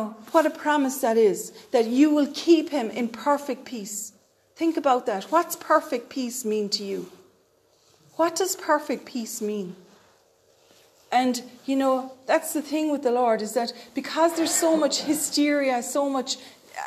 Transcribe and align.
Oh, 0.00 0.14
what 0.30 0.46
a 0.46 0.50
promise 0.50 1.00
that 1.00 1.16
is 1.16 1.50
that 1.72 1.86
you 1.86 2.10
will 2.10 2.28
keep 2.32 2.70
him 2.70 2.88
in 2.88 3.08
perfect 3.08 3.64
peace. 3.64 4.12
Think 4.54 4.76
about 4.76 5.06
that. 5.06 5.24
What's 5.24 5.56
perfect 5.56 6.08
peace 6.08 6.44
mean 6.44 6.68
to 6.68 6.84
you? 6.84 7.10
What 8.14 8.36
does 8.36 8.54
perfect 8.54 9.06
peace 9.06 9.42
mean? 9.42 9.74
And 11.10 11.42
you 11.66 11.74
know, 11.74 12.12
that's 12.26 12.52
the 12.52 12.62
thing 12.62 12.92
with 12.92 13.02
the 13.02 13.10
Lord 13.10 13.42
is 13.42 13.54
that 13.54 13.72
because 13.92 14.36
there's 14.36 14.54
so 14.54 14.76
much 14.76 15.02
hysteria, 15.02 15.82
so 15.82 16.08
much 16.08 16.36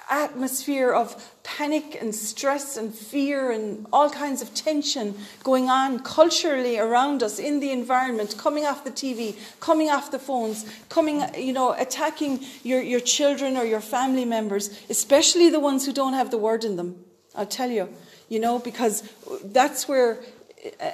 atmosphere 0.09 0.91
of 0.91 1.31
panic 1.43 1.97
and 1.99 2.13
stress 2.13 2.77
and 2.77 2.93
fear 2.93 3.51
and 3.51 3.85
all 3.91 4.09
kinds 4.09 4.41
of 4.41 4.53
tension 4.53 5.15
going 5.43 5.69
on 5.69 5.99
culturally 5.99 6.77
around 6.77 7.23
us 7.23 7.39
in 7.39 7.59
the 7.59 7.71
environment, 7.71 8.35
coming 8.37 8.65
off 8.65 8.83
the 8.83 8.91
TV, 8.91 9.35
coming 9.59 9.89
off 9.89 10.11
the 10.11 10.19
phones, 10.19 10.65
coming, 10.89 11.23
you 11.37 11.53
know, 11.53 11.73
attacking 11.73 12.39
your, 12.63 12.81
your 12.81 12.99
children 12.99 13.57
or 13.57 13.65
your 13.65 13.81
family 13.81 14.25
members, 14.25 14.69
especially 14.89 15.49
the 15.49 15.59
ones 15.59 15.85
who 15.85 15.93
don't 15.93 16.13
have 16.13 16.31
the 16.31 16.37
word 16.37 16.63
in 16.63 16.75
them. 16.75 17.03
I'll 17.35 17.45
tell 17.45 17.69
you, 17.69 17.89
you 18.29 18.39
know, 18.39 18.59
because 18.59 19.03
that's 19.43 19.87
where, 19.87 20.19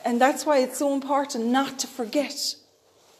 and 0.05 0.21
that's 0.21 0.45
why 0.45 0.59
it's 0.59 0.77
so 0.77 0.93
important 0.93 1.45
not 1.45 1.79
to 1.79 1.87
forget 1.87 2.55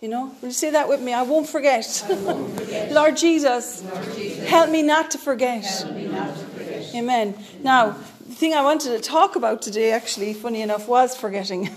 you 0.02 0.10
know, 0.10 0.32
will 0.42 0.50
you 0.50 0.54
say 0.54 0.72
that 0.72 0.88
with 0.88 1.02
me? 1.02 1.14
I 1.14 1.24
won't 1.24 1.50
forget. 1.50 2.06
I 2.08 2.14
won't 2.14 2.60
forget. 2.60 2.92
Lord, 3.00 3.18
Jesus, 3.18 3.84
Lord 3.84 4.14
Jesus, 4.16 4.48
help 4.48 4.70
me 4.70 4.84
not 4.84 5.12
to 5.12 5.18
forget. 5.18 5.66
help 5.66 5.94
me 5.96 6.08
not 6.08 6.38
to 6.38 6.46
forget. 6.46 6.96
Amen. 6.96 7.36
Now, 7.64 7.96
the 8.28 8.36
thing 8.36 8.54
I 8.54 8.62
wanted 8.62 8.90
to 8.90 9.00
talk 9.00 9.36
about 9.36 9.62
today, 9.62 9.92
actually, 9.92 10.34
funny 10.34 10.62
enough, 10.62 10.88
was 10.88 11.16
forgetting. 11.16 11.70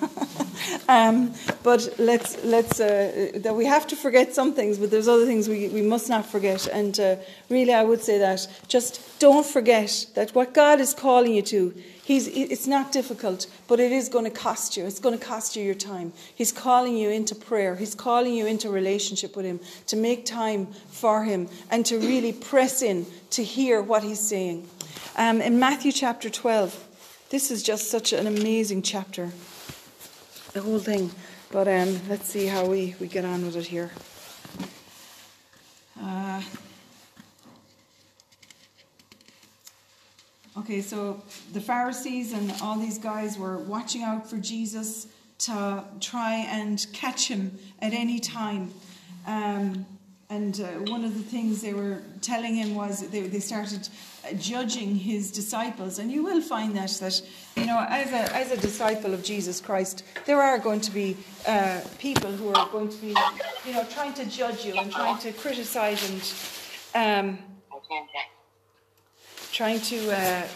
um, 0.88 1.32
but 1.62 1.94
let's 1.98 2.42
let's 2.44 2.80
uh, 2.80 3.30
that 3.36 3.54
we 3.54 3.66
have 3.66 3.86
to 3.88 3.96
forget 3.96 4.34
some 4.34 4.52
things, 4.52 4.78
but 4.78 4.90
there's 4.90 5.08
other 5.08 5.26
things 5.26 5.48
we, 5.48 5.68
we 5.68 5.82
must 5.82 6.08
not 6.08 6.26
forget. 6.26 6.66
And 6.66 6.98
uh, 6.98 7.16
really, 7.48 7.72
I 7.72 7.84
would 7.84 8.02
say 8.02 8.18
that 8.18 8.48
just 8.68 9.18
don't 9.20 9.46
forget 9.46 10.06
that 10.14 10.34
what 10.34 10.52
God 10.52 10.80
is 10.80 10.92
calling 10.92 11.34
you 11.34 11.42
to 11.42 11.74
He's, 12.10 12.26
it's 12.26 12.66
not 12.66 12.90
difficult, 12.90 13.46
but 13.68 13.78
it 13.78 13.92
is 13.92 14.08
going 14.08 14.24
to 14.24 14.32
cost 14.32 14.76
you. 14.76 14.84
It's 14.84 14.98
going 14.98 15.16
to 15.16 15.24
cost 15.24 15.54
you 15.54 15.62
your 15.62 15.76
time. 15.76 16.12
He's 16.34 16.50
calling 16.50 16.96
you 16.96 17.08
into 17.08 17.36
prayer. 17.36 17.76
He's 17.76 17.94
calling 17.94 18.34
you 18.34 18.46
into 18.46 18.68
relationship 18.68 19.36
with 19.36 19.46
Him, 19.46 19.60
to 19.86 19.94
make 19.94 20.26
time 20.26 20.66
for 20.88 21.22
Him, 21.22 21.48
and 21.70 21.86
to 21.86 22.00
really 22.00 22.32
press 22.32 22.82
in 22.82 23.06
to 23.30 23.44
hear 23.44 23.80
what 23.80 24.02
He's 24.02 24.18
saying. 24.18 24.68
Um, 25.16 25.40
in 25.40 25.58
Matthew 25.58 25.92
chapter 25.92 26.30
12, 26.30 26.88
this 27.30 27.50
is 27.50 27.62
just 27.62 27.90
such 27.90 28.12
an 28.12 28.26
amazing 28.26 28.82
chapter, 28.82 29.30
the 30.52 30.60
whole 30.60 30.78
thing. 30.78 31.10
But 31.50 31.68
um, 31.68 32.00
let's 32.08 32.28
see 32.28 32.46
how 32.46 32.66
we, 32.66 32.94
we 33.00 33.08
get 33.08 33.24
on 33.24 33.44
with 33.44 33.56
it 33.56 33.66
here. 33.66 33.90
Uh, 36.00 36.40
Okay, 40.60 40.82
so 40.82 41.22
the 41.52 41.60
Pharisees 41.60 42.32
and 42.32 42.52
all 42.60 42.76
these 42.76 42.98
guys 42.98 43.38
were 43.38 43.58
watching 43.58 44.02
out 44.02 44.28
for 44.28 44.36
Jesus 44.36 45.06
to 45.38 45.84
try 46.00 46.44
and 46.48 46.86
catch 46.92 47.28
him 47.28 47.58
at 47.80 47.94
any 47.94 48.18
time. 48.18 48.70
Um, 49.26 49.86
and 50.30 50.60
uh, 50.60 50.66
one 50.92 51.04
of 51.04 51.14
the 51.14 51.22
things 51.24 51.60
they 51.60 51.74
were 51.74 52.02
telling 52.20 52.54
him 52.54 52.76
was 52.76 53.06
they, 53.08 53.22
they 53.22 53.40
started 53.40 53.88
judging 54.38 54.94
his 54.94 55.30
disciples. 55.32 55.98
And 55.98 56.10
you 56.10 56.22
will 56.22 56.40
find 56.40 56.76
that, 56.76 56.90
that 57.00 57.20
you 57.56 57.66
know, 57.66 57.84
as 57.88 58.12
a, 58.12 58.36
as 58.36 58.52
a 58.52 58.56
disciple 58.56 59.12
of 59.12 59.24
Jesus 59.24 59.60
Christ, 59.60 60.04
there 60.26 60.40
are 60.40 60.58
going 60.58 60.80
to 60.82 60.92
be 60.92 61.16
uh, 61.48 61.80
people 61.98 62.30
who 62.30 62.50
are 62.54 62.68
going 62.70 62.88
to 62.88 62.96
be, 62.98 63.08
you 63.66 63.72
know, 63.72 63.84
trying 63.90 64.14
to 64.14 64.24
judge 64.24 64.64
you 64.64 64.74
and 64.78 64.92
trying 64.92 65.18
to 65.18 65.32
criticize 65.32 66.08
and. 66.94 67.32
Um, 67.32 67.38
trying 69.52 69.80
to 69.80 70.16
uh, 70.16 70.46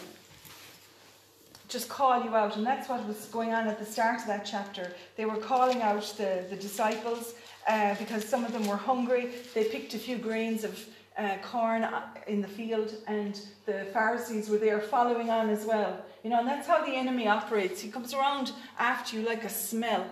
just 1.69 1.89
call 1.89 2.23
you 2.23 2.35
out. 2.35 2.57
And 2.57 2.65
that's 2.65 2.89
what 2.89 3.07
was 3.07 3.27
going 3.27 3.53
on 3.53 3.67
at 3.67 3.79
the 3.79 3.85
start 3.85 4.21
of 4.21 4.27
that 4.29 4.47
chapter. 4.47 4.95
They 5.17 5.25
were 5.25 5.37
calling 5.37 5.83
out 5.83 6.05
the, 6.17 6.45
the 6.49 6.57
disciples 6.57 7.35
uh, 7.67 7.95
because 7.97 8.25
some 8.25 8.45
of 8.45 8.53
them 8.53 8.67
were 8.67 8.77
hungry. 8.77 9.31
They 9.55 9.65
picked 9.65 9.95
a 9.95 9.99
few 9.99 10.19
grains 10.19 10.65
of 10.65 10.79
uh, 11.17 11.37
corn 11.43 11.87
in 12.27 12.43
the 12.43 12.49
field, 12.49 12.95
and 13.07 13.41
the 13.67 13.87
Pharisees 13.93 14.49
were 14.49 14.59
there 14.59 14.81
following 14.81 15.31
on 15.31 15.49
as 15.49 15.65
well. 15.65 16.05
You 16.23 16.31
know, 16.31 16.41
and 16.41 16.49
that's 16.49 16.67
how 16.67 16.85
the 16.85 16.93
enemy 16.93 17.29
operates. 17.29 17.81
He 17.81 17.91
comes 17.91 18.15
around 18.15 18.53
after 18.79 19.17
you 19.17 19.27
like 19.27 19.45
a 19.45 19.49
smell, 19.49 20.07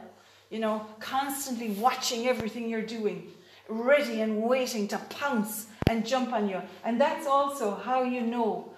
you 0.51 0.61
know, 0.61 0.87
constantly 1.01 1.71
watching 1.71 2.29
everything 2.29 2.69
you're 2.69 2.83
doing, 2.83 3.33
ready 3.69 4.21
and 4.21 4.43
waiting 4.43 4.87
to 4.89 4.99
pounce 4.99 5.67
and 5.89 6.07
jump 6.07 6.33
on 6.33 6.49
you. 6.49 6.61
And 6.85 7.01
that's 7.01 7.27
also 7.27 7.75
how 7.75 8.03
you 8.03 8.21
know 8.21 8.73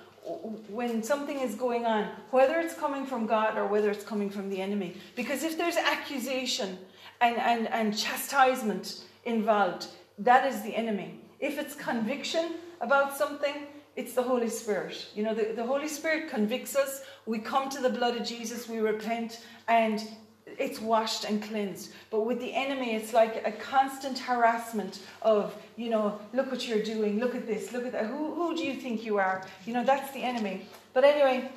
when 0.68 1.02
something 1.02 1.40
is 1.40 1.54
going 1.54 1.84
on, 1.84 2.08
whether 2.30 2.58
it's 2.58 2.74
coming 2.74 3.04
from 3.04 3.26
God 3.26 3.58
or 3.58 3.66
whether 3.66 3.90
it's 3.90 4.04
coming 4.04 4.30
from 4.30 4.48
the 4.48 4.60
enemy. 4.60 4.96
Because 5.16 5.42
if 5.44 5.58
there's 5.58 5.76
accusation 5.76 6.78
and, 7.20 7.36
and, 7.36 7.68
and 7.68 7.96
chastisement 7.96 9.04
involved, 9.24 9.86
that 10.18 10.46
is 10.46 10.62
the 10.62 10.74
enemy. 10.74 11.20
If 11.40 11.58
it's 11.58 11.74
conviction 11.74 12.54
about 12.80 13.16
something, 13.16 13.66
it's 13.96 14.14
the 14.14 14.22
Holy 14.22 14.48
Spirit. 14.48 15.06
You 15.14 15.22
know, 15.22 15.34
the, 15.34 15.52
the 15.54 15.64
Holy 15.64 15.88
Spirit 15.88 16.28
convicts 16.28 16.74
us. 16.76 17.02
We 17.26 17.38
come 17.38 17.68
to 17.70 17.80
the 17.80 17.90
blood 17.90 18.16
of 18.16 18.26
Jesus, 18.26 18.68
we 18.68 18.78
repent, 18.78 19.44
and 19.68 20.02
it's 20.46 20.80
washed 20.80 21.24
and 21.24 21.42
cleansed. 21.42 21.92
But 22.10 22.22
with 22.22 22.40
the 22.40 22.52
enemy, 22.52 22.94
it's 22.94 23.12
like 23.12 23.46
a 23.46 23.52
constant 23.52 24.18
harassment 24.18 25.00
of, 25.22 25.54
you 25.76 25.90
know, 25.90 26.18
look 26.32 26.50
what 26.50 26.66
you're 26.68 26.82
doing, 26.82 27.18
look 27.18 27.34
at 27.34 27.46
this, 27.46 27.72
look 27.72 27.86
at 27.86 27.92
that. 27.92 28.06
Who, 28.06 28.34
who 28.34 28.56
do 28.56 28.64
you 28.64 28.74
think 28.74 29.04
you 29.04 29.18
are? 29.18 29.44
You 29.66 29.74
know, 29.74 29.84
that's 29.84 30.12
the 30.12 30.22
enemy. 30.22 30.66
But 30.92 31.04
anyway, 31.04 31.50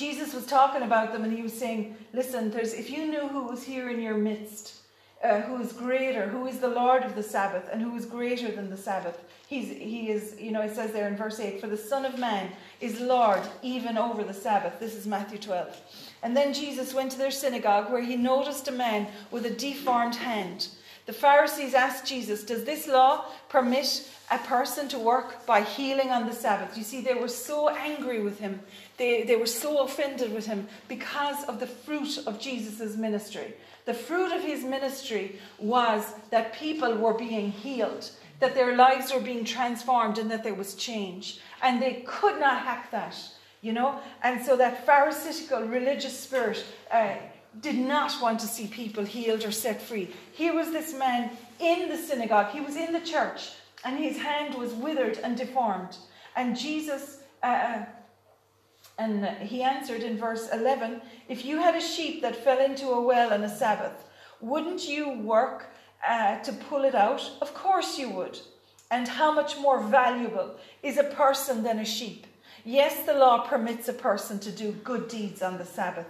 Jesus 0.00 0.32
was 0.32 0.46
talking 0.46 0.80
about 0.80 1.12
them 1.12 1.24
and 1.24 1.32
he 1.32 1.42
was 1.42 1.52
saying, 1.52 1.94
listen, 2.14 2.50
there's, 2.50 2.72
if 2.72 2.88
you 2.88 3.06
knew 3.06 3.28
who 3.28 3.44
was 3.44 3.62
here 3.62 3.90
in 3.90 4.00
your 4.00 4.16
midst, 4.16 4.76
uh, 5.22 5.42
who 5.42 5.60
is 5.60 5.74
greater, 5.74 6.26
who 6.26 6.46
is 6.46 6.58
the 6.58 6.68
Lord 6.68 7.02
of 7.02 7.14
the 7.14 7.22
Sabbath, 7.22 7.68
and 7.70 7.82
who 7.82 7.94
is 7.94 8.06
greater 8.06 8.50
than 8.50 8.70
the 8.70 8.78
Sabbath. 8.78 9.22
He's, 9.46 9.68
he 9.68 10.08
is, 10.08 10.40
you 10.40 10.52
know, 10.52 10.62
it 10.62 10.74
says 10.74 10.92
there 10.92 11.06
in 11.06 11.18
verse 11.18 11.38
8, 11.38 11.60
for 11.60 11.66
the 11.66 11.76
Son 11.76 12.06
of 12.06 12.18
Man 12.18 12.50
is 12.80 12.98
Lord 12.98 13.42
even 13.60 13.98
over 13.98 14.24
the 14.24 14.32
Sabbath. 14.32 14.80
This 14.80 14.94
is 14.94 15.06
Matthew 15.06 15.38
12. 15.38 15.78
And 16.22 16.34
then 16.34 16.54
Jesus 16.54 16.94
went 16.94 17.12
to 17.12 17.18
their 17.18 17.30
synagogue 17.30 17.92
where 17.92 18.00
he 18.00 18.16
noticed 18.16 18.68
a 18.68 18.72
man 18.72 19.06
with 19.30 19.44
a 19.44 19.50
deformed 19.50 20.14
hand. 20.16 20.68
The 21.06 21.12
Pharisees 21.12 21.74
asked 21.74 22.06
Jesus, 22.06 22.44
Does 22.44 22.64
this 22.64 22.86
law 22.86 23.24
permit 23.48 24.08
a 24.30 24.38
person 24.38 24.88
to 24.88 24.98
work 24.98 25.44
by 25.46 25.62
healing 25.62 26.10
on 26.10 26.26
the 26.26 26.32
Sabbath? 26.32 26.76
You 26.76 26.84
see, 26.84 27.00
they 27.00 27.14
were 27.14 27.28
so 27.28 27.68
angry 27.68 28.22
with 28.22 28.38
him. 28.38 28.60
They, 28.96 29.24
they 29.24 29.36
were 29.36 29.46
so 29.46 29.82
offended 29.82 30.32
with 30.32 30.46
him 30.46 30.68
because 30.88 31.44
of 31.44 31.58
the 31.58 31.66
fruit 31.66 32.18
of 32.26 32.38
Jesus' 32.38 32.96
ministry. 32.96 33.54
The 33.86 33.94
fruit 33.94 34.32
of 34.32 34.42
his 34.42 34.62
ministry 34.62 35.36
was 35.58 36.14
that 36.30 36.52
people 36.52 36.94
were 36.96 37.14
being 37.14 37.50
healed, 37.50 38.10
that 38.38 38.54
their 38.54 38.76
lives 38.76 39.12
were 39.12 39.20
being 39.20 39.44
transformed, 39.44 40.18
and 40.18 40.30
that 40.30 40.44
there 40.44 40.54
was 40.54 40.74
change. 40.74 41.40
And 41.62 41.82
they 41.82 42.04
could 42.06 42.38
not 42.38 42.62
hack 42.62 42.90
that 42.90 43.16
you 43.62 43.72
know? 43.72 44.00
And 44.22 44.44
so 44.44 44.56
that 44.56 44.86
Pharisaical 44.86 45.62
religious 45.62 46.18
spirit 46.18 46.64
uh, 46.90 47.16
did 47.60 47.76
not 47.76 48.20
want 48.22 48.38
to 48.40 48.46
see 48.46 48.66
people 48.66 49.04
healed 49.04 49.44
or 49.44 49.50
set 49.50 49.82
free. 49.82 50.10
Here 50.32 50.54
was 50.54 50.70
this 50.70 50.94
man 50.94 51.30
in 51.58 51.88
the 51.88 51.96
synagogue, 51.96 52.52
he 52.52 52.60
was 52.60 52.76
in 52.76 52.92
the 52.92 53.00
church, 53.00 53.50
and 53.84 53.98
his 53.98 54.18
hand 54.18 54.54
was 54.54 54.72
withered 54.72 55.18
and 55.18 55.36
deformed. 55.36 55.96
And 56.36 56.56
Jesus, 56.56 57.18
uh, 57.42 57.46
uh 57.46 57.84
and 58.98 59.24
he 59.38 59.62
answered 59.62 60.02
in 60.02 60.18
verse 60.18 60.48
11 60.52 61.00
If 61.28 61.44
you 61.44 61.58
had 61.58 61.74
a 61.74 61.80
sheep 61.80 62.22
that 62.22 62.44
fell 62.44 62.60
into 62.60 62.88
a 62.88 63.02
well 63.02 63.32
on 63.32 63.42
a 63.42 63.48
Sabbath, 63.48 64.04
wouldn't 64.40 64.88
you 64.88 65.10
work 65.10 65.70
uh, 66.06 66.38
to 66.40 66.52
pull 66.52 66.84
it 66.84 66.94
out? 66.94 67.30
Of 67.40 67.54
course 67.54 67.98
you 67.98 68.10
would. 68.10 68.38
And 68.90 69.06
how 69.06 69.32
much 69.32 69.58
more 69.58 69.82
valuable 69.82 70.56
is 70.82 70.98
a 70.98 71.04
person 71.04 71.62
than 71.62 71.78
a 71.78 71.84
sheep? 71.84 72.26
Yes, 72.64 73.06
the 73.06 73.14
law 73.14 73.46
permits 73.46 73.88
a 73.88 73.92
person 73.92 74.38
to 74.40 74.50
do 74.50 74.72
good 74.72 75.08
deeds 75.08 75.42
on 75.42 75.58
the 75.58 75.64
Sabbath. 75.64 76.06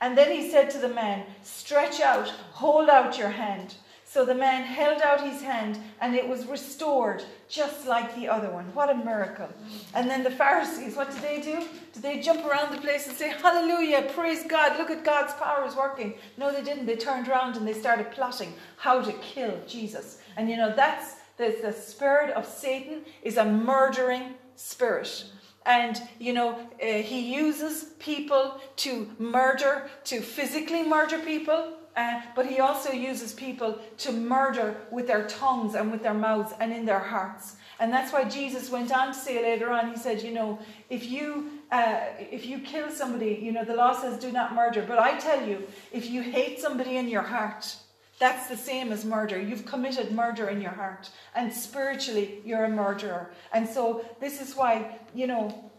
And 0.00 0.16
then 0.16 0.32
he 0.32 0.50
said 0.50 0.70
to 0.70 0.78
the 0.78 0.88
man, 0.88 1.24
Stretch 1.42 2.00
out, 2.00 2.28
hold 2.52 2.88
out 2.88 3.18
your 3.18 3.30
hand. 3.30 3.74
So 4.10 4.24
the 4.24 4.34
man 4.34 4.64
held 4.64 5.00
out 5.02 5.22
his 5.22 5.40
hand 5.40 5.78
and 6.00 6.16
it 6.16 6.28
was 6.28 6.44
restored 6.46 7.22
just 7.48 7.86
like 7.86 8.16
the 8.16 8.26
other 8.26 8.50
one. 8.50 8.64
What 8.74 8.90
a 8.90 8.94
miracle. 8.94 9.48
And 9.94 10.10
then 10.10 10.24
the 10.24 10.32
Pharisees, 10.32 10.96
what 10.96 11.12
did 11.12 11.22
they 11.22 11.40
do? 11.40 11.64
Did 11.92 12.02
they 12.02 12.20
jump 12.20 12.44
around 12.44 12.74
the 12.74 12.80
place 12.80 13.06
and 13.06 13.16
say, 13.16 13.28
Hallelujah, 13.28 14.10
praise 14.12 14.42
God, 14.48 14.78
look 14.78 14.90
at 14.90 15.04
God's 15.04 15.32
power 15.34 15.64
is 15.64 15.76
working? 15.76 16.14
No, 16.36 16.52
they 16.52 16.64
didn't. 16.64 16.86
They 16.86 16.96
turned 16.96 17.28
around 17.28 17.56
and 17.56 17.68
they 17.68 17.72
started 17.72 18.10
plotting 18.10 18.52
how 18.78 19.00
to 19.00 19.12
kill 19.12 19.56
Jesus. 19.68 20.20
And 20.36 20.50
you 20.50 20.56
know, 20.56 20.74
that's 20.74 21.14
the, 21.36 21.56
the 21.62 21.72
spirit 21.72 22.34
of 22.34 22.46
Satan 22.46 23.02
is 23.22 23.36
a 23.36 23.44
murdering 23.44 24.34
spirit. 24.56 25.24
And, 25.66 26.00
you 26.18 26.32
know, 26.32 26.58
uh, 26.82 27.02
he 27.02 27.34
uses 27.34 27.84
people 27.98 28.60
to 28.76 29.10
murder, 29.18 29.90
to 30.04 30.20
physically 30.20 30.82
murder 30.82 31.18
people, 31.18 31.74
uh, 31.96 32.22
but 32.34 32.46
he 32.46 32.60
also 32.60 32.92
uses 32.92 33.34
people 33.34 33.78
to 33.98 34.12
murder 34.12 34.76
with 34.90 35.06
their 35.06 35.26
tongues 35.26 35.74
and 35.74 35.90
with 35.90 36.02
their 36.02 36.14
mouths 36.14 36.52
and 36.60 36.72
in 36.72 36.86
their 36.86 37.00
hearts. 37.00 37.56
And 37.78 37.92
that's 37.92 38.12
why 38.12 38.24
Jesus 38.24 38.70
went 38.70 38.92
on 38.92 39.08
to 39.08 39.14
say 39.14 39.42
later 39.42 39.70
on, 39.70 39.90
he 39.90 39.96
said, 39.96 40.22
you 40.22 40.32
know, 40.32 40.58
if 40.88 41.06
you 41.06 41.50
uh, 41.72 42.00
if 42.18 42.46
you 42.46 42.58
kill 42.58 42.90
somebody, 42.90 43.38
you 43.42 43.52
know, 43.52 43.64
the 43.64 43.74
law 43.74 43.92
says 43.92 44.18
do 44.18 44.30
not 44.30 44.54
murder. 44.54 44.84
But 44.86 44.98
I 44.98 45.18
tell 45.18 45.46
you, 45.46 45.66
if 45.92 46.10
you 46.10 46.20
hate 46.20 46.58
somebody 46.58 46.96
in 46.96 47.08
your 47.08 47.22
heart, 47.22 47.76
that's 48.20 48.48
the 48.48 48.56
same 48.56 48.92
as 48.92 49.04
murder. 49.04 49.40
You've 49.40 49.66
committed 49.66 50.12
murder 50.12 50.48
in 50.48 50.60
your 50.60 50.70
heart. 50.70 51.10
And 51.34 51.52
spiritually, 51.52 52.40
you're 52.44 52.64
a 52.64 52.68
murderer. 52.68 53.32
And 53.52 53.68
so 53.68 54.04
this 54.20 54.40
is 54.40 54.54
why, 54.54 55.00
you 55.14 55.26
know, 55.26 55.70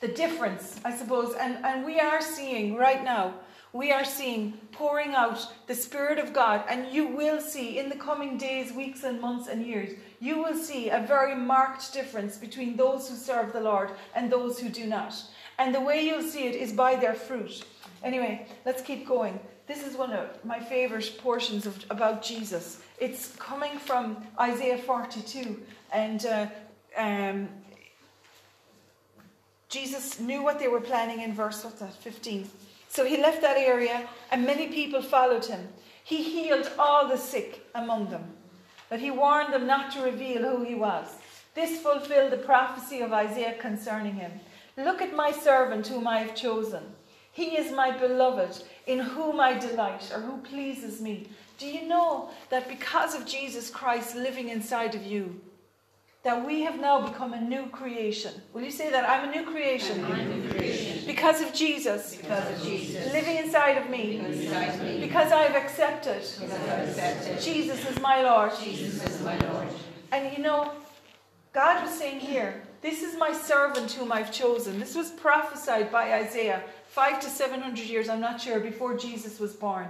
the 0.00 0.08
difference, 0.08 0.80
I 0.84 0.96
suppose, 0.96 1.36
and, 1.38 1.64
and 1.64 1.84
we 1.84 2.00
are 2.00 2.20
seeing 2.20 2.74
right 2.74 3.04
now 3.04 3.34
we 3.72 3.92
are 3.92 4.04
seeing 4.04 4.54
pouring 4.72 5.14
out 5.14 5.46
the 5.68 5.76
Spirit 5.76 6.18
of 6.18 6.32
God, 6.32 6.64
and 6.68 6.92
you 6.92 7.06
will 7.06 7.40
see 7.40 7.78
in 7.78 7.88
the 7.88 7.94
coming 7.94 8.36
days, 8.36 8.72
weeks, 8.72 9.04
and 9.04 9.20
months 9.20 9.48
and 9.48 9.64
years, 9.64 9.96
you 10.18 10.42
will 10.42 10.56
see 10.56 10.88
a 10.88 11.04
very 11.06 11.36
marked 11.36 11.92
difference 11.92 12.36
between 12.36 12.76
those 12.76 13.08
who 13.08 13.14
serve 13.14 13.52
the 13.52 13.60
Lord 13.60 13.90
and 14.14 14.30
those 14.30 14.58
who 14.58 14.68
do 14.68 14.86
not. 14.86 15.14
And 15.58 15.72
the 15.72 15.80
way 15.80 16.04
you'll 16.04 16.22
see 16.22 16.48
it 16.48 16.56
is 16.56 16.72
by 16.72 16.96
their 16.96 17.14
fruit. 17.14 17.64
Anyway, 18.02 18.48
let's 18.66 18.82
keep 18.82 19.06
going. 19.06 19.38
This 19.70 19.86
is 19.86 19.96
one 19.96 20.12
of 20.12 20.44
my 20.44 20.58
favorite 20.58 21.16
portions 21.18 21.64
of, 21.64 21.84
about 21.90 22.24
Jesus. 22.24 22.80
It's 22.98 23.36
coming 23.36 23.78
from 23.78 24.16
Isaiah 24.40 24.78
42, 24.78 25.62
and 25.92 26.26
uh, 26.26 26.46
um, 26.96 27.48
Jesus 29.68 30.18
knew 30.18 30.42
what 30.42 30.58
they 30.58 30.66
were 30.66 30.80
planning 30.80 31.20
in 31.20 31.32
verse 31.32 31.62
what's 31.62 31.78
that, 31.78 31.94
15. 31.94 32.50
So 32.88 33.04
he 33.04 33.18
left 33.18 33.42
that 33.42 33.58
area, 33.58 34.08
and 34.32 34.44
many 34.44 34.66
people 34.66 35.02
followed 35.02 35.44
him. 35.44 35.68
He 36.02 36.24
healed 36.24 36.68
all 36.76 37.06
the 37.06 37.16
sick 37.16 37.64
among 37.76 38.10
them, 38.10 38.24
but 38.88 38.98
he 38.98 39.12
warned 39.12 39.54
them 39.54 39.68
not 39.68 39.92
to 39.92 40.02
reveal 40.02 40.42
who 40.42 40.64
he 40.64 40.74
was. 40.74 41.06
This 41.54 41.80
fulfilled 41.80 42.32
the 42.32 42.38
prophecy 42.38 43.02
of 43.02 43.12
Isaiah 43.12 43.54
concerning 43.60 44.14
him. 44.14 44.32
Look 44.76 45.00
at 45.00 45.14
my 45.14 45.30
servant 45.30 45.86
whom 45.86 46.08
I 46.08 46.18
have 46.18 46.34
chosen. 46.34 46.82
He 47.32 47.56
is 47.56 47.72
my 47.72 47.96
beloved, 47.96 48.62
in 48.86 48.98
whom 48.98 49.40
I 49.40 49.58
delight, 49.58 50.10
or 50.14 50.20
who 50.20 50.38
pleases 50.38 51.00
me. 51.00 51.28
Do 51.58 51.66
you 51.66 51.86
know 51.86 52.30
that 52.48 52.68
because 52.68 53.14
of 53.14 53.26
Jesus 53.26 53.70
Christ 53.70 54.16
living 54.16 54.48
inside 54.48 54.94
of 54.94 55.04
you, 55.04 55.40
that 56.22 56.46
we 56.46 56.60
have 56.62 56.78
now 56.78 57.06
become 57.08 57.32
a 57.32 57.40
new 57.40 57.66
creation. 57.68 58.32
Will 58.52 58.62
you 58.62 58.70
say 58.70 58.90
that? 58.90 59.08
I'm 59.08 59.30
a 59.30 59.32
new 59.32 59.50
creation. 59.50 60.04
A 60.04 60.24
new 60.26 60.50
creation. 60.50 61.06
Because 61.06 61.40
of 61.40 61.54
Jesus. 61.54 62.14
Because 62.14 62.46
of 62.50 62.62
Jesus. 62.62 63.10
Living 63.12 63.38
inside 63.38 63.78
of 63.78 63.88
me. 63.88 64.18
Inside 64.18 64.82
me. 64.82 65.00
Because 65.00 65.32
I've 65.32 65.54
accepted. 65.54 66.18
Accepted. 66.18 67.40
Jesus 67.40 67.88
is 67.88 67.98
my 68.00 68.22
Lord. 68.22 68.52
Jesus 68.62 69.02
is 69.06 69.22
my 69.22 69.38
Lord. 69.48 69.68
And 70.12 70.36
you 70.36 70.42
know, 70.42 70.72
God 71.54 71.82
was 71.82 71.96
saying 71.96 72.20
here, 72.20 72.62
this 72.82 73.02
is 73.02 73.16
my 73.16 73.32
servant 73.32 73.90
whom 73.92 74.12
I've 74.12 74.32
chosen. 74.32 74.78
This 74.78 74.94
was 74.94 75.10
prophesied 75.10 75.90
by 75.90 76.14
Isaiah 76.14 76.62
five 76.90 77.20
to 77.20 77.28
seven 77.28 77.60
hundred 77.60 77.86
years, 77.86 78.08
I'm 78.08 78.20
not 78.20 78.40
sure, 78.40 78.58
before 78.58 78.96
Jesus 78.96 79.38
was 79.38 79.54
born. 79.54 79.86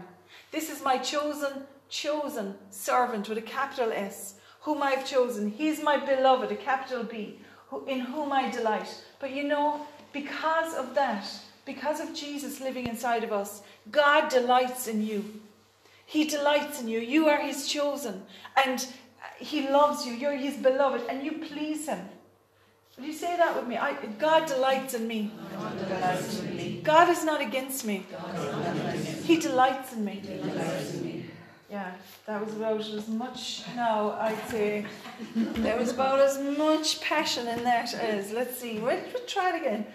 This 0.53 0.69
is 0.69 0.85
my 0.85 0.99
chosen, 0.99 1.65
chosen 1.89 2.55
servant 2.69 3.29
with 3.29 3.39
a 3.39 3.43
capital 3.43 3.91
S 3.91 4.35
whom 4.61 4.83
I've 4.83 5.07
chosen. 5.07 5.51
He's 5.51 5.83
my 5.83 5.97
beloved, 5.97 6.53
a 6.53 6.57
capital 6.57 7.03
B, 7.03 7.39
who, 7.69 7.87
in 7.87 8.01
whom 8.01 8.33
I 8.33 8.51
delight. 8.51 9.03
But 9.19 9.31
you 9.31 9.45
know, 9.45 9.87
because 10.13 10.75
of 10.75 10.95
that, 10.95 11.27
because 11.65 12.01
of 12.01 12.15
Jesus 12.15 12.61
living 12.61 12.87
inside 12.87 13.25
of 13.25 13.33
us, 13.33 13.63
God 13.91 14.29
delights 14.29 14.87
in 14.87 15.07
you. 15.07 15.25
He 16.05 16.27
delights 16.27 16.83
in 16.83 16.89
you. 16.89 17.01
You 17.01 17.29
are 17.29 17.41
His 17.41 17.67
chosen. 17.67 18.25
And 18.63 18.87
He 19.39 19.69
loves 19.69 20.05
you. 20.05 20.13
You're 20.13 20.37
His 20.37 20.57
beloved. 20.57 21.07
And 21.09 21.25
you 21.25 21.33
please 21.49 21.89
Him. 21.89 22.01
Will 23.01 23.07
you 23.07 23.13
say 23.15 23.35
that 23.39 23.57
with 23.57 23.67
me? 23.67 23.79
I, 23.79 23.95
God 24.19 24.45
delights 24.47 24.93
in 24.93 25.09
me. 25.09 25.31
God 26.85 27.09
is 27.09 27.25
not 27.25 27.41
against 27.41 27.87
me. 27.87 28.05
He 29.25 29.39
delights 29.39 29.95
in 29.95 30.05
me. 30.05 30.21
Yeah, 31.71 31.93
that 32.27 32.45
was 32.45 32.55
about 32.55 32.81
as 32.81 33.09
much 33.09 33.63
now, 33.75 34.19
I'd 34.21 34.49
say. 34.49 34.85
There 35.35 35.79
was 35.79 35.93
about 35.93 36.19
as 36.19 36.39
much 36.59 37.01
passion 37.01 37.49
in 37.49 37.65
that 37.65 37.95
as, 37.95 38.33
let's 38.33 38.59
see, 38.59 38.81
let's 38.81 39.33
try 39.33 39.57
it 39.57 39.63
again. 39.63 39.87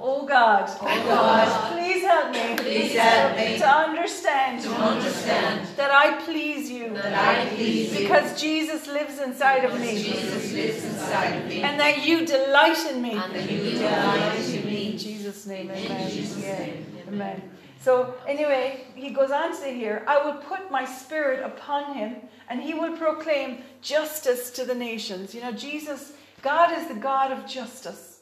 Oh 0.00 0.26
God, 0.26 0.68
Oh 0.80 1.04
God, 1.06 1.72
please 1.72 2.02
help 2.02 2.32
me, 2.32 2.56
Please 2.56 2.94
help 2.98 3.36
me 3.36 3.58
to 3.58 3.68
understand, 3.68 4.62
to 4.62 4.70
understand 4.70 5.66
that 5.76 5.90
I 5.90 6.20
please 6.24 6.70
you 6.70 6.90
that 6.94 7.14
I 7.14 7.46
please 7.54 7.92
you. 7.94 8.00
because 8.08 8.40
Jesus 8.40 8.86
lives 8.88 9.18
inside 9.20 9.64
of 9.64 9.78
me 9.80 9.96
Jesus 10.02 10.52
lives 10.52 10.84
inside 10.84 11.42
of 11.42 11.48
me. 11.48 11.62
and 11.62 11.78
that 11.80 12.04
you 12.06 12.26
delight 12.26 12.78
in 12.90 13.00
me. 13.02 13.12
And 13.12 13.34
that 13.34 13.50
you 13.50 13.70
delight 13.78 14.48
in 14.50 14.68
In. 14.68 14.98
Jesus' 14.98 15.46
name, 15.46 15.70
amen. 15.70 16.10
Jesus' 16.10 16.42
Yeah, 16.42 16.58
name, 16.58 16.86
amen. 17.08 17.50
So, 17.80 18.14
anyway, 18.26 18.86
he 18.94 19.10
goes 19.10 19.30
on 19.30 19.50
to 19.50 19.56
say 19.56 19.74
here, 19.74 20.04
I 20.08 20.24
will 20.24 20.34
put 20.40 20.70
my 20.70 20.84
spirit 20.86 21.42
upon 21.44 21.94
him, 21.94 22.16
and 22.48 22.62
he 22.62 22.72
will 22.72 22.96
proclaim 22.96 23.58
justice 23.82 24.50
to 24.52 24.64
the 24.64 24.74
nations. 24.74 25.34
You 25.34 25.42
know, 25.42 25.52
Jesus, 25.52 26.12
God 26.40 26.76
is 26.78 26.88
the 26.88 26.94
God 26.94 27.30
of 27.30 27.46
justice. 27.46 28.13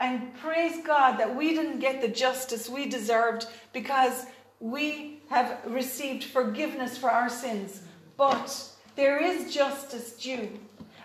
And 0.00 0.34
praise 0.38 0.84
God 0.86 1.18
that 1.18 1.34
we 1.34 1.54
didn't 1.54 1.80
get 1.80 2.00
the 2.00 2.08
justice 2.08 2.68
we 2.68 2.88
deserved 2.88 3.46
because 3.72 4.26
we 4.60 5.20
have 5.28 5.60
received 5.66 6.24
forgiveness 6.24 6.96
for 6.96 7.10
our 7.10 7.28
sins. 7.28 7.82
But 8.16 8.72
there 8.96 9.22
is 9.22 9.52
justice 9.52 10.12
due 10.12 10.50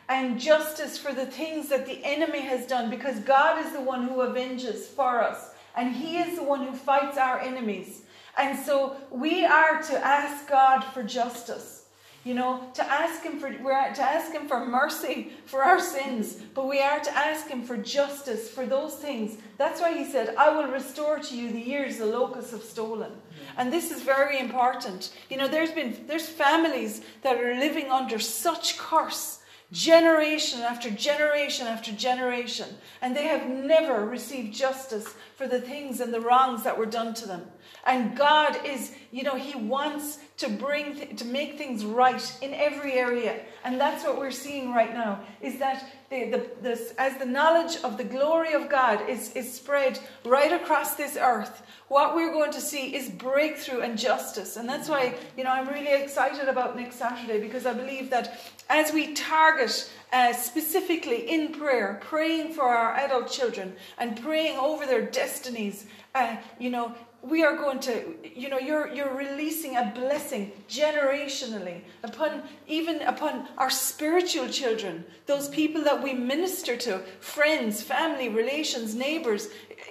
and 0.10 0.40
justice 0.40 0.98
for 0.98 1.14
the 1.14 1.26
things 1.26 1.70
that 1.70 1.86
the 1.86 2.04
enemy 2.04 2.42
has 2.42 2.68
done 2.68 2.90
because 2.90 3.20
God 3.20 3.66
is 3.66 3.74
the 3.74 3.82
one 3.82 4.08
who 4.08 4.22
avenges 4.22 4.88
for 4.88 5.22
us 5.22 5.52
and 5.76 5.96
He 5.96 6.18
is 6.18 6.38
the 6.38 6.44
one 6.44 6.66
who 6.66 6.76
fights 6.76 7.18
our 7.18 7.40
enemies. 7.40 8.04
And 8.38 8.58
so 8.58 8.98
we 9.12 9.46
are 9.46 9.82
to 9.84 10.06
ask 10.06 10.48
God 10.48 10.82
for 10.82 11.04
justice. 11.04 11.83
You 12.24 12.34
know, 12.34 12.72
to 12.76 12.90
ask 12.90 13.22
him 13.22 13.38
for 13.38 13.54
we're 13.62 13.94
to 13.94 14.02
ask 14.02 14.32
him 14.32 14.48
for 14.48 14.66
mercy 14.66 15.34
for 15.46 15.62
our 15.62 15.80
sins, 15.80 16.36
but 16.54 16.70
we 16.70 16.80
are 16.80 17.00
to 17.02 17.18
ask 17.18 17.48
him 17.48 17.64
for 17.64 17.76
justice 17.76 18.50
for 18.50 18.66
those 18.66 18.96
things. 18.96 19.38
That's 19.58 19.82
why 19.82 19.98
he 19.98 20.10
said, 20.10 20.34
I 20.38 20.50
will 20.56 20.72
restore 20.72 21.20
to 21.20 21.38
you 21.38 21.52
the 21.52 21.60
years 21.60 21.98
the 21.98 22.06
locusts 22.06 22.52
have 22.52 22.64
stolen. 22.64 23.12
And 23.58 23.74
this 23.74 23.92
is 23.92 24.04
very 24.04 24.40
important. 24.40 25.14
You 25.30 25.36
know, 25.36 25.50
there's 25.50 25.72
been 25.72 26.06
there's 26.08 26.30
families 26.30 27.02
that 27.24 27.38
are 27.38 27.56
living 27.56 27.92
under 27.92 28.20
such 28.20 28.78
curse 28.78 29.40
generation 29.74 30.62
after 30.62 30.90
generation 30.90 31.68
after 31.68 31.92
generation, 31.92 32.70
and 33.02 33.16
they 33.16 33.28
have 33.28 33.50
never 33.50 34.06
received 34.06 34.54
justice 34.54 35.16
for 35.36 35.48
the 35.48 35.60
things 35.60 36.00
and 36.00 36.14
the 36.14 36.22
wrongs 36.22 36.64
that 36.64 36.78
were 36.78 36.86
done 36.86 37.14
to 37.16 37.28
them. 37.28 37.42
And 37.86 38.16
God 38.16 38.66
is, 38.66 38.94
you 39.12 39.24
know, 39.24 39.36
He 39.36 39.58
wants 39.58 40.20
to 40.38 40.50
bring, 40.50 40.96
th- 40.96 41.18
to 41.18 41.26
make 41.26 41.58
things 41.58 41.84
right 41.84 42.38
in 42.42 42.54
every 42.54 42.94
area. 42.94 43.42
And 43.64 43.80
that's 43.80 44.04
what 44.04 44.18
we're 44.18 44.32
seeing 44.32 44.74
right 44.74 44.94
now, 44.94 45.20
is 45.42 45.60
that 45.60 45.86
the, 46.10 46.30
the, 46.30 46.50
this, 46.62 46.94
as 46.98 47.18
the 47.18 47.26
knowledge 47.26 47.78
of 47.84 47.98
the 47.98 48.04
glory 48.04 48.54
of 48.54 48.70
God 48.70 49.10
is, 49.10 49.34
is 49.34 49.54
spread 49.54 50.00
right 50.26 50.52
across 50.52 50.96
this 50.96 51.18
earth, 51.18 51.64
what 51.90 52.16
we're 52.16 52.32
going 52.32 52.52
to 52.54 52.62
see 52.62 52.96
is 52.96 53.10
breakthrough 53.10 53.82
and 53.82 53.98
justice. 53.98 54.56
And 54.58 54.68
that's 54.68 54.88
why, 54.88 55.16
you 55.38 55.44
know, 55.44 55.52
I'm 55.52 55.68
really 55.68 56.02
excited 56.02 56.48
about 56.48 56.76
next 56.76 56.96
Saturday, 56.96 57.40
because 57.40 57.66
I 57.66 57.74
believe 57.74 58.10
that 58.12 58.40
as 58.70 58.94
we 58.94 59.14
target 59.14 59.92
uh, 60.12 60.34
specifically 60.34 61.30
in 61.30 61.52
prayer, 61.52 62.00
praying 62.02 62.54
for 62.54 62.64
our 62.64 62.96
adult 62.96 63.30
children 63.30 63.76
and 63.98 64.20
praying 64.22 64.58
over 64.58 64.86
their 64.86 65.02
destinies, 65.02 65.86
uh, 66.16 66.38
you 66.60 66.70
know, 66.70 66.96
we 67.24 67.42
are 67.42 67.56
going 67.56 67.80
to, 67.80 68.16
you 68.36 68.50
know, 68.50 68.60
you're, 68.60 68.94
you're 68.94 69.16
releasing 69.16 69.78
a 69.78 69.94
blessing 69.96 70.52
generationally 70.68 71.82
upon 72.04 72.44
even 72.68 73.02
upon 73.04 73.48
our 73.58 73.70
spiritual 73.70 74.50
children, 74.50 75.06
those 75.26 75.48
people 75.48 75.82
that 75.86 76.04
we 76.04 76.14
minister 76.14 76.76
to, 76.76 77.00
friends, 77.22 77.82
family, 77.82 78.28
relations, 78.28 78.94
neighbors, 78.94 79.48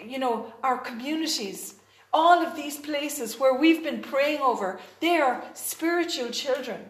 you 0.07 0.19
know, 0.19 0.53
our 0.63 0.77
communities. 0.77 1.77
All 2.13 2.45
of 2.45 2.55
these 2.55 2.77
places 2.77 3.41
where 3.41 3.55
we've 3.55 3.83
been 3.83 4.03
praying 4.03 4.43
over, 4.43 4.79
they 5.01 5.17
are 5.17 5.43
spiritual 5.55 6.29
children. 6.29 6.81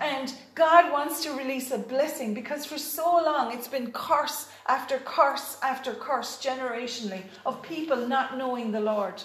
And 0.00 0.32
God 0.54 0.90
wants 0.90 1.22
to 1.24 1.32
release 1.32 1.70
a 1.70 1.78
blessing 1.78 2.32
because 2.32 2.64
for 2.64 2.78
so 2.78 3.22
long 3.22 3.52
it's 3.52 3.68
been 3.68 3.92
curse 3.92 4.48
after 4.66 4.98
curse 4.98 5.58
after 5.62 5.92
curse 5.92 6.42
generationally 6.42 7.22
of 7.44 7.62
people 7.62 8.06
not 8.06 8.38
knowing 8.38 8.72
the 8.72 8.80
Lord. 8.80 9.22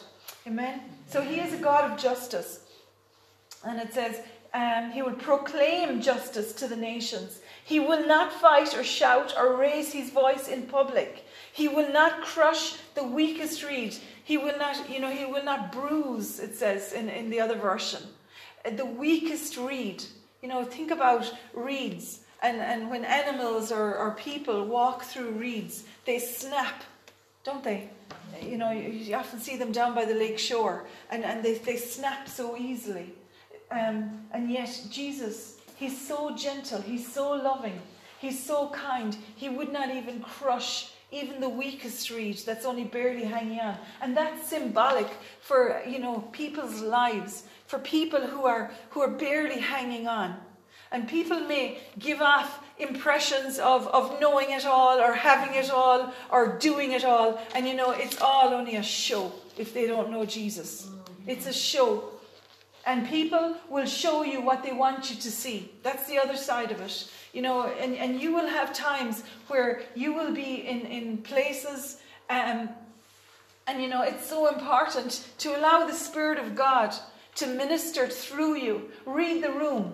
Amen. 0.48 0.81
So 1.07 1.21
he 1.21 1.39
is 1.39 1.53
a 1.53 1.57
God 1.57 1.91
of 1.91 2.00
justice. 2.00 2.62
And 3.65 3.79
it 3.79 3.93
says, 3.93 4.21
um, 4.53 4.91
he 4.91 5.01
will 5.01 5.13
proclaim 5.13 6.01
justice 6.01 6.51
to 6.53 6.67
the 6.67 6.75
nations. 6.75 7.41
He 7.63 7.79
will 7.79 8.05
not 8.07 8.33
fight 8.33 8.75
or 8.75 8.83
shout 8.83 9.33
or 9.38 9.55
raise 9.55 9.93
his 9.93 10.10
voice 10.10 10.48
in 10.48 10.63
public. 10.63 11.25
He 11.53 11.67
will 11.67 11.91
not 11.93 12.21
crush 12.21 12.77
the 12.95 13.03
weakest 13.03 13.63
reed. 13.63 13.95
He 14.24 14.38
will 14.38 14.57
not, 14.57 14.89
you 14.89 15.00
know, 15.00 15.12
he 15.12 15.25
will 15.25 15.43
not 15.43 15.71
bruise, 15.71 16.39
it 16.39 16.55
says 16.55 16.93
in, 16.93 17.07
in 17.10 17.29
the 17.29 17.39
other 17.39 17.55
version. 17.55 18.01
The 18.65 18.86
weakest 18.86 19.57
reed. 19.57 20.03
You 20.41 20.50
know, 20.50 20.63
think 20.63 20.91
about 20.91 21.31
reeds 21.53 22.21
And, 22.41 22.57
and 22.57 22.89
when 22.89 23.05
animals 23.05 23.71
or, 23.71 23.95
or 23.95 24.12
people 24.12 24.65
walk 24.65 25.03
through 25.03 25.31
reeds, 25.31 25.83
they 26.05 26.17
snap, 26.17 26.83
don't 27.43 27.63
they? 27.63 27.89
You 28.41 28.57
know, 28.57 28.71
you, 28.71 29.15
often 29.15 29.39
see 29.39 29.57
them 29.57 29.71
down 29.71 29.95
by 29.95 30.05
the 30.05 30.13
lake 30.13 30.39
shore, 30.39 30.86
and, 31.10 31.24
and 31.24 31.43
they, 31.43 31.55
they 31.55 31.77
snap 31.77 32.27
so 32.27 32.57
easily. 32.57 33.13
Um, 33.71 34.21
and 34.31 34.51
yet, 34.51 34.88
Jesus, 34.89 35.57
He's 35.75 36.00
so 36.00 36.36
gentle, 36.36 36.81
He's 36.81 37.12
so 37.12 37.31
loving, 37.31 37.79
He's 38.19 38.43
so 38.43 38.69
kind, 38.69 39.15
He 39.36 39.50
would 39.50 39.71
not 39.71 39.89
even 39.89 40.21
crush 40.21 40.91
even 41.12 41.41
the 41.41 41.50
weakest 41.50 42.10
reed 42.10 42.38
that's 42.45 42.65
only 42.65 42.86
barely 42.86 43.25
hanging 43.25 43.60
on. 43.60 43.77
And 44.01 44.15
that's 44.15 44.48
symbolic 44.48 45.07
for, 45.41 45.81
you 45.86 46.00
know, 46.00 46.19
people's 46.31 46.81
lives, 46.81 47.43
for 47.67 47.79
people 47.79 48.21
who 48.21 48.45
are, 48.45 48.71
who 48.91 49.01
are 49.01 49.10
barely 49.10 49.60
hanging 49.60 50.07
on. 50.07 50.38
And 50.91 51.07
people 51.07 51.39
may 51.41 51.79
give 52.00 52.21
off 52.21 52.63
impressions 52.81 53.59
of, 53.59 53.88
of 53.88 54.19
knowing 54.19 54.51
it 54.51 54.65
all 54.65 55.00
or 55.00 55.13
having 55.13 55.55
it 55.55 55.69
all 55.69 56.13
or 56.29 56.57
doing 56.57 56.91
it 56.91 57.03
all. 57.03 57.41
And 57.55 57.67
you 57.67 57.73
know, 57.73 57.91
it's 57.91 58.21
all 58.21 58.53
only 58.53 58.75
a 58.75 58.83
show 58.83 59.31
if 59.57 59.73
they 59.73 59.88
don't 59.88 60.11
know 60.11 60.25
Jesus. 60.25 60.89
It's 61.27 61.47
a 61.47 61.53
show. 61.53 62.09
And 62.85 63.07
people 63.07 63.55
will 63.69 63.85
show 63.85 64.23
you 64.23 64.41
what 64.41 64.63
they 64.63 64.73
want 64.73 65.09
you 65.09 65.15
to 65.15 65.31
see. 65.31 65.71
That's 65.83 66.07
the 66.07 66.17
other 66.17 66.35
side 66.35 66.71
of 66.71 66.81
it. 66.81 67.11
You 67.31 67.43
know, 67.43 67.63
and, 67.63 67.95
and 67.95 68.19
you 68.19 68.33
will 68.33 68.47
have 68.47 68.73
times 68.73 69.23
where 69.47 69.83
you 69.95 70.13
will 70.13 70.33
be 70.33 70.67
in, 70.67 70.81
in 70.81 71.17
places, 71.19 72.01
um, 72.29 72.69
and 73.67 73.81
you 73.81 73.88
know, 73.88 74.01
it's 74.01 74.27
so 74.27 74.47
important 74.47 75.27
to 75.38 75.57
allow 75.57 75.85
the 75.85 75.93
Spirit 75.93 76.39
of 76.39 76.55
God 76.55 76.93
to 77.35 77.47
minister 77.47 78.07
through 78.07 78.55
you. 78.55 78.89
Read 79.05 79.43
the 79.43 79.51
room. 79.51 79.93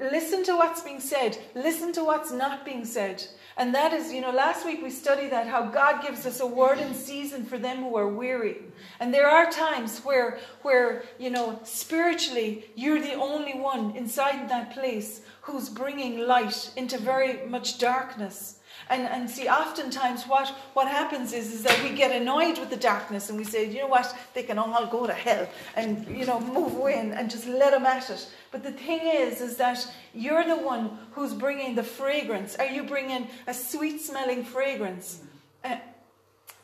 Listen 0.00 0.44
to 0.44 0.56
what's 0.56 0.82
being 0.82 1.00
said. 1.00 1.38
Listen 1.54 1.92
to 1.92 2.04
what's 2.04 2.30
not 2.30 2.64
being 2.64 2.84
said. 2.84 3.24
And 3.56 3.74
that 3.74 3.92
is, 3.92 4.12
you 4.12 4.20
know, 4.20 4.30
last 4.30 4.64
week 4.64 4.80
we 4.80 4.90
studied 4.90 5.32
that 5.32 5.48
how 5.48 5.66
God 5.66 6.02
gives 6.02 6.24
us 6.24 6.38
a 6.38 6.46
word 6.46 6.78
in 6.78 6.94
season 6.94 7.44
for 7.44 7.58
them 7.58 7.78
who 7.78 7.96
are 7.96 8.08
weary. 8.08 8.58
And 9.00 9.12
there 9.12 9.28
are 9.28 9.50
times 9.50 9.98
where, 10.00 10.38
where 10.62 11.02
you 11.18 11.30
know, 11.30 11.58
spiritually, 11.64 12.66
you're 12.76 13.00
the 13.00 13.14
only 13.14 13.58
one 13.58 13.96
inside 13.96 14.48
that 14.48 14.72
place 14.72 15.22
who's 15.40 15.68
bringing 15.68 16.20
light 16.20 16.70
into 16.76 16.98
very 16.98 17.44
much 17.48 17.78
darkness. 17.78 18.57
And, 18.90 19.02
and 19.02 19.28
see, 19.28 19.48
oftentimes 19.48 20.24
what, 20.24 20.48
what 20.72 20.88
happens 20.88 21.32
is, 21.32 21.52
is 21.52 21.62
that 21.62 21.82
we 21.82 21.90
get 21.90 22.10
annoyed 22.10 22.58
with 22.58 22.70
the 22.70 22.76
darkness 22.76 23.28
and 23.28 23.38
we 23.38 23.44
say, 23.44 23.68
you 23.68 23.80
know 23.80 23.86
what, 23.86 24.16
they 24.32 24.42
can 24.42 24.58
all 24.58 24.86
go 24.86 25.06
to 25.06 25.12
hell 25.12 25.46
and, 25.76 26.06
you 26.08 26.24
know, 26.24 26.40
move 26.40 26.74
away 26.74 26.98
and, 26.98 27.12
and 27.12 27.30
just 27.30 27.46
let 27.46 27.72
them 27.72 27.84
at 27.84 28.08
it. 28.08 28.26
But 28.50 28.62
the 28.62 28.72
thing 28.72 29.00
is, 29.02 29.42
is 29.42 29.56
that 29.58 29.86
you're 30.14 30.44
the 30.44 30.56
one 30.56 30.98
who's 31.12 31.34
bringing 31.34 31.74
the 31.74 31.82
fragrance. 31.82 32.56
Are 32.56 32.66
you 32.66 32.82
bringing 32.82 33.28
a 33.46 33.52
sweet 33.52 34.00
smelling 34.00 34.42
fragrance 34.42 35.20
uh, 35.64 35.76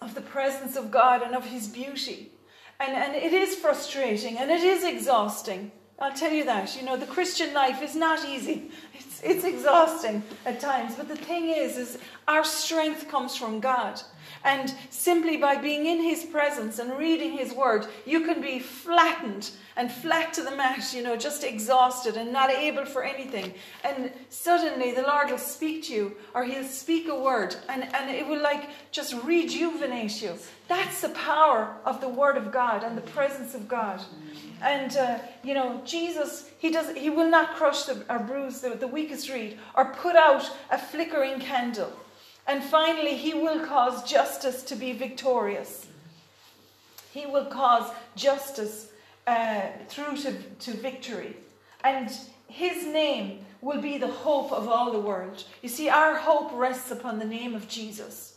of 0.00 0.14
the 0.14 0.22
presence 0.22 0.76
of 0.76 0.90
God 0.90 1.20
and 1.22 1.34
of 1.34 1.44
His 1.44 1.68
beauty? 1.68 2.30
And, 2.80 2.96
and 2.96 3.14
it 3.14 3.32
is 3.32 3.54
frustrating 3.54 4.38
and 4.38 4.50
it 4.50 4.62
is 4.62 4.82
exhausting. 4.82 5.72
I'll 5.98 6.12
tell 6.12 6.32
you 6.32 6.44
that. 6.44 6.76
You 6.76 6.84
know, 6.84 6.96
the 6.96 7.06
Christian 7.06 7.54
life 7.54 7.82
is 7.82 7.94
not 7.94 8.26
easy. 8.28 8.70
It's, 8.94 9.13
it's 9.24 9.44
exhausting 9.44 10.22
at 10.44 10.60
times. 10.60 10.94
But 10.96 11.08
the 11.08 11.16
thing 11.16 11.48
is, 11.48 11.76
is 11.76 11.98
our 12.28 12.44
strength 12.44 13.08
comes 13.08 13.36
from 13.36 13.60
God. 13.60 14.00
And 14.44 14.74
simply 14.90 15.38
by 15.38 15.56
being 15.56 15.86
in 15.86 16.02
His 16.02 16.24
presence 16.24 16.78
and 16.78 16.98
reading 16.98 17.32
His 17.32 17.52
word, 17.52 17.86
you 18.04 18.20
can 18.20 18.42
be 18.42 18.58
flattened 18.58 19.50
and 19.76 19.90
flat 19.90 20.34
to 20.34 20.42
the 20.42 20.54
mat, 20.54 20.92
you 20.94 21.02
know, 21.02 21.16
just 21.16 21.42
exhausted 21.42 22.16
and 22.16 22.32
not 22.32 22.50
able 22.50 22.84
for 22.84 23.02
anything. 23.02 23.54
And 23.82 24.12
suddenly 24.28 24.92
the 24.92 25.02
Lord 25.02 25.30
will 25.30 25.38
speak 25.38 25.84
to 25.84 25.94
you, 25.94 26.16
or 26.34 26.44
He'll 26.44 26.64
speak 26.64 27.08
a 27.08 27.18
word, 27.18 27.56
and, 27.68 27.82
and 27.94 28.10
it 28.10 28.26
will 28.26 28.42
like 28.42 28.68
just 28.92 29.14
rejuvenate 29.24 30.22
you. 30.22 30.34
That's 30.68 31.00
the 31.00 31.08
power 31.10 31.76
of 31.84 32.00
the 32.00 32.08
Word 32.08 32.36
of 32.36 32.52
God 32.52 32.84
and 32.84 32.96
the 32.96 33.02
presence 33.02 33.54
of 33.54 33.66
God. 33.66 34.00
And 34.62 34.96
uh, 34.96 35.18
you 35.42 35.54
know, 35.54 35.82
Jesus, 35.84 36.50
he 36.58 36.70
does 36.70 36.94
he 36.96 37.10
will 37.10 37.28
not 37.28 37.54
crush 37.56 37.84
the, 37.84 38.04
or 38.08 38.18
bruise 38.18 38.60
the, 38.60 38.70
the 38.70 38.86
weakest 38.86 39.28
reed 39.28 39.58
or 39.74 39.86
put 39.86 40.16
out 40.16 40.50
a 40.70 40.78
flickering 40.78 41.40
candle. 41.40 41.92
And 42.46 42.62
finally, 42.62 43.16
he 43.16 43.34
will 43.34 43.64
cause 43.64 44.08
justice 44.08 44.62
to 44.64 44.76
be 44.76 44.92
victorious. 44.92 45.86
He 47.12 47.26
will 47.26 47.46
cause 47.46 47.90
justice 48.16 48.90
uh, 49.26 49.62
through 49.88 50.16
to, 50.18 50.32
to 50.60 50.72
victory. 50.72 51.36
And 51.82 52.10
his 52.48 52.86
name 52.86 53.44
will 53.60 53.80
be 53.80 53.98
the 53.98 54.08
hope 54.08 54.52
of 54.52 54.68
all 54.68 54.92
the 54.92 55.00
world. 55.00 55.44
You 55.62 55.68
see, 55.68 55.88
our 55.88 56.16
hope 56.16 56.50
rests 56.52 56.90
upon 56.90 57.18
the 57.18 57.24
name 57.24 57.54
of 57.54 57.66
Jesus. 57.68 58.36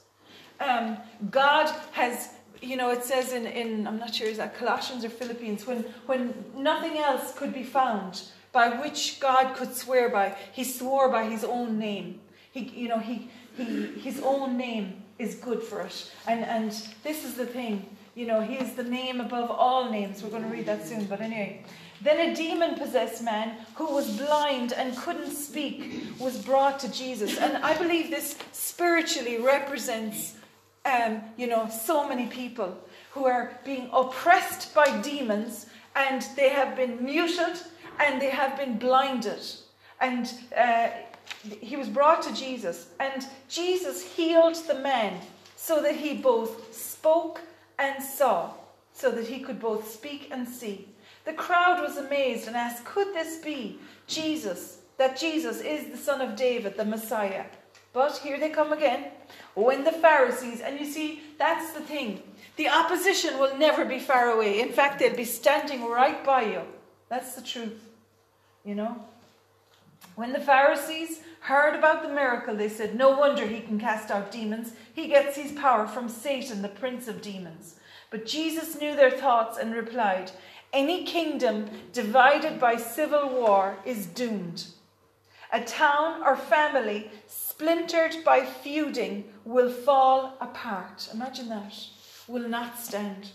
Um, 0.59 0.97
God 1.29 1.69
has 1.91 2.29
you 2.61 2.75
know, 2.75 2.89
it 2.89 3.03
says 3.03 3.33
in, 3.33 3.45
in 3.45 3.87
I'm 3.87 3.99
not 3.99 4.13
sure, 4.13 4.27
is 4.27 4.37
that 4.37 4.57
Colossians 4.57 5.05
or 5.05 5.09
Philippians, 5.09 5.65
when, 5.67 5.83
when 6.05 6.33
nothing 6.55 6.97
else 6.97 7.33
could 7.33 7.53
be 7.53 7.63
found 7.63 8.21
by 8.51 8.69
which 8.69 9.19
God 9.19 9.55
could 9.55 9.75
swear 9.75 10.09
by, 10.09 10.35
he 10.51 10.63
swore 10.63 11.09
by 11.09 11.25
his 11.25 11.43
own 11.43 11.77
name. 11.77 12.19
He, 12.51 12.61
you 12.61 12.87
know, 12.87 12.99
he, 12.99 13.29
he, 13.57 13.87
his 13.99 14.21
own 14.23 14.57
name 14.57 15.03
is 15.19 15.35
good 15.35 15.61
for 15.61 15.81
it. 15.81 16.11
And, 16.27 16.45
and 16.45 16.71
this 17.03 17.25
is 17.25 17.33
the 17.33 17.45
thing, 17.45 17.89
you 18.15 18.25
know, 18.25 18.41
he 18.41 18.55
is 18.55 18.73
the 18.73 18.83
name 18.83 19.19
above 19.19 19.51
all 19.51 19.91
names. 19.91 20.23
We're 20.23 20.29
going 20.29 20.43
to 20.43 20.49
read 20.49 20.65
that 20.67 20.87
soon, 20.87 21.05
but 21.05 21.21
anyway. 21.21 21.63
Then 22.01 22.29
a 22.29 22.35
demon 22.35 22.75
possessed 22.75 23.23
man 23.23 23.57
who 23.75 23.91
was 23.91 24.17
blind 24.17 24.71
and 24.73 24.95
couldn't 24.95 25.31
speak 25.31 26.03
was 26.19 26.37
brought 26.37 26.79
to 26.81 26.91
Jesus. 26.91 27.37
And 27.37 27.57
I 27.57 27.75
believe 27.77 28.11
this 28.11 28.37
spiritually 28.51 29.39
represents 29.39 30.35
um, 30.85 31.21
you 31.37 31.47
know, 31.47 31.67
so 31.69 32.07
many 32.07 32.27
people 32.27 32.77
who 33.11 33.25
are 33.25 33.59
being 33.65 33.89
oppressed 33.91 34.73
by 34.73 35.01
demons 35.01 35.65
and 35.95 36.25
they 36.35 36.49
have 36.49 36.75
been 36.75 37.03
muted 37.03 37.59
and 37.99 38.21
they 38.21 38.29
have 38.29 38.57
been 38.57 38.77
blinded. 38.77 39.41
And 39.99 40.31
uh, 40.55 40.89
he 41.61 41.75
was 41.75 41.89
brought 41.89 42.21
to 42.23 42.33
Jesus, 42.33 42.87
and 42.99 43.25
Jesus 43.47 44.03
healed 44.03 44.55
the 44.67 44.79
man 44.79 45.19
so 45.55 45.81
that 45.81 45.95
he 45.95 46.15
both 46.15 46.73
spoke 46.73 47.41
and 47.79 48.03
saw, 48.03 48.51
so 48.93 49.11
that 49.11 49.27
he 49.27 49.39
could 49.39 49.59
both 49.59 49.91
speak 49.91 50.29
and 50.31 50.47
see. 50.47 50.87
The 51.25 51.33
crowd 51.33 51.81
was 51.81 51.97
amazed 51.97 52.47
and 52.47 52.55
asked, 52.55 52.85
Could 52.85 53.13
this 53.13 53.37
be 53.37 53.79
Jesus, 54.07 54.79
that 54.97 55.17
Jesus 55.17 55.61
is 55.61 55.91
the 55.91 55.97
son 55.97 56.21
of 56.21 56.35
David, 56.35 56.77
the 56.77 56.85
Messiah? 56.85 57.45
But 57.93 58.17
here 58.17 58.39
they 58.39 58.49
come 58.49 58.71
again. 58.71 59.11
When 59.55 59.83
the 59.83 59.91
Pharisees, 59.91 60.61
and 60.61 60.79
you 60.79 60.85
see, 60.85 61.21
that's 61.37 61.73
the 61.73 61.81
thing. 61.81 62.21
The 62.55 62.69
opposition 62.69 63.39
will 63.39 63.57
never 63.57 63.85
be 63.85 63.99
far 63.99 64.29
away. 64.29 64.61
In 64.61 64.71
fact, 64.71 64.99
they'll 64.99 65.15
be 65.15 65.25
standing 65.25 65.85
right 65.89 66.23
by 66.23 66.43
you. 66.43 66.61
That's 67.09 67.35
the 67.35 67.41
truth. 67.41 67.89
You 68.63 68.75
know? 68.75 69.03
When 70.17 70.33
the 70.33 70.39
Pharisees 70.39 71.19
heard 71.41 71.75
about 71.75 72.01
the 72.01 72.09
miracle, 72.09 72.55
they 72.55 72.69
said, 72.69 72.95
No 72.95 73.11
wonder 73.11 73.45
he 73.45 73.59
can 73.59 73.79
cast 73.79 74.09
out 74.09 74.31
demons. 74.31 74.73
He 74.91 75.07
gets 75.07 75.37
his 75.37 75.51
power 75.51 75.87
from 75.87 76.09
Satan, 76.09 76.63
the 76.63 76.69
prince 76.69 77.07
of 77.07 77.21
demons. 77.21 77.75
But 78.09 78.25
Jesus 78.25 78.81
knew 78.81 78.95
their 78.95 79.11
thoughts 79.11 79.59
and 79.59 79.75
replied, 79.75 80.31
Any 80.73 81.05
kingdom 81.05 81.69
divided 81.93 82.59
by 82.59 82.77
civil 82.77 83.29
war 83.29 83.77
is 83.85 84.07
doomed. 84.07 84.65
A 85.53 85.61
town 85.61 86.23
or 86.23 86.35
family 86.35 87.11
splintered 87.27 88.15
by 88.25 88.43
feuding, 88.43 89.25
will 89.45 89.71
fall 89.71 90.35
apart. 90.41 91.09
Imagine 91.13 91.49
that. 91.49 91.75
Will 92.27 92.49
not 92.49 92.79
stand. 92.79 93.29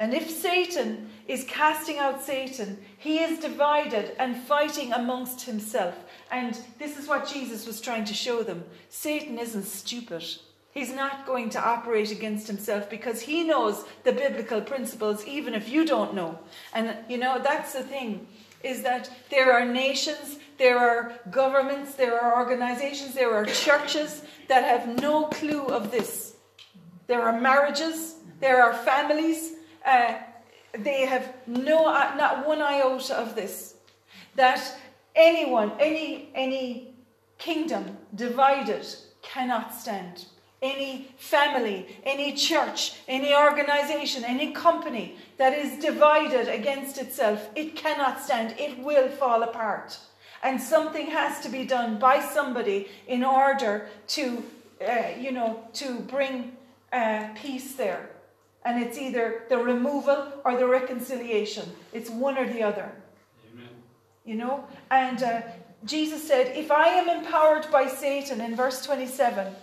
And 0.00 0.14
if 0.14 0.30
Satan 0.30 1.10
is 1.28 1.44
casting 1.44 1.98
out 1.98 2.22
Satan, 2.22 2.78
he 2.96 3.18
is 3.18 3.38
divided 3.38 4.16
and 4.18 4.34
fighting 4.34 4.94
amongst 4.94 5.42
himself. 5.42 5.94
And 6.32 6.58
this 6.78 6.98
is 6.98 7.06
what 7.06 7.28
Jesus 7.28 7.66
was 7.66 7.82
trying 7.82 8.06
to 8.06 8.14
show 8.14 8.42
them. 8.42 8.64
Satan 8.88 9.38
isn't 9.38 9.64
stupid. 9.64 10.24
He's 10.72 10.92
not 10.92 11.26
going 11.26 11.50
to 11.50 11.60
operate 11.60 12.10
against 12.12 12.46
himself 12.46 12.88
because 12.88 13.20
he 13.20 13.44
knows 13.44 13.84
the 14.04 14.12
biblical 14.12 14.62
principles, 14.62 15.26
even 15.26 15.54
if 15.54 15.68
you 15.68 15.84
don't 15.84 16.14
know. 16.14 16.38
And 16.72 16.96
you 17.06 17.18
know, 17.18 17.38
that's 17.38 17.74
the 17.74 17.82
thing 17.82 18.26
is 18.62 18.82
that 18.82 19.10
there 19.30 19.52
are 19.52 19.66
nations, 19.66 20.38
there 20.56 20.78
are 20.78 21.14
governments, 21.30 21.94
there 21.94 22.18
are 22.18 22.38
organizations, 22.38 23.14
there 23.14 23.34
are 23.34 23.44
churches 23.44 24.22
that 24.48 24.64
have 24.64 25.00
no 25.00 25.24
clue 25.26 25.66
of 25.66 25.90
this. 25.90 26.36
There 27.06 27.22
are 27.22 27.38
marriages, 27.38 28.14
there 28.38 28.62
are 28.62 28.74
families, 28.74 29.54
uh, 29.86 30.14
they 30.72 31.06
have 31.06 31.34
no, 31.46 31.86
uh, 31.86 32.14
not 32.16 32.46
one 32.46 32.62
iota 32.62 33.16
of 33.16 33.34
this. 33.34 33.74
That 34.36 34.62
anyone, 35.14 35.72
any, 35.80 36.28
any 36.34 36.94
kingdom 37.38 37.96
divided 38.14 38.86
cannot 39.22 39.74
stand 39.74 40.24
any 40.62 41.08
family, 41.16 41.86
any 42.04 42.34
church, 42.34 42.94
any 43.08 43.34
organization, 43.34 44.24
any 44.24 44.52
company 44.52 45.16
that 45.38 45.56
is 45.56 45.82
divided 45.82 46.48
against 46.48 46.98
itself, 46.98 47.48
it 47.54 47.76
cannot 47.76 48.20
stand. 48.20 48.54
It 48.58 48.78
will 48.78 49.08
fall 49.08 49.42
apart. 49.42 49.98
And 50.42 50.60
something 50.60 51.06
has 51.06 51.40
to 51.40 51.48
be 51.48 51.64
done 51.64 51.98
by 51.98 52.20
somebody 52.20 52.88
in 53.06 53.24
order 53.24 53.88
to, 54.08 54.42
uh, 54.86 55.08
you 55.18 55.32
know, 55.32 55.64
to 55.74 56.00
bring 56.00 56.56
uh, 56.92 57.28
peace 57.34 57.74
there. 57.74 58.09
And 58.64 58.82
it's 58.82 58.98
either 58.98 59.44
the 59.48 59.58
removal 59.58 60.32
or 60.44 60.56
the 60.56 60.66
reconciliation. 60.66 61.70
It's 61.92 62.10
one 62.10 62.36
or 62.36 62.46
the 62.46 62.62
other. 62.62 62.92
Amen. 63.52 63.68
You 64.24 64.34
know? 64.34 64.64
And 64.90 65.22
uh, 65.22 65.42
Jesus 65.84 66.26
said, 66.26 66.56
If 66.56 66.70
I 66.70 66.88
am 66.88 67.08
empowered 67.08 67.70
by 67.72 67.86
Satan 67.88 68.40
in 68.40 68.54
verse 68.54 68.84
27, 68.84 69.54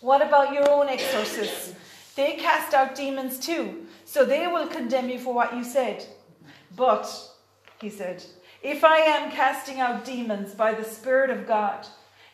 what 0.00 0.24
about 0.24 0.52
your 0.52 0.70
own 0.70 0.88
exorcists? 0.88 1.74
They 2.14 2.36
cast 2.36 2.74
out 2.74 2.94
demons 2.94 3.38
too, 3.38 3.86
so 4.04 4.24
they 4.24 4.46
will 4.46 4.68
condemn 4.68 5.10
you 5.10 5.18
for 5.18 5.34
what 5.34 5.54
you 5.54 5.64
said. 5.64 6.06
But, 6.74 7.12
he 7.80 7.90
said, 7.90 8.24
if 8.62 8.84
I 8.84 8.98
am 8.98 9.30
casting 9.30 9.80
out 9.80 10.04
demons 10.04 10.54
by 10.54 10.74
the 10.74 10.84
Spirit 10.84 11.30
of 11.30 11.46
God, 11.46 11.86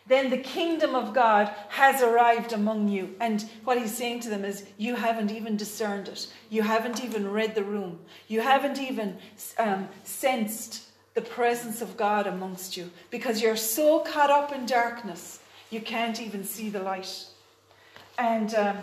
then 0.07 0.31
the 0.31 0.39
kingdom 0.39 0.95
of 0.95 1.15
God 1.15 1.53
has 1.69 2.03
arrived 2.03 2.53
among 2.53 2.89
you. 2.89 3.15
And 3.21 3.45
what 3.65 3.79
he's 3.79 3.97
saying 3.97 4.21
to 4.21 4.31
them 4.31 4.45
is, 4.45 4.65
you 4.77 4.97
haven't 4.97 5.31
even 5.31 5.57
discerned 5.57 6.09
it. 6.09 6.27
You 6.51 6.63
haven't 6.63 7.05
even 7.05 7.31
read 7.31 7.55
the 7.55 7.65
room. 7.65 8.01
You 8.27 8.41
haven't 8.41 8.79
even 8.79 9.19
um, 9.59 9.89
sensed 10.03 10.89
the 11.15 11.21
presence 11.21 11.83
of 11.83 11.97
God 11.97 12.27
amongst 12.27 12.77
you 12.77 12.91
because 13.11 13.43
you're 13.43 13.57
so 13.57 14.01
caught 14.01 14.31
up 14.31 14.53
in 14.53 14.67
darkness, 14.67 15.41
you 15.71 15.81
can't 15.81 16.21
even 16.21 16.43
see 16.43 16.69
the 16.71 16.83
light. 16.83 17.27
And 18.19 18.55
um, 18.55 18.79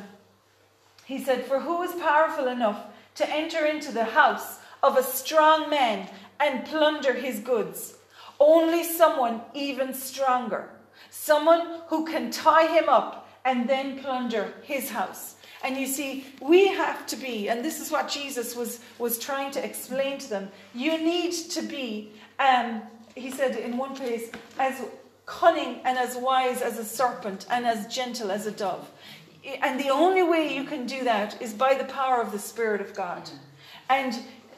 he 1.05 1.23
said, 1.23 1.45
For 1.45 1.59
who 1.59 1.81
is 1.83 1.91
powerful 1.93 2.47
enough 2.47 2.85
to 3.15 3.29
enter 3.29 3.65
into 3.65 3.91
the 3.91 4.05
house 4.05 4.59
of 4.81 4.97
a 4.97 5.03
strong 5.03 5.69
man 5.69 6.09
and 6.39 6.65
plunder 6.65 7.13
his 7.13 7.39
goods? 7.39 7.95
Only 8.39 8.83
someone 8.83 9.41
even 9.53 9.93
stronger. 9.93 10.69
Someone 11.09 11.81
who 11.87 12.05
can 12.05 12.31
tie 12.31 12.67
him 12.67 12.89
up 12.89 13.29
and 13.45 13.67
then 13.69 13.99
plunder 13.99 14.53
his 14.63 14.89
house. 14.89 15.35
And 15.63 15.77
you 15.77 15.87
see, 15.87 16.25
we 16.41 16.67
have 16.67 17.05
to 17.07 17.17
be, 17.17 17.49
and 17.49 17.63
this 17.63 17.81
is 17.81 17.91
what 17.91 18.07
Jesus 18.07 18.55
was, 18.55 18.79
was 18.97 19.19
trying 19.19 19.51
to 19.51 19.65
explain 19.65 20.17
to 20.19 20.29
them. 20.29 20.49
You 20.73 20.97
need 20.97 21.33
to 21.51 21.61
be, 21.61 22.11
um, 22.39 22.81
he 23.15 23.31
said 23.31 23.57
in 23.57 23.77
one 23.77 23.95
place, 23.95 24.29
as 24.57 24.81
cunning 25.25 25.79
and 25.83 25.97
as 25.97 26.15
wise 26.15 26.61
as 26.61 26.79
a 26.79 26.85
serpent 26.85 27.45
and 27.49 27.65
as 27.65 27.93
gentle 27.93 28.31
as 28.31 28.45
a 28.45 28.51
dove. 28.51 28.89
And 29.61 29.79
the 29.79 29.89
only 29.89 30.23
way 30.23 30.53
you 30.55 30.63
can 30.63 30.85
do 30.85 31.03
that 31.03 31.41
is 31.41 31.53
by 31.53 31.73
the 31.75 31.85
power 31.85 32.21
of 32.21 32.31
the 32.31 32.39
Spirit 32.39 32.81
of 32.81 32.93
God. 32.93 33.29
And 33.89 34.13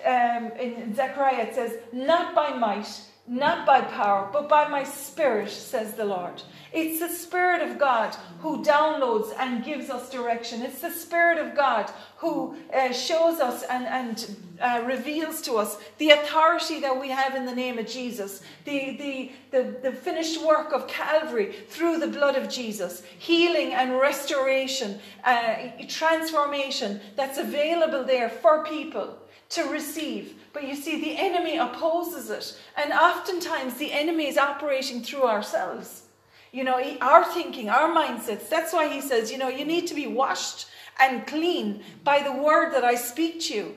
um, 0.05 0.51
in 0.59 0.95
Zechariah 0.95 1.43
it 1.47 1.55
says, 1.55 1.77
Not 1.91 2.33
by 2.33 2.51
might, 2.51 3.01
not 3.27 3.65
by 3.65 3.81
power, 3.81 4.29
but 4.33 4.49
by 4.49 4.67
my 4.67 4.83
Spirit, 4.83 5.49
says 5.49 5.93
the 5.93 6.05
Lord. 6.05 6.41
It's 6.73 6.99
the 6.99 7.09
Spirit 7.09 7.61
of 7.61 7.77
God 7.77 8.15
who 8.39 8.63
downloads 8.63 9.31
and 9.37 9.63
gives 9.63 9.89
us 9.89 10.09
direction. 10.09 10.61
It's 10.61 10.81
the 10.81 10.89
Spirit 10.89 11.37
of 11.37 11.55
God 11.55 11.91
who 12.17 12.55
uh, 12.73 12.91
shows 12.91 13.39
us 13.39 13.63
and, 13.63 13.85
and 13.85 14.35
uh, 14.59 14.83
reveals 14.85 15.41
to 15.43 15.53
us 15.53 15.77
the 15.97 16.11
authority 16.11 16.79
that 16.79 16.99
we 16.99 17.09
have 17.09 17.35
in 17.35 17.45
the 17.45 17.55
name 17.55 17.77
of 17.77 17.87
Jesus, 17.87 18.41
the, 18.65 18.97
the, 18.97 19.31
the, 19.51 19.75
the 19.83 19.91
finished 19.91 20.43
work 20.43 20.71
of 20.73 20.87
Calvary 20.87 21.53
through 21.69 21.99
the 21.99 22.07
blood 22.07 22.35
of 22.35 22.49
Jesus, 22.49 23.03
healing 23.19 23.73
and 23.73 23.99
restoration, 23.99 24.99
uh, 25.23 25.55
transformation 25.87 26.99
that's 27.15 27.37
available 27.37 28.03
there 28.03 28.29
for 28.29 28.63
people 28.65 29.17
to 29.51 29.63
receive. 29.63 30.35
But 30.53 30.67
you 30.67 30.75
see, 30.75 31.01
the 31.01 31.17
enemy 31.17 31.57
opposes 31.57 32.29
it. 32.29 32.59
And 32.75 32.91
oftentimes, 32.91 33.75
the 33.75 33.91
enemy 33.91 34.27
is 34.27 34.37
operating 34.37 35.01
through 35.01 35.23
ourselves. 35.23 36.03
You 36.51 36.65
know, 36.65 36.81
our 36.99 37.23
thinking, 37.23 37.69
our 37.69 37.89
mindsets. 37.89 38.49
That's 38.49 38.73
why 38.73 38.89
he 38.89 38.99
says, 38.99 39.31
you 39.31 39.37
know, 39.37 39.47
you 39.47 39.63
need 39.63 39.87
to 39.87 39.95
be 39.95 40.07
washed 40.07 40.67
and 40.99 41.25
clean 41.25 41.83
by 42.03 42.21
the 42.21 42.33
word 42.33 42.73
that 42.73 42.83
I 42.83 42.95
speak 42.95 43.39
to 43.41 43.53
you. 43.53 43.75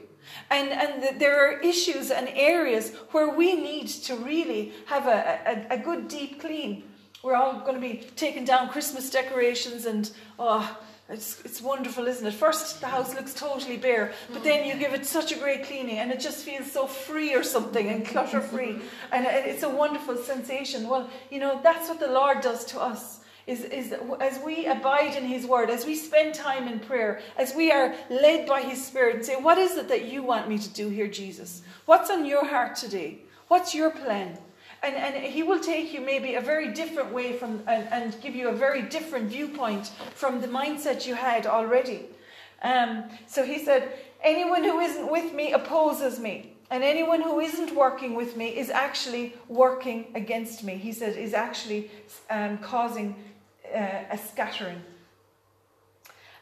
And, 0.51 0.70
and 0.70 1.20
there 1.20 1.38
are 1.46 1.61
issues 1.61 2.11
and 2.11 2.29
areas 2.29 2.94
where 3.12 3.31
we 3.31 3.55
need 3.55 3.88
to 3.88 4.16
really 4.16 4.72
have 4.87 5.07
a, 5.07 5.66
a, 5.70 5.75
a 5.75 5.79
good 5.79 6.09
deep 6.09 6.40
clean. 6.40 6.85
We're 7.22 7.37
all 7.37 7.61
going 7.61 7.75
to 7.75 7.81
be 7.81 8.07
taking 8.16 8.44
down 8.44 8.68
Christmas 8.68 9.11
decorations 9.11 9.87
and, 9.87 10.11
oh, 10.38 10.79
it's, 11.09 11.40
it's 11.45 11.61
wonderful, 11.61 12.07
isn't 12.07 12.27
it? 12.27 12.33
First, 12.33 12.81
the 12.81 12.87
house 12.87 13.14
looks 13.14 13.35
totally 13.35 13.77
bare, 13.77 14.12
but 14.33 14.43
then 14.43 14.67
you 14.67 14.75
give 14.75 14.95
it 14.95 15.05
such 15.05 15.33
a 15.33 15.37
great 15.37 15.64
cleaning 15.64 15.99
and 15.99 16.11
it 16.11 16.19
just 16.19 16.45
feels 16.45 16.73
so 16.73 16.87
free 16.87 17.35
or 17.35 17.43
something 17.43 17.88
and 17.88 18.07
clutter 18.07 18.40
free. 18.40 18.79
And 19.12 19.27
it's 19.27 19.62
a 19.62 19.69
wonderful 19.69 20.17
sensation. 20.17 20.88
Well, 20.88 21.11
you 21.31 21.40
know, 21.40 21.61
that's 21.62 21.90
what 21.90 22.01
the 22.01 22.09
Lord 22.09 22.40
does 22.40 22.64
to 22.67 22.81
us. 22.81 23.21
Is, 23.47 23.62
is 23.64 23.95
as 24.21 24.38
we 24.43 24.64
abide 24.64 25.17
in 25.17 25.25
His 25.27 25.45
Word, 25.45 25.69
as 25.69 25.85
we 25.85 25.97
spend 25.97 26.35
time 26.35 26.67
in 26.67 26.81
prayer, 26.81 27.21
as 27.37 27.55
we 27.55 27.71
are 27.71 27.95
led 28.09 28.49
by 28.49 28.62
His 28.62 28.83
Spirit 28.83 29.17
and 29.17 29.25
say, 29.27 29.37
What 29.37 29.59
is 29.59 29.77
it 29.77 29.88
that 29.88 30.07
you 30.07 30.23
want 30.23 30.49
me 30.49 30.57
to 30.57 30.69
do 30.71 30.88
here, 30.88 31.09
Jesus? 31.09 31.61
What's 31.85 32.09
on 32.09 32.25
your 32.25 32.47
heart 32.47 32.75
today? 32.77 33.19
What's 33.49 33.75
your 33.75 33.90
plan? 33.90 34.38
And, 34.85 34.97
and 34.97 35.25
he 35.25 35.42
will 35.42 35.61
take 35.61 35.92
you 35.92 36.01
maybe 36.01 36.35
a 36.35 36.40
very 36.40 36.73
different 36.73 37.12
way 37.12 37.33
from 37.33 37.62
and, 37.66 37.88
and 37.90 38.20
give 38.20 38.35
you 38.35 38.49
a 38.49 38.53
very 38.53 38.83
different 38.83 39.31
viewpoint 39.31 39.88
from 40.14 40.40
the 40.40 40.49
mindset 40.49 41.07
you 41.07 41.14
had 41.14 41.47
already. 41.47 42.07
Um, 42.62 43.05
so 43.27 43.44
he 43.44 43.64
said, 43.64 43.92
anyone 44.23 44.62
who 44.62 44.81
isn't 44.81 45.11
with 45.11 45.33
me 45.33 45.53
opposes 45.53 46.18
me. 46.18 46.51
And 46.70 46.83
anyone 46.83 47.20
who 47.20 47.40
isn't 47.40 47.75
working 47.75 48.14
with 48.14 48.37
me 48.37 48.57
is 48.57 48.70
actually 48.70 49.35
working 49.49 50.07
against 50.14 50.64
me. 50.64 50.77
He 50.77 50.92
said, 50.92 51.16
is 51.16 51.35
actually 51.35 51.90
um, 52.31 52.59
causing 52.59 53.14
uh, 53.75 54.05
a 54.11 54.18
scattering. 54.18 54.83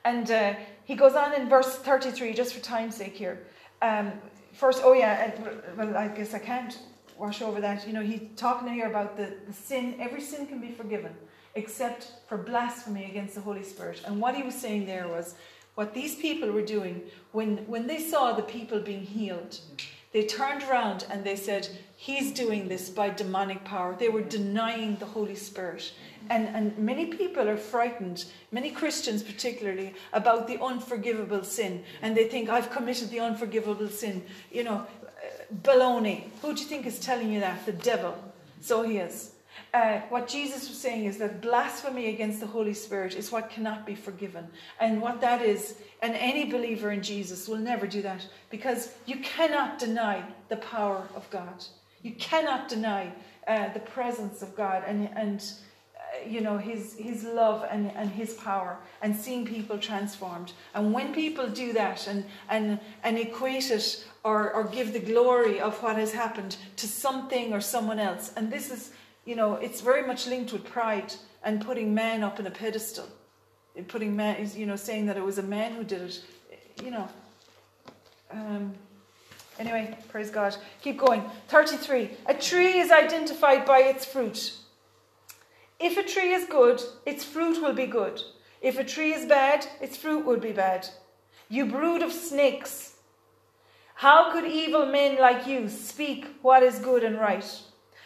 And 0.05 0.31
uh, 0.31 0.55
he 0.85 0.95
goes 0.95 1.15
on 1.15 1.35
in 1.35 1.49
verse 1.49 1.77
33, 1.77 2.35
just 2.35 2.55
for 2.55 2.61
time's 2.61 2.97
sake 2.97 3.15
here. 3.15 3.41
Um, 3.83 4.13
first, 4.53 4.81
oh 4.85 4.93
yeah, 4.93 5.33
well, 5.77 5.97
I 5.97 6.09
guess 6.09 6.35
I 6.35 6.39
can't 6.39 6.79
wash 7.23 7.41
over 7.41 7.61
that. 7.61 7.87
You 7.87 7.93
know, 7.93 8.03
he's 8.03 8.23
talking 8.35 8.67
here 8.69 8.89
about 8.89 9.17
the, 9.17 9.33
the 9.47 9.53
sin. 9.53 9.95
Every 10.01 10.21
sin 10.21 10.45
can 10.45 10.61
be 10.61 10.73
forgiven 10.73 11.15
except 11.55 12.11
for 12.29 12.37
blasphemy 12.37 13.05
against 13.05 13.37
the 13.37 13.41
Holy 13.41 13.63
Spirit. 13.63 14.03
And 14.05 14.21
what 14.21 14.35
he 14.35 14.43
was 14.43 14.57
saying 14.57 14.87
there 14.87 15.07
was 15.07 15.37
what 15.77 15.95
these 15.95 16.17
people 16.17 16.51
were 16.51 16.65
doing 16.65 17.03
when, 17.31 17.59
when 17.69 17.87
they 17.87 18.01
saw 18.01 18.33
the 18.33 18.43
people 18.43 18.81
being 18.81 19.05
healed, 19.05 19.61
they 20.13 20.25
turned 20.27 20.65
around 20.65 21.07
and 21.11 21.23
they 21.23 21.37
said, 21.37 21.69
He's 21.97 22.33
doing 22.33 22.67
this 22.69 22.91
by 22.91 23.11
demonic 23.11 23.63
power. 23.65 23.95
They 23.97 24.09
were 24.09 24.23
denying 24.23 24.97
the 24.97 25.07
Holy 25.07 25.37
Spirit. 25.37 25.93
And, 26.29 26.49
and 26.49 26.77
many 26.77 27.07
people 27.07 27.49
are 27.49 27.57
frightened, 27.57 28.25
many 28.51 28.71
Christians 28.71 29.23
particularly, 29.23 29.95
about 30.13 30.49
the 30.49 30.61
unforgivable 30.61 31.45
sin. 31.45 31.85
And 32.03 32.17
they 32.17 32.29
think, 32.29 32.49
I've 32.49 32.71
committed 32.71 33.11
the 33.11 33.21
unforgivable 33.21 33.89
sin. 33.89 34.25
You 34.51 34.65
know, 34.65 34.87
baloney. 35.63 36.25
Who 36.41 36.55
do 36.55 36.61
you 36.61 36.69
think 36.69 36.87
is 36.87 36.99
telling 36.99 37.33
you 37.33 37.41
that? 37.41 37.67
The 37.67 37.73
devil. 37.73 38.17
So 38.61 38.83
he 38.83 38.99
is. 38.99 39.33
Uh, 39.75 40.01
what 40.11 40.29
Jesus 40.29 40.69
was 40.69 40.79
saying 40.79 41.07
is 41.07 41.19
that 41.19 41.41
blasphemy 41.41 42.09
against 42.09 42.41
the 42.41 42.47
Holy 42.47 42.75
Spirit 42.75 43.15
is 43.15 43.33
what 43.33 43.51
cannot 43.51 43.87
be 43.87 43.95
forgiven. 43.95 44.47
And 44.81 45.01
what 45.01 45.21
that 45.23 45.43
is, 45.43 45.77
and 46.03 46.15
any 46.15 46.45
believer 46.45 46.91
in 46.91 47.03
Jesus 47.03 47.49
will 47.49 47.59
never 47.59 47.87
do 47.87 48.03
that 48.03 48.27
because 48.51 48.91
you 49.07 49.17
cannot 49.21 49.79
deny 49.79 50.25
the 50.49 50.57
power 50.57 51.09
of 51.15 51.29
God. 51.31 51.65
You 52.03 52.13
cannot 52.13 52.69
deny 52.69 53.13
uh, 53.47 53.73
the 53.73 53.81
presence 53.81 54.43
of 54.43 54.55
God 54.55 54.85
and, 54.87 55.09
and 55.17 55.43
you 56.29 56.41
know, 56.41 56.59
his, 56.59 56.95
his 56.95 57.25
love 57.25 57.67
and, 57.71 57.91
and 57.93 58.11
his 58.11 58.35
power 58.35 58.77
and 59.01 59.15
seeing 59.15 59.45
people 59.45 59.79
transformed. 59.79 60.53
And 60.75 60.93
when 60.93 61.15
people 61.15 61.49
do 61.49 61.73
that 61.73 62.07
and, 62.07 62.25
and, 62.49 62.79
and 63.03 63.19
equate 63.19 63.71
it 63.71 64.07
or, 64.25 64.53
or 64.53 64.65
give 64.65 64.93
the 64.93 65.01
glory 65.01 65.61
of 65.61 65.83
what 65.83 65.97
has 65.97 66.13
happened 66.13 66.57
to 66.77 66.87
something 66.87 67.53
or 67.53 67.61
someone 67.61 67.99
else. 67.99 68.33
And 68.37 68.53
this 68.53 68.71
is, 68.71 68.93
you 69.25 69.37
know, 69.37 69.55
it's 69.55 69.81
very 69.81 70.07
much 70.07 70.27
linked 70.27 70.53
with 70.53 70.65
pride 70.65 71.15
and 71.43 71.65
putting 71.65 71.95
man 71.95 72.23
up 72.23 72.39
in 72.39 72.47
a 72.47 72.51
pedestal. 72.51 73.09
Putting 73.89 74.15
man 74.15 74.51
you 74.55 74.67
know, 74.67 74.77
saying 74.77 75.07
that 75.07 75.17
it 75.17 75.25
was 75.25 75.39
a 75.39 75.43
man 75.43 75.73
who 75.73 75.83
did 75.83 76.03
it. 76.03 76.21
You 76.85 76.91
know. 76.91 77.09
Um, 78.31 78.75
anyway, 79.59 79.97
praise 80.09 80.31
God. 80.31 80.55
Keep 80.83 80.99
going. 80.99 81.23
33. 81.49 82.11
A 82.27 82.35
tree 82.35 82.81
is 82.81 82.91
identified 82.91 83.65
by 83.65 83.81
its 83.81 84.05
fruit. 84.05 84.53
If 85.83 85.99
a 85.99 86.05
tree 86.05 86.33
is 86.33 86.45
good, 86.45 86.81
its 87.05 87.25
fruit 87.25 87.61
will 87.61 87.73
be 87.73 87.87
good. 87.87 88.23
If 88.61 88.79
a 88.79 88.85
tree 88.85 89.13
is 89.13 89.27
bad, 89.27 89.67
its 89.81 89.97
fruit 89.97 90.25
will 90.25 90.39
be 90.39 90.53
bad. 90.53 90.89
You 91.49 91.67
brood 91.67 92.03
of 92.03 92.13
snakes. 92.13 92.95
How 93.95 94.31
could 94.31 94.47
evil 94.47 94.87
men 94.87 95.19
like 95.19 95.45
you 95.45 95.69
speak 95.69 96.27
what 96.41 96.63
is 96.63 96.79
good 96.79 97.03
and 97.03 97.19
right? 97.19 97.45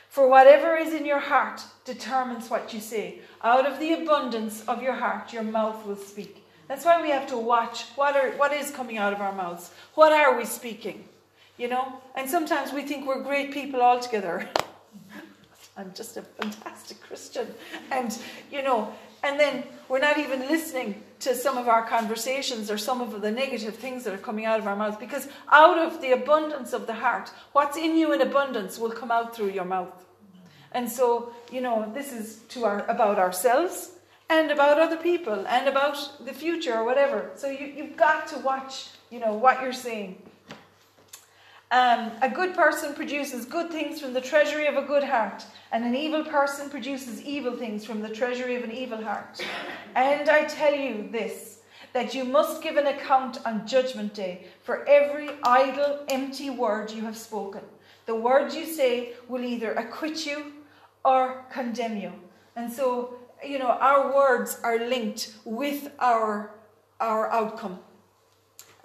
For 0.08 0.26
whatever 0.26 0.74
is 0.74 0.94
in 0.94 1.04
your 1.04 1.18
heart 1.18 1.60
determines 1.84 2.48
what 2.48 2.72
you 2.72 2.80
say. 2.80 3.20
Out 3.44 3.66
of 3.66 3.78
the 3.78 3.92
abundance 3.92 4.64
of 4.66 4.82
your 4.82 4.94
heart, 4.94 5.34
your 5.34 5.42
mouth 5.42 5.84
will 5.84 5.96
speak. 5.96 6.46
That's 6.68 6.86
why 6.86 7.02
we 7.02 7.10
have 7.10 7.26
to 7.26 7.36
watch 7.36 7.84
what, 7.94 8.16
are, 8.16 8.30
what 8.38 8.54
is 8.54 8.70
coming 8.70 8.96
out 8.96 9.12
of 9.12 9.20
our 9.20 9.32
mouths. 9.32 9.70
What 9.94 10.12
are 10.12 10.38
we 10.38 10.46
speaking? 10.46 11.04
You 11.58 11.68
know? 11.68 12.00
And 12.14 12.30
sometimes 12.30 12.72
we 12.72 12.82
think 12.82 13.06
we're 13.06 13.22
great 13.22 13.52
people 13.52 13.82
altogether. 13.82 14.48
I'm 15.76 15.92
just 15.94 16.16
a 16.16 16.22
fantastic 16.22 17.00
Christian. 17.02 17.46
And, 17.90 18.16
you 18.50 18.62
know, 18.62 18.92
and 19.22 19.38
then 19.38 19.64
we're 19.88 19.98
not 19.98 20.18
even 20.18 20.40
listening 20.40 21.02
to 21.20 21.34
some 21.34 21.58
of 21.58 21.68
our 21.68 21.86
conversations 21.86 22.70
or 22.70 22.78
some 22.78 23.00
of 23.00 23.20
the 23.20 23.30
negative 23.30 23.74
things 23.76 24.04
that 24.04 24.14
are 24.14 24.18
coming 24.18 24.46
out 24.46 24.58
of 24.58 24.66
our 24.66 24.76
mouths 24.76 24.96
because 24.96 25.28
out 25.50 25.78
of 25.78 26.00
the 26.00 26.12
abundance 26.12 26.72
of 26.72 26.86
the 26.86 26.94
heart, 26.94 27.30
what's 27.52 27.76
in 27.76 27.96
you 27.96 28.12
in 28.12 28.20
abundance 28.20 28.78
will 28.78 28.90
come 28.90 29.10
out 29.10 29.34
through 29.34 29.50
your 29.50 29.64
mouth. 29.64 30.04
And 30.72 30.90
so, 30.90 31.32
you 31.50 31.60
know, 31.60 31.90
this 31.94 32.12
is 32.12 32.40
to 32.50 32.64
our 32.64 32.84
about 32.86 33.18
ourselves 33.18 33.92
and 34.28 34.50
about 34.50 34.78
other 34.78 34.96
people 34.96 35.46
and 35.46 35.68
about 35.68 36.24
the 36.24 36.32
future 36.32 36.74
or 36.74 36.84
whatever. 36.84 37.30
So 37.36 37.48
you, 37.48 37.66
you've 37.66 37.96
got 37.96 38.26
to 38.28 38.38
watch, 38.38 38.88
you 39.10 39.20
know, 39.20 39.34
what 39.34 39.62
you're 39.62 39.72
saying. 39.72 40.20
Um, 41.72 42.12
a 42.22 42.30
good 42.30 42.54
person 42.54 42.94
produces 42.94 43.44
good 43.44 43.70
things 43.70 44.00
from 44.00 44.12
the 44.12 44.20
treasury 44.20 44.68
of 44.68 44.76
a 44.76 44.82
good 44.82 45.02
heart, 45.02 45.44
and 45.72 45.84
an 45.84 45.96
evil 45.96 46.24
person 46.24 46.70
produces 46.70 47.20
evil 47.22 47.56
things 47.56 47.84
from 47.84 48.00
the 48.02 48.08
treasury 48.08 48.54
of 48.54 48.62
an 48.62 48.70
evil 48.70 49.02
heart. 49.02 49.44
And 49.96 50.28
I 50.28 50.44
tell 50.44 50.74
you 50.74 51.08
this 51.10 51.58
that 51.92 52.14
you 52.14 52.24
must 52.24 52.62
give 52.62 52.76
an 52.76 52.86
account 52.86 53.38
on 53.46 53.66
Judgment 53.66 54.12
Day 54.14 54.46
for 54.62 54.86
every 54.86 55.30
idle, 55.42 56.04
empty 56.08 56.50
word 56.50 56.90
you 56.90 57.02
have 57.02 57.16
spoken. 57.16 57.62
The 58.04 58.14
words 58.14 58.54
you 58.54 58.66
say 58.66 59.14
will 59.28 59.42
either 59.42 59.72
acquit 59.72 60.26
you 60.26 60.52
or 61.04 61.46
condemn 61.50 61.96
you. 61.96 62.12
And 62.54 62.70
so, 62.72 63.18
you 63.44 63.58
know, 63.58 63.70
our 63.70 64.14
words 64.14 64.60
are 64.62 64.78
linked 64.78 65.34
with 65.44 65.90
our, 65.98 66.54
our 67.00 67.32
outcome. 67.32 67.80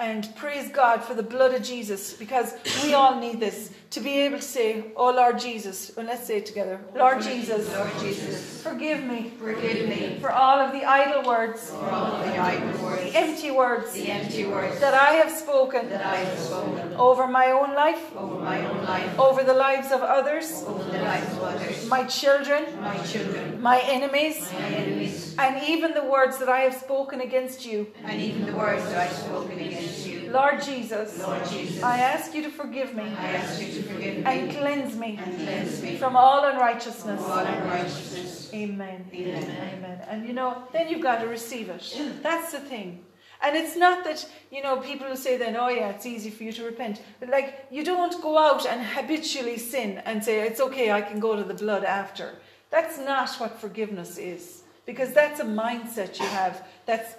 And 0.02 0.36
praise 0.36 0.68
God 0.70 1.04
for 1.04 1.14
the 1.14 1.22
blood 1.22 1.54
of 1.54 1.62
Jesus 1.62 2.14
because 2.14 2.56
we 2.84 2.96
all 2.96 3.20
need 3.20 3.40
this 3.40 3.72
to 3.92 4.00
be 4.00 4.22
able 4.22 4.38
to 4.38 4.44
say, 4.44 4.86
Oh 4.96 5.12
Lord 5.12 5.38
Jesus, 5.40 5.96
and 5.98 6.08
let's 6.08 6.26
say 6.26 6.38
it 6.38 6.46
together 6.46 6.80
Lord 6.96 7.22
Jesus, 7.22 7.72
Lord 7.76 7.92
Jesus, 8.00 8.64
forgive 8.64 9.04
me 9.04 9.32
forgive 9.38 9.88
me 9.88 10.18
for 10.20 10.32
all 10.32 10.60
of 10.60 10.72
the 10.72 10.84
idle 10.86 11.24
words, 11.24 11.70
for 11.70 11.90
all 11.90 12.14
of 12.16 12.26
the 12.26 12.38
idle 12.38 12.72
the 13.12 13.18
empty 13.18 13.52
words 13.52 13.92
the 13.92 14.10
empty 14.10 14.46
words 14.46 14.80
that 14.80 14.94
I 14.94 15.12
have 15.22 15.32
spoken 15.32 15.90
that 15.90 16.06
I 16.06 16.16
have 16.16 16.40
spoken 16.40 16.94
over 16.94 17.28
my 17.28 17.52
own 17.52 17.76
life, 17.76 18.04
over 18.16 18.40
my 18.40 18.60
own 18.66 18.86
life, 18.86 19.20
over 19.20 19.44
the 19.44 19.54
lives 19.54 19.92
of 19.92 20.02
others, 20.02 20.64
over 20.66 20.84
the 20.84 21.00
lives 21.00 21.32
of 21.34 21.44
others, 21.44 21.88
my 21.90 22.04
children, 22.06 22.64
my 22.82 22.98
children, 23.04 23.62
my 23.62 23.80
enemies, 23.82 24.50
my 24.54 24.68
enemies, 24.68 25.36
and 25.38 25.62
even 25.68 25.94
the 25.94 26.04
words 26.04 26.38
that 26.40 26.50
I 26.50 26.62
have 26.62 26.76
spoken 26.76 27.20
against 27.22 27.66
you. 27.66 27.88
and 28.06 28.22
even 28.22 28.46
the 28.46 28.56
words 28.56 28.84
that 28.86 28.98
I 28.98 29.06
have 29.06 29.18
spoken 29.18 29.60
against 29.60 30.08
you. 30.08 30.11
Lord 30.32 30.62
Jesus, 30.62 31.20
Lord 31.20 31.46
Jesus, 31.50 31.84
I 31.84 32.00
ask 32.00 32.34
you 32.34 32.44
to 32.44 32.50
forgive 32.50 32.96
me 32.96 33.04
I 33.04 33.32
ask 33.34 33.62
you 33.62 33.74
to 33.74 33.84
forgive 33.84 34.26
and 34.26 34.52
cleanse 34.52 34.96
me 34.96 35.20
and 35.22 35.36
cleanse 35.38 35.82
me 35.82 35.98
from 35.98 36.16
all 36.16 36.46
unrighteousness. 36.46 37.22
all 37.22 37.40
unrighteousness. 37.40 38.54
Amen. 38.54 39.06
Amen. 39.14 39.44
Amen. 39.44 40.02
And 40.08 40.28
you 40.28 40.34
know, 40.34 40.64
then 40.74 40.90
you've 40.90 41.02
got 41.02 41.22
to 41.22 41.28
receive 41.28 41.70
it. 41.70 41.84
That's 42.22 42.52
the 42.52 42.60
thing. 42.60 43.06
And 43.44 43.56
it's 43.56 43.76
not 43.76 44.04
that, 44.04 44.28
you 44.52 44.62
know, 44.62 44.78
people 44.78 45.08
will 45.08 45.16
say 45.16 45.38
then, 45.38 45.56
oh 45.56 45.70
yeah, 45.70 45.90
it's 45.90 46.06
easy 46.06 46.30
for 46.30 46.44
you 46.44 46.52
to 46.54 46.64
repent. 46.64 47.02
But 47.20 47.30
like, 47.30 47.66
you 47.72 47.84
don't 47.84 48.22
go 48.22 48.38
out 48.38 48.68
and 48.68 48.86
habitually 48.86 49.58
sin 49.58 49.98
and 50.06 50.24
say, 50.24 50.42
it's 50.48 50.62
okay, 50.62 50.92
I 50.92 51.02
can 51.02 51.20
go 51.20 51.36
to 51.36 51.44
the 51.44 51.56
blood 51.56 51.84
after. 51.84 52.36
That's 52.70 53.00
not 53.00 53.30
what 53.40 53.60
forgiveness 53.60 54.18
is. 54.18 54.62
Because 54.86 55.12
that's 55.14 55.40
a 55.40 55.46
mindset 55.46 56.20
you 56.20 56.26
have 56.26 56.68
that's, 56.86 57.16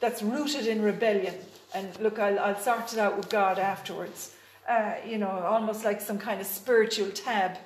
that's 0.00 0.22
rooted 0.22 0.66
in 0.66 0.82
rebellion. 0.82 1.34
And 1.74 1.98
look, 2.00 2.18
I'll, 2.18 2.38
I'll 2.38 2.58
sort 2.58 2.92
it 2.92 2.98
out 2.98 3.16
with 3.16 3.28
God 3.28 3.58
afterwards. 3.58 4.34
Uh, 4.68 4.94
you 5.06 5.18
know, 5.18 5.28
almost 5.28 5.84
like 5.84 6.00
some 6.00 6.18
kind 6.18 6.40
of 6.40 6.46
spiritual 6.46 7.10
tab. 7.10 7.58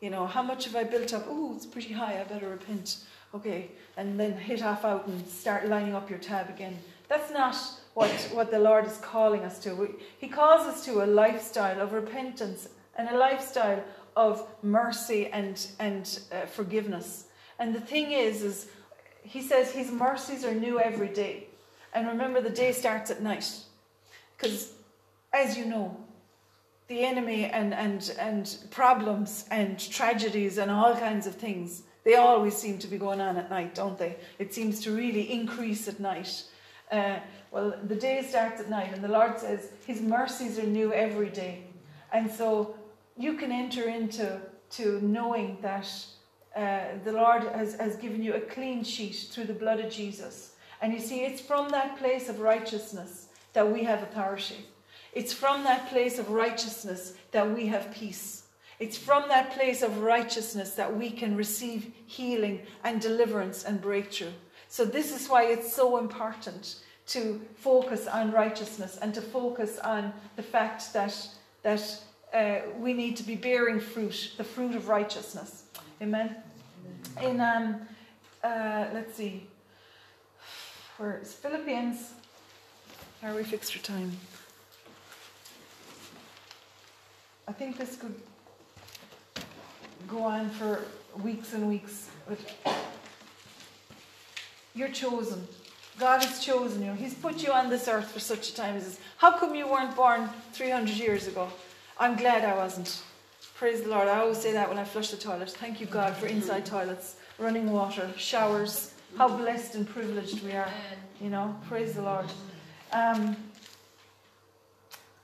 You 0.00 0.10
know, 0.10 0.26
how 0.26 0.42
much 0.42 0.64
have 0.66 0.76
I 0.76 0.84
built 0.84 1.12
up? 1.12 1.26
Oh, 1.28 1.54
it's 1.56 1.66
pretty 1.66 1.92
high, 1.92 2.20
I 2.20 2.24
better 2.24 2.48
repent. 2.48 2.98
Okay, 3.34 3.70
and 3.96 4.18
then 4.18 4.32
hit 4.32 4.62
off 4.62 4.84
out 4.84 5.06
and 5.06 5.26
start 5.26 5.68
lining 5.68 5.94
up 5.94 6.08
your 6.08 6.18
tab 6.18 6.48
again. 6.48 6.78
That's 7.08 7.30
not 7.32 7.56
what, 7.94 8.10
what 8.32 8.50
the 8.50 8.58
Lord 8.58 8.86
is 8.86 8.96
calling 8.98 9.42
us 9.42 9.58
to. 9.60 9.94
He 10.18 10.28
calls 10.28 10.66
us 10.66 10.84
to 10.84 11.04
a 11.04 11.06
lifestyle 11.06 11.80
of 11.80 11.92
repentance 11.92 12.68
and 12.96 13.08
a 13.08 13.16
lifestyle 13.16 13.82
of 14.16 14.46
mercy 14.62 15.26
and, 15.26 15.66
and 15.78 16.20
uh, 16.32 16.46
forgiveness. 16.46 17.24
And 17.58 17.74
the 17.74 17.80
thing 17.80 18.12
is, 18.12 18.42
is 18.42 18.68
he 19.22 19.42
says 19.42 19.72
his 19.72 19.90
mercies 19.90 20.44
are 20.44 20.54
new 20.54 20.80
every 20.80 21.08
day. 21.08 21.45
And 21.96 22.06
remember, 22.08 22.42
the 22.42 22.50
day 22.50 22.72
starts 22.72 23.10
at 23.10 23.22
night. 23.22 23.50
Because, 24.36 24.74
as 25.32 25.56
you 25.56 25.64
know, 25.64 25.96
the 26.88 27.02
enemy 27.02 27.46
and, 27.46 27.72
and, 27.72 28.14
and 28.18 28.58
problems 28.70 29.46
and 29.50 29.78
tragedies 29.78 30.58
and 30.58 30.70
all 30.70 30.94
kinds 30.94 31.26
of 31.26 31.36
things, 31.36 31.84
they 32.04 32.16
always 32.16 32.54
seem 32.54 32.78
to 32.80 32.86
be 32.86 32.98
going 32.98 33.22
on 33.22 33.38
at 33.38 33.48
night, 33.48 33.74
don't 33.74 33.96
they? 33.96 34.16
It 34.38 34.52
seems 34.52 34.80
to 34.82 34.94
really 34.94 35.32
increase 35.32 35.88
at 35.88 35.98
night. 35.98 36.44
Uh, 36.92 37.16
well, 37.50 37.74
the 37.84 37.96
day 37.96 38.22
starts 38.22 38.60
at 38.60 38.68
night, 38.68 38.92
and 38.92 39.02
the 39.02 39.08
Lord 39.08 39.40
says 39.40 39.70
His 39.86 40.02
mercies 40.02 40.58
are 40.58 40.66
new 40.66 40.92
every 40.92 41.30
day. 41.30 41.62
And 42.12 42.30
so 42.30 42.76
you 43.16 43.38
can 43.38 43.50
enter 43.50 43.88
into 43.88 44.38
to 44.72 45.00
knowing 45.00 45.56
that 45.62 45.88
uh, 46.54 46.98
the 47.04 47.12
Lord 47.12 47.44
has, 47.44 47.74
has 47.76 47.96
given 47.96 48.22
you 48.22 48.34
a 48.34 48.40
clean 48.40 48.84
sheet 48.84 49.28
through 49.30 49.44
the 49.44 49.54
blood 49.54 49.80
of 49.80 49.90
Jesus. 49.90 50.55
And 50.86 50.94
you 50.94 51.00
see, 51.00 51.24
it's 51.24 51.40
from 51.40 51.70
that 51.70 51.98
place 51.98 52.28
of 52.28 52.38
righteousness 52.38 53.26
that 53.54 53.68
we 53.68 53.82
have 53.82 54.04
authority. 54.04 54.66
It's 55.12 55.32
from 55.32 55.64
that 55.64 55.88
place 55.88 56.20
of 56.20 56.30
righteousness 56.30 57.14
that 57.32 57.52
we 57.52 57.66
have 57.66 57.92
peace. 57.92 58.44
It's 58.78 58.96
from 58.96 59.28
that 59.28 59.50
place 59.50 59.82
of 59.82 59.98
righteousness 59.98 60.74
that 60.74 60.96
we 60.96 61.10
can 61.10 61.36
receive 61.36 61.92
healing 62.06 62.60
and 62.84 63.00
deliverance 63.00 63.64
and 63.64 63.82
breakthrough. 63.82 64.30
So, 64.68 64.84
this 64.84 65.12
is 65.12 65.28
why 65.28 65.46
it's 65.46 65.74
so 65.74 65.96
important 65.96 66.76
to 67.08 67.40
focus 67.56 68.06
on 68.06 68.30
righteousness 68.30 68.96
and 69.02 69.12
to 69.14 69.20
focus 69.20 69.80
on 69.80 70.12
the 70.36 70.42
fact 70.44 70.92
that, 70.92 71.28
that 71.64 72.00
uh, 72.32 72.58
we 72.78 72.92
need 72.92 73.16
to 73.16 73.24
be 73.24 73.34
bearing 73.34 73.80
fruit, 73.80 74.34
the 74.36 74.44
fruit 74.44 74.76
of 74.76 74.86
righteousness. 74.86 75.64
Amen. 76.00 76.36
In, 77.20 77.40
um, 77.40 77.80
uh, 78.44 78.86
let's 78.94 79.16
see, 79.16 79.48
where 80.98 81.20
is 81.22 81.32
Philippians? 81.32 82.12
How 83.20 83.32
are 83.32 83.34
we 83.34 83.44
fixed 83.44 83.74
for 83.74 83.82
time? 83.82 84.12
I 87.48 87.52
think 87.52 87.78
this 87.78 87.96
could 87.96 88.14
go 90.08 90.22
on 90.22 90.50
for 90.50 90.82
weeks 91.22 91.52
and 91.54 91.68
weeks. 91.68 92.08
But 92.28 92.38
you're 94.74 94.88
chosen. 94.88 95.46
God 95.98 96.22
has 96.22 96.44
chosen 96.44 96.84
you. 96.84 96.92
He's 96.92 97.14
put 97.14 97.42
you 97.42 97.52
on 97.52 97.70
this 97.70 97.88
earth 97.88 98.10
for 98.10 98.20
such 98.20 98.50
a 98.50 98.54
time 98.54 98.76
as 98.76 98.84
this. 98.84 99.00
How 99.16 99.32
come 99.38 99.54
you 99.54 99.66
weren't 99.66 99.96
born 99.96 100.28
300 100.52 100.96
years 100.96 101.26
ago? 101.26 101.48
I'm 101.98 102.16
glad 102.16 102.44
I 102.44 102.54
wasn't. 102.54 103.02
Praise 103.54 103.82
the 103.82 103.88
Lord. 103.88 104.08
I 104.08 104.18
always 104.18 104.38
say 104.38 104.52
that 104.52 104.68
when 104.68 104.78
I 104.78 104.84
flush 104.84 105.10
the 105.10 105.16
toilet. 105.16 105.50
Thank 105.50 105.80
you, 105.80 105.86
God, 105.86 106.14
for 106.16 106.26
inside 106.26 106.66
toilets, 106.66 107.16
running 107.38 107.72
water, 107.72 108.10
showers. 108.18 108.92
How 109.16 109.28
blessed 109.28 109.76
and 109.76 109.88
privileged 109.88 110.44
we 110.44 110.52
are. 110.52 110.68
You 111.22 111.30
know, 111.30 111.56
praise 111.68 111.94
the 111.94 112.02
Lord. 112.02 112.26
Um, 112.92 113.34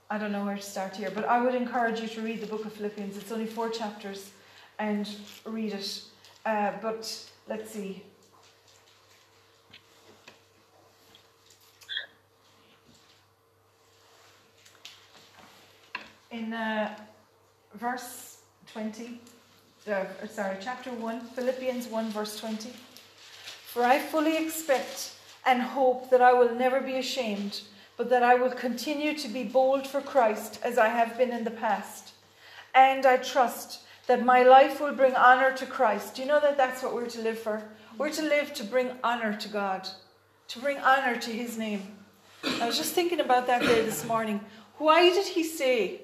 I 0.09 0.17
don't 0.17 0.31
know 0.31 0.43
where 0.45 0.55
to 0.55 0.61
start 0.63 0.95
here, 0.95 1.11
but 1.13 1.25
I 1.25 1.39
would 1.39 1.53
encourage 1.53 1.99
you 1.99 2.07
to 2.07 2.21
read 2.21 2.41
the 2.41 2.47
book 2.47 2.65
of 2.65 2.73
Philippians. 2.73 3.17
It's 3.17 3.31
only 3.31 3.45
four 3.45 3.69
chapters 3.69 4.31
and 4.79 5.07
read 5.45 5.73
it. 5.73 6.01
Uh, 6.43 6.71
but 6.81 7.29
let's 7.47 7.69
see. 7.69 8.01
In 16.31 16.51
uh, 16.51 16.97
verse 17.75 18.39
20, 18.71 19.21
uh, 19.87 20.05
sorry, 20.27 20.57
chapter 20.59 20.89
1, 20.89 21.21
Philippians 21.35 21.85
1, 21.89 22.09
verse 22.09 22.39
20. 22.39 22.71
For 23.73 23.83
I 23.83 23.97
fully 23.97 24.37
expect 24.37 25.13
and 25.47 25.59
hope 25.59 26.11
that 26.11 26.21
I 26.21 26.31
will 26.31 26.53
never 26.53 26.79
be 26.79 26.97
ashamed, 26.97 27.61
but 27.97 28.07
that 28.11 28.21
I 28.21 28.35
will 28.35 28.51
continue 28.51 29.17
to 29.17 29.27
be 29.27 29.43
bold 29.43 29.87
for 29.87 29.99
Christ 29.99 30.59
as 30.63 30.77
I 30.77 30.89
have 30.89 31.17
been 31.17 31.31
in 31.31 31.43
the 31.43 31.49
past. 31.49 32.11
And 32.75 33.03
I 33.07 33.17
trust 33.17 33.79
that 34.05 34.23
my 34.23 34.43
life 34.43 34.79
will 34.79 34.93
bring 34.93 35.15
honor 35.15 35.51
to 35.53 35.65
Christ. 35.65 36.13
Do 36.13 36.21
you 36.21 36.27
know 36.27 36.39
that 36.39 36.55
that's 36.55 36.83
what 36.83 36.93
we're 36.93 37.09
to 37.09 37.21
live 37.21 37.39
for? 37.39 37.63
We're 37.97 38.11
to 38.11 38.21
live 38.21 38.53
to 38.53 38.63
bring 38.63 38.91
honor 39.03 39.35
to 39.35 39.49
God, 39.49 39.89
to 40.49 40.59
bring 40.59 40.77
honor 40.77 41.15
to 41.15 41.31
His 41.31 41.57
name. 41.57 41.81
I 42.43 42.67
was 42.67 42.77
just 42.77 42.93
thinking 42.93 43.21
about 43.21 43.47
that 43.47 43.63
there 43.63 43.81
this 43.81 44.05
morning. 44.05 44.39
Why 44.77 45.09
did 45.09 45.25
He 45.25 45.43
say 45.43 46.01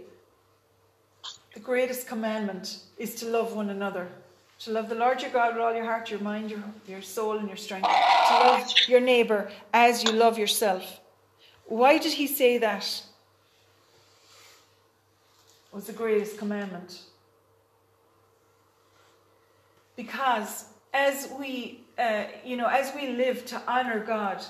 the 1.53 1.59
greatest 1.59 2.07
commandment 2.07 2.79
is 2.97 3.13
to 3.15 3.27
love 3.27 3.53
one 3.53 3.69
another? 3.69 4.07
To 4.59 4.71
love 4.71 4.89
the 4.89 4.95
Lord 4.95 5.21
your 5.21 5.31
God 5.31 5.53
with 5.53 5.63
all 5.63 5.73
your 5.73 5.85
heart, 5.85 6.11
your 6.11 6.19
mind, 6.19 6.51
your, 6.51 6.63
your 6.87 7.01
soul, 7.01 7.37
and 7.37 7.47
your 7.47 7.57
strength. 7.57 7.87
To 7.87 8.33
love 8.33 8.73
your 8.87 8.99
neighbour 8.99 9.51
as 9.73 10.03
you 10.03 10.11
love 10.11 10.37
yourself. 10.37 10.99
Why 11.65 11.97
did 11.97 12.13
He 12.13 12.27
say 12.27 12.57
that? 12.57 12.83
It 15.71 15.75
was 15.75 15.85
the 15.85 15.93
greatest 15.93 16.37
commandment. 16.37 17.01
because 19.99 20.63
as 20.93 21.29
we, 21.37 21.81
uh, 21.97 22.23
you 22.45 22.55
know, 22.55 22.67
as 22.67 22.93
we 22.95 23.09
live 23.09 23.45
to 23.47 23.61
honor 23.67 23.99
God, 23.99 24.41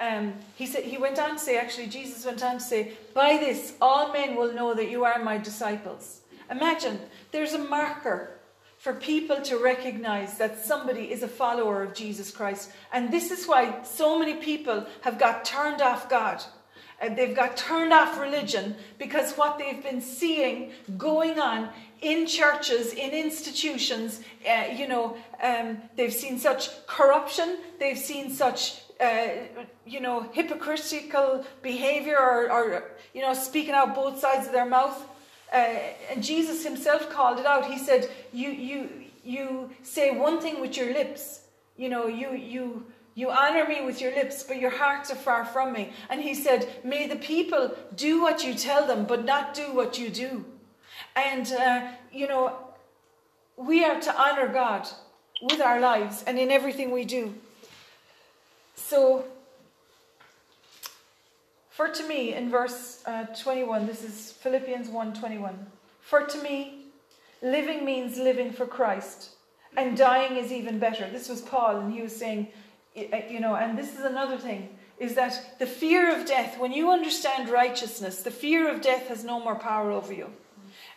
um, 0.00 0.34
he 0.54 0.64
said 0.64 0.84
he 0.84 0.96
went 0.96 1.18
on 1.18 1.32
to 1.32 1.38
say 1.38 1.56
actually 1.58 1.86
jesus 1.86 2.26
went 2.26 2.42
on 2.42 2.54
to 2.54 2.60
say 2.60 2.92
by 3.14 3.36
this 3.36 3.74
all 3.80 4.12
men 4.12 4.34
will 4.34 4.52
know 4.52 4.74
that 4.74 4.90
you 4.90 5.04
are 5.04 5.22
my 5.22 5.38
disciples 5.38 6.22
imagine 6.50 6.98
there's 7.30 7.52
a 7.52 7.58
marker 7.58 8.32
for 8.82 8.92
people 8.92 9.40
to 9.40 9.58
recognize 9.58 10.38
that 10.38 10.58
somebody 10.58 11.12
is 11.12 11.22
a 11.22 11.28
follower 11.28 11.84
of 11.84 11.94
jesus 11.94 12.32
christ. 12.32 12.72
And 12.92 13.12
this 13.12 13.30
is 13.30 13.46
why 13.46 13.80
so 13.84 14.18
many 14.18 14.34
people 14.34 14.84
have 15.02 15.20
got 15.20 15.44
turned 15.44 15.80
off 15.80 16.10
god. 16.10 16.42
And 17.00 17.16
they've 17.16 17.34
got 17.34 17.56
turned 17.56 17.92
off 17.92 18.20
religion 18.20 18.74
because 18.98 19.34
what 19.34 19.56
they've 19.56 19.82
been 19.82 20.00
seeing 20.00 20.72
going 20.98 21.38
on 21.38 21.68
in 22.00 22.26
churches, 22.26 22.92
in 22.92 23.10
institutions, 23.10 24.20
uh, 24.48 24.64
you 24.74 24.88
know, 24.88 25.16
um, 25.40 25.78
they've 25.96 26.12
seen 26.12 26.40
such 26.40 26.68
corruption, 26.88 27.58
they've 27.78 27.98
seen 27.98 28.32
such 28.32 28.82
uh, 29.00 29.28
you 29.86 30.00
know, 30.00 30.28
hypocritical 30.32 31.44
behavior 31.62 32.18
or, 32.18 32.50
or, 32.50 32.90
you 33.14 33.20
know, 33.20 33.34
speaking 33.34 33.74
out 33.74 33.94
both 33.94 34.18
sides 34.18 34.46
of 34.46 34.52
their 34.52 34.66
mouth. 34.66 34.96
Uh, 35.52 35.76
and 36.10 36.22
Jesus 36.22 36.64
himself 36.64 37.10
called 37.10 37.38
it 37.38 37.46
out. 37.46 37.66
He 37.66 37.78
said, 37.78 38.08
you, 38.32 38.50
you, 38.50 38.88
you 39.22 39.70
say 39.82 40.16
one 40.16 40.40
thing 40.40 40.60
with 40.60 40.76
your 40.76 40.92
lips. 40.92 41.42
You 41.76 41.88
know, 41.88 42.06
you, 42.06 42.32
you, 42.32 42.86
you 43.14 43.30
honor 43.30 43.66
me 43.66 43.84
with 43.84 44.00
your 44.00 44.14
lips, 44.14 44.42
but 44.42 44.58
your 44.58 44.70
hearts 44.70 45.10
are 45.10 45.16
far 45.16 45.44
from 45.44 45.72
me. 45.72 45.92
And 46.08 46.22
he 46.22 46.34
said, 46.34 46.68
May 46.82 47.06
the 47.06 47.16
people 47.16 47.76
do 47.94 48.22
what 48.22 48.44
you 48.44 48.54
tell 48.54 48.86
them, 48.86 49.04
but 49.04 49.24
not 49.24 49.52
do 49.52 49.72
what 49.74 49.98
you 49.98 50.08
do. 50.08 50.44
And, 51.14 51.52
uh, 51.52 51.88
you 52.10 52.26
know, 52.26 52.56
we 53.56 53.84
are 53.84 54.00
to 54.00 54.20
honor 54.20 54.48
God 54.48 54.88
with 55.42 55.60
our 55.60 55.80
lives 55.80 56.24
and 56.26 56.38
in 56.38 56.50
everything 56.50 56.90
we 56.90 57.04
do. 57.04 57.34
So, 58.74 59.24
for 61.72 61.88
to 61.88 62.06
me, 62.06 62.34
in 62.34 62.50
verse 62.50 63.02
uh, 63.06 63.24
21, 63.26 63.86
this 63.86 64.04
is 64.04 64.32
Philippians 64.32 64.88
1 64.88 65.14
21. 65.14 65.66
For 66.00 66.24
to 66.24 66.42
me, 66.42 66.86
living 67.42 67.84
means 67.84 68.18
living 68.18 68.52
for 68.52 68.66
Christ, 68.66 69.30
and 69.76 69.96
dying 69.96 70.36
is 70.36 70.52
even 70.52 70.78
better. 70.78 71.08
This 71.10 71.28
was 71.28 71.40
Paul, 71.40 71.78
and 71.78 71.92
he 71.92 72.02
was 72.02 72.14
saying, 72.14 72.48
you 72.94 73.40
know, 73.40 73.56
and 73.56 73.78
this 73.78 73.98
is 73.98 74.04
another 74.04 74.36
thing 74.36 74.68
is 74.98 75.14
that 75.14 75.58
the 75.58 75.66
fear 75.66 76.16
of 76.16 76.26
death, 76.26 76.58
when 76.60 76.72
you 76.72 76.90
understand 76.90 77.48
righteousness, 77.48 78.22
the 78.22 78.30
fear 78.30 78.72
of 78.72 78.80
death 78.80 79.08
has 79.08 79.24
no 79.24 79.40
more 79.40 79.56
power 79.56 79.90
over 79.90 80.12
you. 80.12 80.30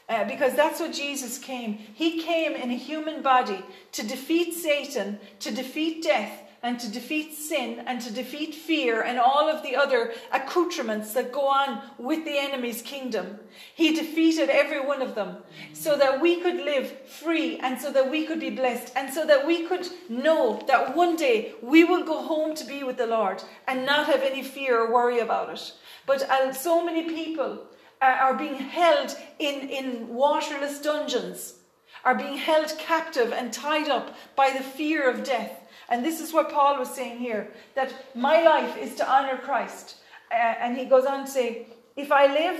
Uh, 0.08 0.24
because 0.26 0.54
that's 0.54 0.80
what 0.80 0.94
Jesus 0.94 1.40
came. 1.40 1.74
He 1.74 2.22
came 2.22 2.52
in 2.52 2.70
a 2.70 2.76
human 2.76 3.24
body 3.24 3.66
to 3.94 4.06
defeat 4.06 4.54
Satan, 4.54 5.20
to 5.40 5.52
defeat 5.52 6.04
death, 6.04 6.44
and 6.66 6.80
to 6.80 6.90
defeat 6.92 7.32
sin 7.36 7.84
and 7.86 8.02
to 8.02 8.12
defeat 8.12 8.56
fear 8.56 9.04
and 9.04 9.20
all 9.20 9.48
of 9.48 9.62
the 9.62 9.76
other 9.76 10.12
accoutrements 10.32 11.14
that 11.14 11.32
go 11.32 11.48
on 11.48 11.80
with 12.00 12.26
the 12.26 12.40
enemy's 12.40 12.82
kingdom. 12.82 13.38
He 13.76 13.94
defeated 13.94 14.50
every 14.50 14.84
one 14.84 15.04
of 15.04 15.14
them 15.14 15.38
so 15.74 15.96
that 15.96 16.20
we 16.20 16.42
could 16.42 16.56
live 16.56 16.92
free 17.08 17.60
and 17.60 17.80
so 17.80 17.92
that 17.92 18.10
we 18.10 18.26
could 18.26 18.40
be 18.40 18.50
blessed 18.50 18.92
and 18.96 19.14
so 19.14 19.28
that 19.28 19.46
we 19.46 19.68
could 19.68 19.88
know 20.10 20.60
that 20.68 20.96
one 20.96 21.16
day 21.16 21.54
we 21.62 21.84
will 21.84 22.04
go 22.04 22.24
home 22.24 22.56
to 22.56 22.66
be 22.66 22.84
with 22.84 22.98
the 22.98 23.06
Lord 23.06 23.44
and 23.68 23.86
not 23.86 24.08
have 24.08 24.24
any 24.24 24.42
fear 24.42 24.80
or 24.80 24.92
worry 24.92 25.20
about 25.20 25.54
it. 25.54 25.72
But 26.08 26.24
uh, 26.24 26.52
so 26.52 26.84
many 26.84 27.04
people 27.04 27.60
uh, 28.02 28.06
are 28.06 28.34
being 28.34 28.56
held 28.56 29.16
in, 29.38 29.70
in 29.70 30.08
waterless 30.08 30.82
dungeons, 30.82 31.60
are 32.04 32.16
being 32.16 32.38
held 32.38 32.74
captive 32.80 33.32
and 33.34 33.54
tied 33.54 33.88
up 33.88 34.16
by 34.36 34.50
the 34.50 34.64
fear 34.64 35.08
of 35.08 35.24
death. 35.24 35.62
And 35.90 36.04
this 36.04 36.20
is 36.20 36.34
what 36.34 36.52
Paul 36.52 36.80
was 36.80 36.90
saying 36.90 37.20
here 37.20 37.52
that 37.76 37.94
my 38.16 38.44
life 38.44 38.78
is 38.78 38.96
to 38.96 39.10
honor 39.10 39.38
Christ. 39.38 39.98
Uh, 40.32 40.36
and 40.36 40.78
he 40.78 40.86
goes 40.86 41.06
on 41.06 41.26
to 41.26 41.32
say, 41.32 41.68
if 41.96 42.12
I 42.12 42.26
live, 42.28 42.60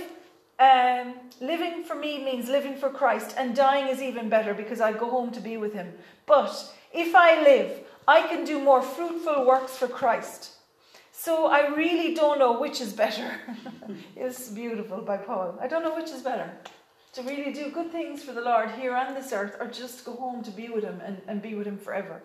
um, 0.58 1.14
living 1.40 1.84
for 1.84 1.94
me 1.94 2.24
means 2.24 2.48
living 2.48 2.76
for 2.76 2.88
Christ, 2.88 3.34
and 3.36 3.54
dying 3.54 3.88
is 3.88 4.00
even 4.00 4.28
better 4.28 4.54
because 4.54 4.80
I 4.80 4.92
go 4.92 5.10
home 5.10 5.30
to 5.32 5.40
be 5.40 5.56
with 5.56 5.74
him. 5.74 5.92
But 6.24 6.50
if 6.94 7.14
I 7.14 7.42
live, 7.42 7.80
I 8.08 8.22
can 8.22 8.44
do 8.44 8.60
more 8.60 8.80
fruitful 8.80 9.44
works 9.44 9.76
for 9.76 9.88
Christ. 9.88 10.52
So 11.12 11.46
I 11.46 11.68
really 11.74 12.14
don't 12.14 12.38
know 12.38 12.60
which 12.60 12.80
is 12.80 12.92
better. 12.92 13.40
it's 14.16 14.48
beautiful 14.48 14.98
by 15.02 15.16
Paul. 15.16 15.58
I 15.60 15.66
don't 15.66 15.82
know 15.82 15.96
which 15.96 16.10
is 16.10 16.22
better. 16.22 16.50
To 17.14 17.22
really 17.22 17.52
do 17.52 17.70
good 17.70 17.90
things 17.90 18.22
for 18.22 18.32
the 18.32 18.42
Lord 18.42 18.70
here 18.72 18.94
on 18.94 19.14
this 19.14 19.32
earth, 19.32 19.56
or 19.58 19.66
just 19.66 20.04
go 20.04 20.12
home 20.12 20.42
to 20.44 20.50
be 20.50 20.68
with 20.68 20.84
him 20.84 21.00
and, 21.04 21.20
and 21.26 21.42
be 21.42 21.54
with 21.54 21.66
him 21.66 21.78
forever. 21.78 22.22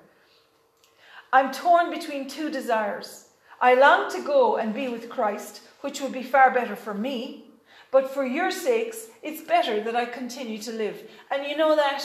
I'm 1.34 1.52
torn 1.52 1.90
between 1.90 2.28
two 2.28 2.52
desires. 2.52 3.28
I 3.60 3.76
long 3.76 4.12
to 4.12 4.22
go 4.24 4.58
and 4.58 4.74
be 4.74 4.90
with 4.90 5.10
Christ, 5.10 5.62
which 5.82 6.02
would 6.02 6.12
be 6.12 6.24
far 6.24 6.52
better 6.52 6.76
for 6.76 6.94
me, 6.94 7.46
but 7.92 8.14
for 8.14 8.26
your 8.26 8.52
sakes, 8.52 9.08
it's 9.22 9.42
better 9.42 9.82
that 9.84 9.96
I 9.96 10.06
continue 10.06 10.58
to 10.60 10.72
live. 10.72 11.10
And 11.30 11.46
you 11.46 11.56
know 11.56 11.76
that 11.76 12.04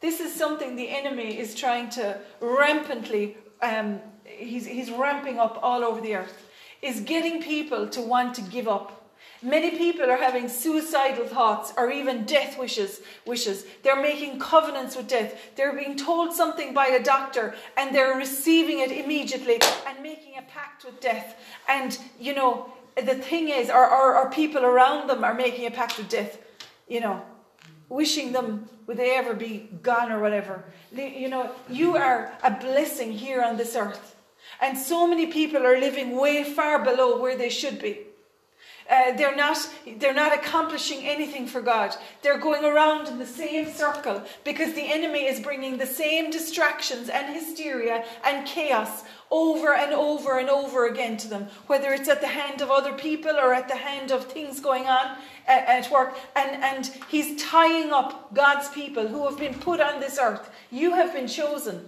this 0.00 0.20
is 0.20 0.34
something 0.34 0.76
the 0.76 0.90
enemy 0.90 1.38
is 1.38 1.54
trying 1.54 1.88
to 1.90 2.18
rampantly, 2.40 3.36
um, 3.62 4.00
he's, 4.24 4.66
he's 4.66 4.90
ramping 4.90 5.38
up 5.38 5.58
all 5.62 5.82
over 5.82 6.00
the 6.00 6.16
earth, 6.16 6.46
is 6.82 7.00
getting 7.00 7.42
people 7.42 7.88
to 7.88 8.02
want 8.02 8.34
to 8.34 8.42
give 8.42 8.68
up 8.68 9.03
Many 9.44 9.72
people 9.72 10.10
are 10.10 10.16
having 10.16 10.48
suicidal 10.48 11.26
thoughts 11.26 11.74
or 11.76 11.90
even 11.90 12.24
death 12.24 12.58
wishes. 12.58 13.02
Wishes. 13.26 13.66
They're 13.82 14.00
making 14.00 14.38
covenants 14.38 14.96
with 14.96 15.06
death. 15.06 15.38
They're 15.54 15.76
being 15.76 15.96
told 15.96 16.32
something 16.32 16.72
by 16.72 16.86
a 16.86 17.02
doctor 17.02 17.54
and 17.76 17.94
they're 17.94 18.14
receiving 18.14 18.78
it 18.78 18.90
immediately 18.90 19.60
and 19.86 20.02
making 20.02 20.38
a 20.38 20.42
pact 20.42 20.86
with 20.86 20.98
death. 20.98 21.36
And 21.68 21.98
you 22.18 22.34
know, 22.34 22.72
the 22.96 23.16
thing 23.16 23.50
is, 23.50 23.68
our, 23.68 23.84
our 23.84 24.30
people 24.30 24.64
around 24.64 25.10
them 25.10 25.22
are 25.22 25.34
making 25.34 25.66
a 25.66 25.70
pact 25.70 25.98
with 25.98 26.08
death. 26.08 26.38
You 26.88 27.00
know, 27.00 27.22
wishing 27.90 28.32
them 28.32 28.66
would 28.86 28.96
they 28.96 29.14
ever 29.14 29.34
be 29.34 29.68
gone 29.82 30.10
or 30.10 30.20
whatever. 30.20 30.64
You 30.90 31.28
know, 31.28 31.50
you 31.68 31.98
are 31.98 32.32
a 32.42 32.50
blessing 32.50 33.12
here 33.12 33.42
on 33.42 33.58
this 33.58 33.76
earth. 33.76 34.16
And 34.62 34.78
so 34.78 35.06
many 35.06 35.26
people 35.26 35.66
are 35.66 35.78
living 35.78 36.16
way 36.16 36.44
far 36.44 36.82
below 36.82 37.20
where 37.20 37.36
they 37.36 37.50
should 37.50 37.78
be. 37.82 38.06
Uh, 38.90 39.12
they're, 39.16 39.34
not, 39.34 39.56
they're 39.96 40.12
not 40.12 40.34
accomplishing 40.34 41.06
anything 41.06 41.46
for 41.46 41.62
God. 41.62 41.94
They're 42.22 42.38
going 42.38 42.64
around 42.64 43.08
in 43.08 43.18
the 43.18 43.26
same 43.26 43.72
circle 43.72 44.22
because 44.44 44.74
the 44.74 44.92
enemy 44.92 45.24
is 45.24 45.40
bringing 45.40 45.78
the 45.78 45.86
same 45.86 46.30
distractions 46.30 47.08
and 47.08 47.34
hysteria 47.34 48.04
and 48.24 48.46
chaos 48.46 49.04
over 49.30 49.74
and 49.74 49.92
over 49.92 50.38
and 50.38 50.50
over 50.50 50.86
again 50.86 51.16
to 51.16 51.28
them, 51.28 51.48
whether 51.66 51.92
it's 51.92 52.08
at 52.08 52.20
the 52.20 52.26
hand 52.26 52.60
of 52.60 52.70
other 52.70 52.92
people 52.92 53.32
or 53.32 53.54
at 53.54 53.68
the 53.68 53.76
hand 53.76 54.10
of 54.10 54.26
things 54.26 54.60
going 54.60 54.86
on 54.86 55.16
at, 55.46 55.66
at 55.66 55.90
work. 55.90 56.16
And, 56.36 56.62
and 56.62 56.86
he's 57.08 57.42
tying 57.42 57.90
up 57.90 58.34
God's 58.34 58.68
people 58.68 59.08
who 59.08 59.26
have 59.26 59.38
been 59.38 59.54
put 59.54 59.80
on 59.80 59.98
this 60.00 60.18
earth. 60.18 60.50
You 60.70 60.92
have 60.92 61.12
been 61.14 61.26
chosen. 61.26 61.86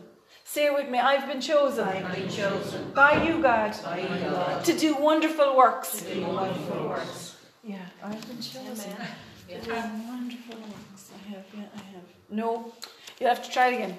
Say 0.49 0.71
with 0.71 0.89
me, 0.89 0.99
I've 1.01 1.27
been 1.27 1.41
chosen. 1.41 1.87
I've 1.89 2.15
been 2.15 2.29
chosen 2.31 2.93
by 2.93 3.21
you, 3.25 3.43
God, 3.43 3.77
by 3.83 3.99
you, 3.99 4.31
God, 4.31 4.65
to 4.65 4.79
do 4.79 4.95
wonderful 4.95 5.57
works. 5.57 6.03
do 6.03 6.25
wonderful 6.25 6.89
works. 6.89 7.37
Yeah, 7.65 7.79
I've 8.03 8.27
been 8.29 8.41
chosen 8.41 8.93
Amen. 8.93 9.09
to 9.49 9.61
do 9.61 9.73
wonderful 9.73 10.59
works. 10.61 11.11
I 11.13 11.31
have, 11.31 11.45
yeah, 11.53 11.65
I 11.75 11.79
have. 11.79 12.05
No, 12.31 12.73
you 13.19 13.27
have 13.27 13.43
to 13.45 13.51
try 13.51 13.71
it 13.71 13.75
again. 13.75 13.99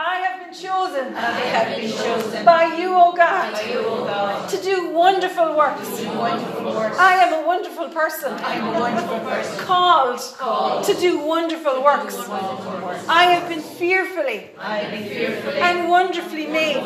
I 0.00 0.18
have 0.18 0.38
been 0.44 0.54
chosen 0.54 1.12
I 1.12 1.40
have 1.40 1.76
been 1.76 1.90
chosen 1.90 2.44
by 2.44 2.76
you, 2.78 2.94
O 2.94 3.12
God, 3.12 3.52
by 3.52 3.62
you, 3.62 3.80
O 3.80 4.04
God, 4.04 4.48
to 4.48 4.62
do 4.62 4.90
wonderful 4.90 5.56
works. 5.56 5.98
do 5.98 6.06
wonderful 6.06 6.66
works. 6.66 6.96
I 6.96 7.14
am 7.14 7.42
a 7.42 7.44
wonderful 7.44 7.88
person, 7.88 8.32
I 8.34 8.54
am 8.54 8.76
a 8.76 8.78
wonderful 8.78 9.18
person, 9.18 9.58
called 9.58 10.20
called 10.38 10.84
to 10.84 10.94
do 10.94 11.18
wonderful 11.18 11.82
works. 11.82 12.16
wonderful 12.28 12.86
works. 12.86 13.08
I 13.08 13.24
have 13.24 13.48
been 13.48 13.60
fearfully 13.60 14.50
I 14.56 14.76
have 14.78 14.92
been 14.92 15.08
fearfully 15.08 15.58
and 15.58 15.88
wonderfully 15.88 16.46
made. 16.46 16.84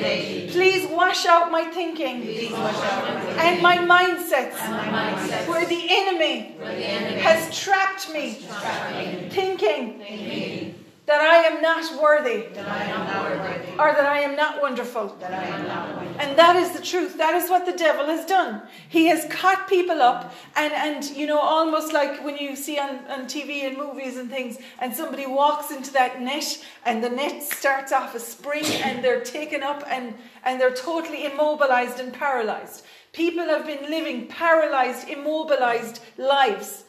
made. 0.00 0.50
Please 0.50 0.88
wash 0.88 1.26
out 1.26 1.50
my 1.50 1.64
thinking 1.64 2.22
out 2.54 3.38
and 3.44 3.60
my 3.60 3.76
mindsets 3.76 4.56
and 4.56 4.72
my 4.72 5.12
mindset 5.12 5.46
where 5.48 5.66
the 5.66 5.86
enemy 5.90 6.54
where 6.56 6.74
the 6.74 6.86
enemy 6.86 7.20
has 7.20 7.54
trapped 7.54 8.10
me, 8.10 8.38
trapped 8.48 8.96
me, 8.96 9.28
thinking 9.28 9.98
thinking 9.98 10.73
that 11.06 11.20
I 11.20 11.36
am 11.48 11.60
not 11.60 12.02
worthy 12.02 12.46
that 12.54 12.66
I 12.66 12.84
am 12.84 13.06
not 13.06 13.30
worthy, 13.30 13.72
or 13.72 13.92
that 13.92 14.06
I 14.06 14.20
am 14.20 14.36
not 14.36 14.62
wonderful. 14.62 15.08
that 15.20 15.34
I 15.34 15.44
am 15.44 15.68
not 15.68 15.96
worthy. 15.96 16.18
And 16.18 16.38
that 16.38 16.56
is 16.56 16.72
the 16.72 16.80
truth. 16.80 17.18
That 17.18 17.34
is 17.34 17.50
what 17.50 17.66
the 17.66 17.72
devil 17.72 18.06
has 18.06 18.24
done. 18.24 18.62
He 18.88 19.06
has 19.06 19.26
caught 19.30 19.68
people 19.68 20.00
up, 20.00 20.32
and, 20.56 20.72
and 20.72 21.04
you 21.16 21.26
know, 21.26 21.38
almost 21.38 21.92
like 21.92 22.24
when 22.24 22.38
you 22.38 22.56
see 22.56 22.78
on, 22.78 23.04
on 23.08 23.26
TV 23.26 23.64
and 23.64 23.76
movies 23.76 24.16
and 24.16 24.30
things, 24.30 24.56
and 24.78 24.94
somebody 24.94 25.26
walks 25.26 25.70
into 25.70 25.92
that 25.92 26.22
net, 26.22 26.64
and 26.86 27.04
the 27.04 27.10
net 27.10 27.42
starts 27.42 27.92
off 27.92 28.14
a 28.14 28.20
spring, 28.20 28.64
and 28.64 29.04
they're 29.04 29.20
taken 29.20 29.62
up, 29.62 29.84
and, 29.86 30.14
and 30.44 30.58
they're 30.58 30.74
totally 30.74 31.26
immobilized 31.26 32.00
and 32.00 32.14
paralyzed. 32.14 32.84
People 33.12 33.44
have 33.44 33.66
been 33.66 33.90
living 33.90 34.26
paralyzed, 34.26 35.08
immobilized 35.08 36.00
lives. 36.16 36.83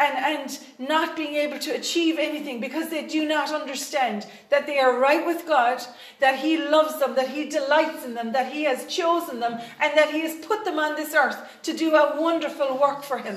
And, 0.00 0.40
and 0.40 0.58
not 0.78 1.14
being 1.14 1.34
able 1.34 1.58
to 1.58 1.70
achieve 1.72 2.18
anything 2.18 2.58
because 2.58 2.88
they 2.88 3.06
do 3.06 3.28
not 3.28 3.52
understand 3.52 4.26
that 4.48 4.66
they 4.66 4.78
are 4.78 4.98
right 4.98 5.24
with 5.26 5.46
God, 5.46 5.82
that 6.20 6.38
He 6.38 6.56
loves 6.56 6.98
them, 6.98 7.14
that 7.16 7.28
He 7.28 7.48
delights 7.48 8.04
in 8.04 8.14
them, 8.14 8.32
that 8.32 8.50
He 8.50 8.64
has 8.64 8.86
chosen 8.86 9.40
them, 9.40 9.60
and 9.78 9.96
that 9.96 10.10
He 10.10 10.20
has 10.20 10.44
put 10.44 10.64
them 10.64 10.78
on 10.78 10.96
this 10.96 11.14
earth 11.14 11.38
to 11.64 11.76
do 11.76 11.94
a 11.94 12.20
wonderful 12.20 12.78
work 12.78 13.02
for 13.02 13.18
Him. 13.18 13.36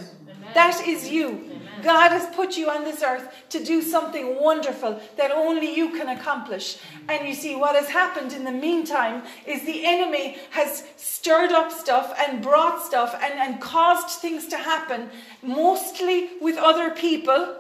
That 0.54 0.88
is 0.88 1.10
you. 1.10 1.53
God 1.82 2.10
has 2.10 2.34
put 2.36 2.58
you 2.58 2.70
on 2.70 2.84
this 2.84 3.02
earth 3.02 3.34
to 3.50 3.64
do 3.64 3.82
something 3.82 4.40
wonderful 4.40 5.02
that 5.18 5.32
only 5.32 5.76
you 5.76 5.90
can 5.92 6.10
accomplish. 6.10 6.78
And 7.10 7.28
you 7.28 7.34
see, 7.34 7.56
what 7.56 7.76
has 7.76 7.90
happened 7.90 8.34
in 8.34 8.44
the 8.44 8.52
meantime 8.52 9.24
is 9.46 9.64
the 9.64 9.86
enemy 9.86 10.38
has 10.52 10.86
stirred 10.98 11.52
up 11.52 11.72
stuff 11.72 12.14
and 12.20 12.42
brought 12.42 12.84
stuff 12.84 13.18
and, 13.24 13.34
and 13.40 13.62
caused 13.62 14.20
things 14.20 14.48
to 14.48 14.58
happen, 14.58 15.10
mostly 15.42 16.30
with 16.42 16.58
other 16.58 16.92
people. 16.92 17.58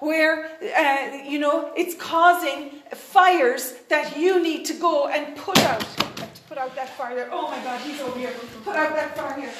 Where, 0.00 0.50
uh, 0.76 1.24
you 1.24 1.38
know, 1.38 1.72
it's 1.76 1.94
causing 1.94 2.70
fires 2.92 3.72
that 3.88 4.18
you 4.18 4.42
need 4.42 4.64
to 4.66 4.74
go 4.74 5.08
and 5.08 5.34
put 5.36 5.58
out. 5.60 5.86
Put 6.48 6.58
out 6.58 6.74
that 6.76 6.90
fire 6.90 7.14
there. 7.14 7.28
Oh 7.32 7.50
my 7.50 7.62
God, 7.62 7.80
he's 7.80 8.00
over 8.00 8.18
here. 8.18 8.32
Put 8.64 8.76
out 8.76 8.94
that 8.94 9.16
fire 9.16 9.40
here. 9.40 9.50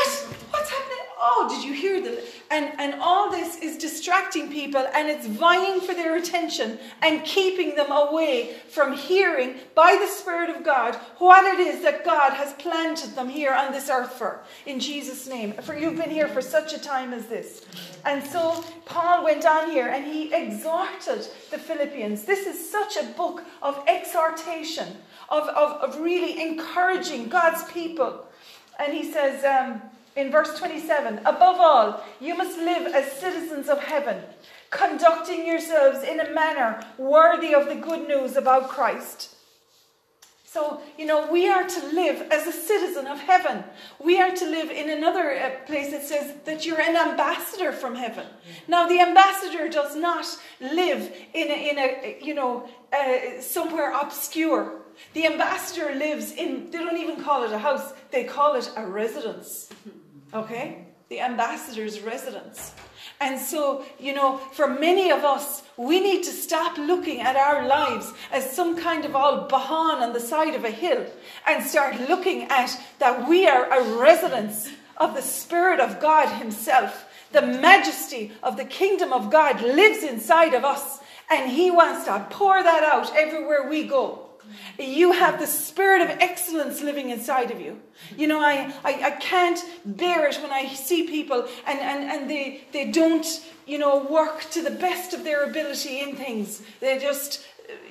What? 0.00 0.08
What's 0.50 0.70
happening? 0.70 1.04
Oh, 1.20 1.46
did 1.50 1.62
you 1.62 1.74
hear 1.74 2.00
that? 2.00 2.24
And, 2.50 2.72
and 2.80 2.94
all 3.02 3.30
this 3.30 3.58
is 3.58 3.76
distracting 3.76 4.50
people 4.50 4.82
and 4.94 5.08
it's 5.08 5.26
vying 5.26 5.80
for 5.80 5.92
their 5.92 6.16
attention 6.16 6.78
and 7.02 7.22
keeping 7.22 7.74
them 7.74 7.92
away 7.92 8.56
from 8.70 8.96
hearing 8.96 9.56
by 9.74 9.98
the 10.00 10.06
Spirit 10.06 10.48
of 10.48 10.64
God 10.64 10.94
what 11.18 11.44
it 11.44 11.60
is 11.60 11.82
that 11.82 12.02
God 12.02 12.32
has 12.32 12.54
planted 12.54 13.14
them 13.14 13.28
here 13.28 13.52
on 13.52 13.72
this 13.72 13.90
earth 13.90 14.12
for. 14.12 14.40
In 14.64 14.80
Jesus' 14.80 15.28
name. 15.28 15.52
For 15.52 15.76
you've 15.76 15.96
been 15.96 16.10
here 16.10 16.28
for 16.28 16.40
such 16.40 16.72
a 16.72 16.80
time 16.80 17.12
as 17.12 17.26
this. 17.26 17.66
And 18.06 18.24
so 18.24 18.64
Paul 18.86 19.22
went 19.22 19.44
on 19.44 19.70
here 19.70 19.88
and 19.88 20.06
he 20.06 20.32
exhorted 20.32 21.28
the 21.50 21.58
Philippians. 21.58 22.24
This 22.24 22.46
is 22.46 22.70
such 22.70 22.96
a 22.96 23.04
book 23.04 23.44
of 23.60 23.84
exhortation, 23.86 24.96
of, 25.28 25.46
of, 25.48 25.72
of 25.82 26.00
really 26.00 26.40
encouraging 26.40 27.28
God's 27.28 27.70
people. 27.70 28.26
And 28.78 28.94
he 28.94 29.12
says, 29.12 29.44
um, 29.44 29.82
in 30.16 30.30
verse 30.30 30.58
27 30.58 31.18
Above 31.24 31.56
all, 31.58 32.04
you 32.20 32.36
must 32.36 32.58
live 32.58 32.92
as 32.94 33.12
citizens 33.12 33.68
of 33.68 33.82
heaven, 33.82 34.22
conducting 34.70 35.46
yourselves 35.46 36.02
in 36.02 36.20
a 36.20 36.32
manner 36.32 36.84
worthy 36.98 37.54
of 37.54 37.66
the 37.66 37.76
good 37.76 38.06
news 38.08 38.36
about 38.36 38.68
Christ. 38.68 39.36
So, 40.52 40.82
you 40.98 41.06
know, 41.06 41.30
we 41.30 41.48
are 41.48 41.64
to 41.64 41.86
live 41.92 42.26
as 42.32 42.44
a 42.44 42.50
citizen 42.50 43.06
of 43.06 43.20
heaven. 43.20 43.62
We 44.00 44.20
are 44.20 44.34
to 44.34 44.44
live 44.44 44.68
in 44.72 44.90
another 44.90 45.30
uh, 45.30 45.50
place 45.64 45.92
that 45.92 46.02
says 46.02 46.34
that 46.44 46.66
you're 46.66 46.80
an 46.80 46.96
ambassador 46.96 47.70
from 47.70 47.94
heaven. 47.94 48.26
Now, 48.66 48.88
the 48.88 49.00
ambassador 49.00 49.68
does 49.68 49.94
not 49.94 50.26
live 50.60 51.14
in 51.34 51.52
a, 51.52 51.70
in 51.70 51.78
a 51.78 52.18
you 52.20 52.34
know, 52.34 52.68
uh, 52.92 53.40
somewhere 53.40 53.92
obscure. 53.92 54.80
The 55.14 55.26
ambassador 55.26 55.94
lives 55.94 56.32
in, 56.32 56.68
they 56.72 56.78
don't 56.78 56.96
even 56.96 57.22
call 57.22 57.44
it 57.44 57.52
a 57.52 57.58
house, 57.58 57.92
they 58.10 58.24
call 58.24 58.56
it 58.56 58.72
a 58.76 58.84
residence. 58.84 59.70
Okay? 60.32 60.84
The 61.08 61.20
ambassador's 61.20 62.00
residence. 62.00 62.72
And 63.20 63.38
so, 63.38 63.84
you 63.98 64.14
know, 64.14 64.38
for 64.52 64.66
many 64.66 65.10
of 65.10 65.24
us, 65.24 65.62
we 65.76 66.00
need 66.00 66.24
to 66.24 66.30
stop 66.30 66.78
looking 66.78 67.20
at 67.20 67.36
our 67.36 67.66
lives 67.66 68.12
as 68.32 68.50
some 68.50 68.76
kind 68.76 69.04
of 69.04 69.14
all 69.14 69.46
bothán 69.48 70.00
on 70.00 70.12
the 70.14 70.20
side 70.20 70.54
of 70.54 70.64
a 70.64 70.70
hill 70.70 71.04
and 71.46 71.64
start 71.64 72.08
looking 72.08 72.44
at 72.44 72.80
that 72.98 73.28
we 73.28 73.46
are 73.46 73.70
a 73.70 73.98
residence 73.98 74.70
of 74.96 75.14
the 75.14 75.22
Spirit 75.22 75.80
of 75.80 76.00
God 76.00 76.28
Himself. 76.28 77.06
The 77.32 77.42
majesty 77.42 78.32
of 78.42 78.56
the 78.56 78.64
kingdom 78.64 79.12
of 79.12 79.30
God 79.30 79.60
lives 79.62 80.02
inside 80.02 80.54
of 80.54 80.64
us, 80.64 81.00
and 81.30 81.50
He 81.50 81.70
wants 81.70 82.06
to 82.06 82.26
pour 82.30 82.62
that 82.62 82.84
out 82.84 83.14
everywhere 83.16 83.68
we 83.68 83.84
go. 83.84 84.29
You 84.78 85.12
have 85.12 85.38
the 85.38 85.46
spirit 85.46 86.02
of 86.02 86.10
excellence 86.20 86.80
living 86.80 87.10
inside 87.10 87.50
of 87.50 87.60
you. 87.60 87.80
You 88.16 88.26
know, 88.26 88.40
I, 88.40 88.72
I, 88.84 89.02
I 89.04 89.10
can't 89.12 89.62
bear 89.84 90.28
it 90.28 90.36
when 90.42 90.50
I 90.50 90.66
see 90.68 91.06
people 91.06 91.46
and, 91.66 91.78
and, 91.78 92.04
and 92.10 92.30
they, 92.30 92.62
they 92.72 92.90
don't, 92.90 93.26
you 93.66 93.78
know, 93.78 94.04
work 94.04 94.48
to 94.50 94.62
the 94.62 94.70
best 94.70 95.14
of 95.14 95.24
their 95.24 95.44
ability 95.44 96.00
in 96.00 96.16
things. 96.16 96.62
They 96.80 96.98
just, 96.98 97.44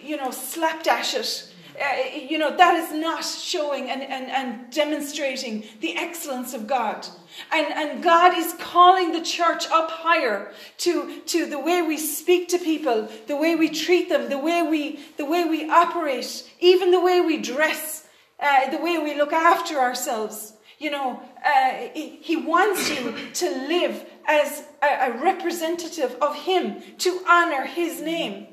you 0.03 0.17
know, 0.17 0.31
slapdash 0.31 1.15
it. 1.15 1.48
Uh, 1.79 2.17
you 2.27 2.37
know, 2.37 2.55
that 2.55 2.75
is 2.75 2.91
not 2.91 3.23
showing 3.23 3.89
and, 3.89 4.01
and, 4.01 4.29
and 4.29 4.71
demonstrating 4.71 5.63
the 5.79 5.95
excellence 5.95 6.53
of 6.53 6.67
God. 6.67 7.07
And, 7.51 7.67
and 7.67 8.03
God 8.03 8.37
is 8.37 8.53
calling 8.59 9.11
the 9.11 9.21
church 9.21 9.65
up 9.69 9.89
higher 9.89 10.51
to, 10.79 11.21
to 11.21 11.45
the 11.45 11.59
way 11.59 11.81
we 11.81 11.97
speak 11.97 12.49
to 12.49 12.57
people, 12.57 13.07
the 13.27 13.37
way 13.37 13.55
we 13.55 13.69
treat 13.69 14.09
them, 14.09 14.29
the 14.29 14.37
way 14.37 14.61
we, 14.61 14.99
the 15.17 15.25
way 15.25 15.45
we 15.45 15.69
operate, 15.69 16.51
even 16.59 16.91
the 16.91 16.99
way 16.99 17.21
we 17.21 17.37
dress, 17.37 18.05
uh, 18.39 18.69
the 18.71 18.77
way 18.77 18.97
we 18.97 19.15
look 19.15 19.31
after 19.31 19.79
ourselves. 19.79 20.53
You 20.79 20.91
know, 20.91 21.21
uh, 21.45 21.89
he, 21.93 22.37
wants 22.37 22.89
you 22.89 23.13
to 23.33 23.49
live 23.67 24.05
as 24.25 24.63
a, 24.81 25.11
a 25.11 25.21
representative 25.21 26.15
of 26.21 26.35
Him, 26.35 26.81
to 26.99 27.21
honor 27.27 27.65
His 27.65 28.01
name. 28.01 28.47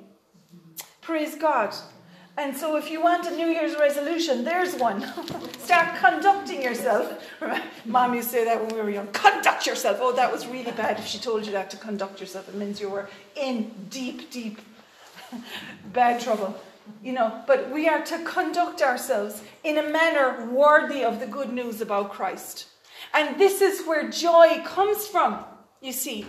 Praise 1.00 1.36
God. 1.36 1.72
And 2.38 2.54
so, 2.54 2.76
if 2.76 2.90
you 2.90 3.02
want 3.02 3.26
a 3.26 3.34
New 3.34 3.46
Year's 3.46 3.74
resolution, 3.78 4.44
there's 4.44 4.74
one. 4.74 5.00
Start 5.58 5.96
conducting 5.96 6.62
yourself. 6.62 7.18
Mom 7.86 8.14
used 8.14 8.28
to 8.28 8.36
say 8.36 8.44
that 8.44 8.60
when 8.60 8.74
we 8.74 8.80
were 8.80 8.90
young 8.90 9.06
conduct 9.08 9.66
yourself. 9.66 9.98
Oh, 10.00 10.12
that 10.12 10.30
was 10.30 10.46
really 10.46 10.72
bad 10.72 10.98
if 10.98 11.06
she 11.06 11.18
told 11.18 11.46
you 11.46 11.52
that 11.52 11.70
to 11.70 11.78
conduct 11.78 12.20
yourself. 12.20 12.48
It 12.48 12.54
means 12.54 12.78
you 12.78 12.90
were 12.90 13.08
in 13.36 13.70
deep, 13.88 14.30
deep 14.30 14.60
bad 15.92 16.20
trouble. 16.20 16.60
You 17.02 17.14
know, 17.14 17.42
but 17.46 17.70
we 17.70 17.88
are 17.88 18.04
to 18.04 18.22
conduct 18.24 18.82
ourselves 18.82 19.42
in 19.64 19.78
a 19.78 19.90
manner 19.90 20.46
worthy 20.50 21.02
of 21.04 21.20
the 21.20 21.26
good 21.26 21.52
news 21.52 21.80
about 21.80 22.12
Christ. 22.12 22.66
And 23.14 23.40
this 23.40 23.60
is 23.60 23.86
where 23.86 24.10
joy 24.10 24.62
comes 24.64 25.06
from, 25.06 25.42
you 25.80 25.92
see. 25.92 26.26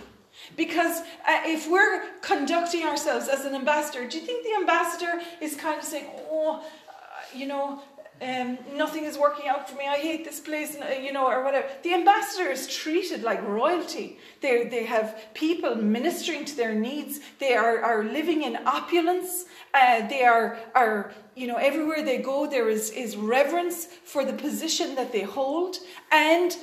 Because 0.56 1.00
uh, 1.00 1.40
if 1.44 1.70
we're 1.70 2.02
conducting 2.20 2.84
ourselves 2.84 3.28
as 3.28 3.44
an 3.44 3.54
ambassador, 3.54 4.08
do 4.08 4.18
you 4.18 4.24
think 4.24 4.44
the 4.44 4.54
ambassador 4.60 5.20
is 5.40 5.56
kind 5.56 5.78
of 5.78 5.84
saying, 5.84 6.06
oh, 6.30 6.64
uh, 6.88 6.92
you 7.34 7.46
know, 7.46 7.82
um, 8.20 8.58
nothing 8.74 9.04
is 9.04 9.16
working 9.16 9.48
out 9.48 9.70
for 9.70 9.76
me. 9.76 9.86
I 9.86 9.96
hate 9.96 10.24
this 10.24 10.40
place, 10.40 10.76
uh, 10.76 10.98
you 11.00 11.12
know, 11.12 11.26
or 11.26 11.44
whatever. 11.44 11.68
The 11.82 11.94
ambassador 11.94 12.50
is 12.50 12.66
treated 12.66 13.22
like 13.22 13.46
royalty. 13.46 14.18
They, 14.40 14.64
they 14.64 14.84
have 14.86 15.16
people 15.34 15.76
ministering 15.76 16.44
to 16.46 16.56
their 16.56 16.74
needs. 16.74 17.20
They 17.38 17.54
are, 17.54 17.80
are 17.80 18.02
living 18.04 18.42
in 18.42 18.56
opulence. 18.66 19.44
Uh, 19.72 20.08
they 20.08 20.24
are, 20.24 20.58
are, 20.74 21.12
you 21.36 21.46
know, 21.46 21.56
everywhere 21.56 22.04
they 22.04 22.18
go, 22.18 22.48
there 22.48 22.68
is, 22.68 22.90
is 22.90 23.16
reverence 23.16 23.86
for 23.86 24.24
the 24.24 24.32
position 24.32 24.96
that 24.96 25.12
they 25.12 25.22
hold. 25.22 25.76
And 26.10 26.56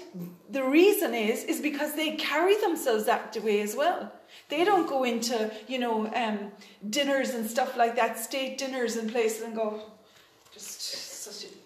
the 0.49 0.63
reason 0.63 1.13
is, 1.13 1.43
is 1.45 1.61
because 1.61 1.95
they 1.95 2.17
carry 2.17 2.59
themselves 2.59 3.05
that 3.05 3.37
way 3.41 3.61
as 3.61 3.75
well. 3.75 4.11
They 4.49 4.65
don't 4.65 4.87
go 4.87 5.05
into, 5.05 5.51
you 5.67 5.79
know, 5.79 6.13
um, 6.13 6.51
dinners 6.89 7.29
and 7.29 7.49
stuff 7.49 7.77
like 7.77 7.95
that, 7.95 8.19
state 8.19 8.57
dinners 8.57 8.97
and 8.97 9.09
places 9.09 9.43
and 9.43 9.55
go, 9.55 9.81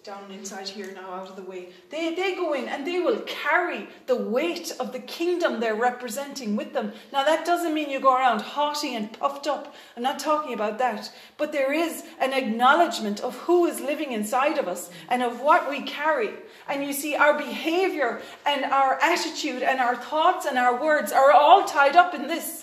down 0.02 0.30
inside 0.30 0.66
here 0.66 0.92
now 0.94 1.12
out 1.12 1.28
of 1.28 1.36
the 1.36 1.42
way. 1.42 1.68
They, 1.90 2.14
they 2.14 2.34
go 2.34 2.54
in 2.54 2.68
and 2.68 2.86
they 2.86 2.98
will 2.98 3.20
carry 3.26 3.86
the 4.06 4.16
weight 4.16 4.72
of 4.80 4.92
the 4.92 4.98
kingdom 4.98 5.60
they're 5.60 5.74
representing 5.74 6.56
with 6.56 6.72
them. 6.72 6.92
Now, 7.12 7.24
that 7.24 7.44
doesn't 7.44 7.74
mean 7.74 7.90
you 7.90 8.00
go 8.00 8.16
around 8.16 8.40
haughty 8.40 8.94
and 8.94 9.12
puffed 9.12 9.46
up. 9.46 9.74
I'm 9.96 10.02
not 10.02 10.18
talking 10.18 10.54
about 10.54 10.78
that. 10.78 11.12
But 11.36 11.52
there 11.52 11.72
is 11.72 12.04
an 12.18 12.32
acknowledgement 12.32 13.20
of 13.20 13.36
who 13.40 13.66
is 13.66 13.80
living 13.80 14.12
inside 14.12 14.56
of 14.58 14.66
us 14.68 14.90
and 15.08 15.22
of 15.22 15.40
what 15.40 15.68
we 15.68 15.82
carry. 15.82 16.30
And 16.68 16.82
you 16.82 16.92
see, 16.92 17.14
our 17.14 17.36
behavior 17.36 18.22
and 18.46 18.64
our 18.64 18.98
attitude 19.02 19.62
and 19.62 19.80
our 19.80 19.96
thoughts 19.96 20.46
and 20.46 20.56
our 20.56 20.82
words 20.82 21.12
are 21.12 21.32
all 21.32 21.64
tied 21.64 21.96
up 21.96 22.14
in 22.14 22.26
this. 22.26 22.59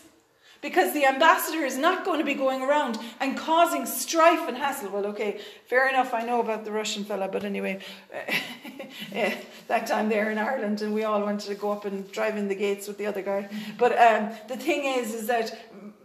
Because 0.62 0.94
the 0.94 1.06
ambassador 1.06 1.64
is 1.64 1.78
not 1.78 2.04
going 2.04 2.20
to 2.20 2.26
be 2.26 2.34
going 2.34 2.62
around 2.62 2.98
and 3.20 3.38
causing 3.38 3.86
strife 3.86 4.48
and 4.48 4.58
hassle. 4.58 4.90
Well, 4.90 5.06
okay, 5.08 5.40
fair 5.68 5.88
enough, 5.88 6.14
I 6.14 6.24
know 6.24 6.42
about 6.42 6.66
the 6.66 6.72
Russian 6.72 7.04
fella, 7.04 7.28
but 7.28 7.44
anyway, 7.44 7.80
yeah, 9.12 9.36
that 9.68 9.88
time 9.88 10.10
there 10.10 10.32
in 10.32 10.38
Ireland, 10.38 10.82
and 10.82 10.94
we 10.94 11.04
all 11.04 11.22
wanted 11.22 11.48
to 11.48 11.56
go 11.56 11.72
up 11.72 11.86
and 11.86 12.12
drive 12.12 12.38
in 12.38 12.48
the 12.48 12.56
gates 12.56 12.88
with 12.88 12.98
the 12.98 13.06
other 13.06 13.22
guy. 13.22 13.50
But 13.78 13.98
um, 13.98 14.32
the 14.48 14.58
thing 14.58 14.86
is, 14.86 15.14
is 15.14 15.28
that, 15.28 15.58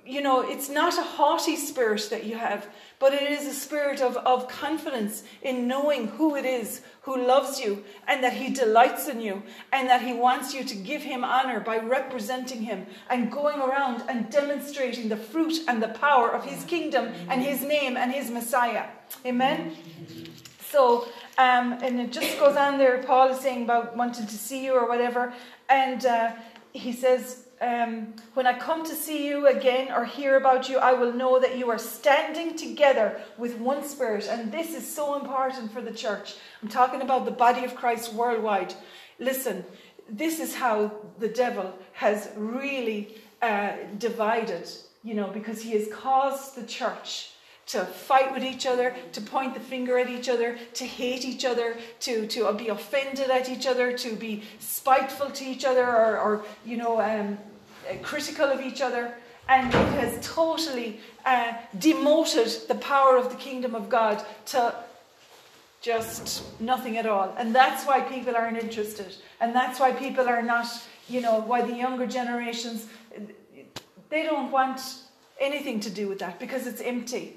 you 0.05 0.21
know, 0.21 0.41
it's 0.43 0.69
not 0.69 0.99
a 0.99 1.03
haughty 1.03 1.57
spirit 1.57 2.09
that 2.11 2.25
you 2.25 2.37
have, 2.37 2.67
but 3.03 3.13
it 3.13 3.29
is 3.33 3.49
a 3.49 3.53
spirit 3.53 4.01
of, 4.01 4.17
of 4.19 4.47
confidence 4.47 5.25
in 5.43 5.67
knowing 5.67 6.07
who 6.07 6.37
it 6.37 6.45
is 6.45 6.83
who 7.01 7.27
loves 7.27 7.59
you 7.59 7.83
and 8.07 8.23
that 8.23 8.33
he 8.33 8.55
delights 8.55 9.09
in 9.09 9.21
you 9.21 9.43
and 9.73 9.89
that 9.89 10.03
he 10.03 10.13
wants 10.13 10.55
you 10.55 10.63
to 10.63 10.77
give 10.77 11.03
him 11.03 11.25
honor 11.25 11.59
by 11.59 11.79
representing 11.79 12.63
him 12.63 12.87
and 13.11 13.33
going 13.33 13.59
around 13.59 14.05
and 14.09 14.31
demonstrating 14.31 15.09
the 15.09 15.17
fruit 15.17 15.53
and 15.67 15.83
the 15.83 15.89
power 15.89 16.29
of 16.31 16.45
his 16.45 16.63
kingdom 16.63 17.13
and 17.29 17.43
his 17.43 17.63
name 17.63 17.97
and 17.97 18.13
his 18.13 18.31
Messiah. 18.31 18.87
Amen? 19.27 19.77
So, 20.71 21.09
um, 21.39 21.73
and 21.83 22.01
it 22.01 22.13
just 22.13 22.39
goes 22.39 22.57
on 22.57 22.79
there. 22.79 23.03
Paul 23.03 23.31
is 23.31 23.41
saying 23.41 23.65
about 23.65 23.97
wanting 23.97 24.29
to 24.29 24.39
see 24.39 24.65
you 24.65 24.75
or 24.75 24.87
whatever. 24.87 25.35
And 25.69 26.07
uh, 26.07 26.31
he 26.73 26.93
says, 26.93 27.49
um, 27.63 28.13
when 28.35 28.47
I 28.47 28.59
come 28.59 28.85
to 28.85 28.95
see 28.95 29.27
you 29.27 29.47
again 29.47 29.93
or 29.93 30.05
hear 30.05 30.37
about 30.37 30.69
you, 30.69 30.79
I 30.79 30.95
will 30.95 31.13
know 31.13 31.39
that 31.39 31.57
you 31.57 31.71
are 31.71 31.79
standing 31.79 32.57
together 32.57 33.21
with 33.39 33.57
one 33.59 33.87
spirit. 33.87 34.27
And 34.29 34.51
this 34.51 34.75
is 34.75 34.87
so 34.87 35.15
important 35.15 35.73
for 35.73 35.81
the 35.81 35.93
church. 35.93 36.35
I'm 36.61 36.69
talking 36.69 37.03
about 37.03 37.25
the 37.25 37.31
body 37.31 37.65
of 37.65 37.77
Christ 37.77 38.13
worldwide. 38.13 38.75
Listen, 39.21 39.65
this 40.09 40.41
is 40.41 40.57
how 40.57 40.91
the 41.21 41.29
devil 41.29 41.73
has 41.93 42.31
really 42.37 43.15
uh, 43.41 43.75
divided, 43.97 44.69
you 45.05 45.15
know, 45.15 45.29
because 45.29 45.63
he 45.63 45.73
has 45.73 45.87
caused 45.93 46.57
the 46.57 46.67
church 46.67 47.31
to 47.65 47.85
fight 47.85 48.35
with 48.35 48.43
each 48.43 48.67
other, 48.67 48.95
to 49.13 49.21
point 49.21 49.55
the 49.55 49.61
finger 49.61 49.97
at 49.99 50.11
each 50.11 50.29
other, 50.29 50.59
to 50.75 50.85
hate 50.85 51.25
each 51.25 51.45
other, 51.45 51.77
to, 52.01 52.27
to 52.27 52.53
be 52.55 52.69
offended 52.69 53.31
at 53.31 53.49
each 53.49 53.69
other, 53.69 53.97
to 53.97 54.17
be 54.17 54.43
spiteful 54.59 55.31
to 55.31 55.45
each 55.45 55.65
other, 55.65 55.87
or, 55.87 56.19
or 56.19 56.45
you 56.65 56.77
know, 56.77 57.01
um, 57.01 57.39
uh, 57.89 57.97
critical 58.03 58.47
of 58.47 58.61
each 58.61 58.81
other, 58.81 59.15
and 59.49 59.69
it 59.69 59.89
has 60.01 60.27
totally 60.27 61.01
uh, 61.27 61.53
demoted 61.79 62.69
the 62.69 62.77
power 62.77 63.17
of 63.17 63.31
the 63.31 63.37
kingdom 63.37 63.75
of 63.75 63.89
God 63.89 64.25
to 64.47 64.75
just 65.81 66.45
nothing 66.61 66.97
at 66.97 67.07
all. 67.07 67.35
And 67.37 67.55
that's 67.55 67.85
why 67.85 68.01
people 68.01 68.37
aren't 68.37 68.57
interested. 68.57 69.15
And 69.41 69.55
that's 69.55 69.81
why 69.81 69.93
people 69.93 70.29
are 70.29 70.43
not, 70.43 70.67
you 71.09 71.21
know, 71.21 71.41
why 71.41 71.63
the 71.63 71.75
younger 71.75 72.07
generations, 72.07 72.87
they 74.09 74.23
don't 74.23 74.51
want 74.53 74.81
anything 75.41 75.81
to 75.81 75.91
do 75.91 76.09
with 76.09 76.21
that 76.21 76.39
because 76.39 76.67
it's 76.67 76.81
empty. 76.81 77.37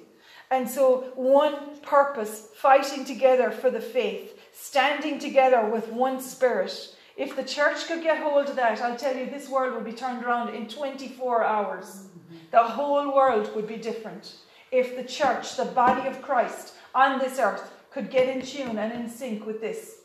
And 0.52 0.70
so, 0.70 1.12
one 1.16 1.80
purpose, 1.82 2.50
fighting 2.56 3.04
together 3.04 3.50
for 3.50 3.72
the 3.72 3.82
faith, 3.82 4.40
standing 4.54 5.18
together 5.18 5.66
with 5.66 5.88
one 5.90 6.22
spirit, 6.22 6.95
if 7.18 7.36
the 7.36 7.44
church 7.44 7.88
could 7.88 8.04
get 8.04 8.22
hold 8.22 8.50
of 8.50 8.56
that, 8.58 8.82
I'll 8.82 8.98
tell 8.98 9.16
you, 9.16 9.26
this 9.26 9.50
world 9.50 9.74
would 9.74 9.86
be 9.86 9.94
turned 9.94 10.24
around 10.24 10.54
in 10.54 10.68
24 10.68 11.44
hours. 11.44 12.08
The 12.52 12.64
whole 12.64 13.16
world 13.16 13.56
would 13.56 13.68
be 13.68 13.78
different. 13.78 14.36
If 14.72 14.98
the 14.98 15.04
church, 15.04 15.56
the 15.56 15.66
body 15.66 16.08
of 16.08 16.22
Christ 16.22 16.74
on 16.94 17.20
this 17.20 17.40
earth, 17.40 17.72
could 17.92 18.12
get 18.12 18.28
in 18.28 18.46
tune 18.46 18.78
and 18.78 18.92
in 18.92 19.10
sync 19.10 19.46
with 19.46 19.62
this 19.62 20.02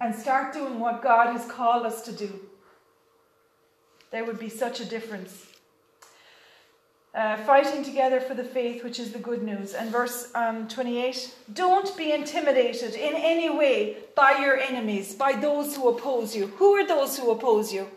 and 0.00 0.14
start 0.14 0.54
doing 0.54 0.78
what 0.78 1.02
God 1.02 1.36
has 1.36 1.50
called 1.50 1.84
us 1.84 2.02
to 2.02 2.12
do, 2.12 2.40
there 4.10 4.24
would 4.24 4.38
be 4.38 4.48
such 4.48 4.80
a 4.80 4.86
difference. 4.86 5.47
Uh, 7.14 7.36
fighting 7.38 7.82
together 7.82 8.20
for 8.20 8.34
the 8.34 8.44
faith, 8.44 8.84
which 8.84 9.00
is 9.00 9.12
the 9.12 9.18
good 9.18 9.42
news. 9.42 9.72
And 9.72 9.90
verse 9.90 10.30
um, 10.34 10.68
28 10.68 11.34
Don't 11.54 11.96
be 11.96 12.12
intimidated 12.12 12.94
in 12.94 13.14
any 13.14 13.48
way 13.48 13.96
by 14.14 14.38
your 14.38 14.58
enemies, 14.58 15.14
by 15.14 15.32
those 15.32 15.74
who 15.74 15.88
oppose 15.88 16.36
you. 16.36 16.48
Who 16.58 16.74
are 16.74 16.86
those 16.86 17.18
who 17.18 17.30
oppose 17.30 17.72
you? 17.72 17.88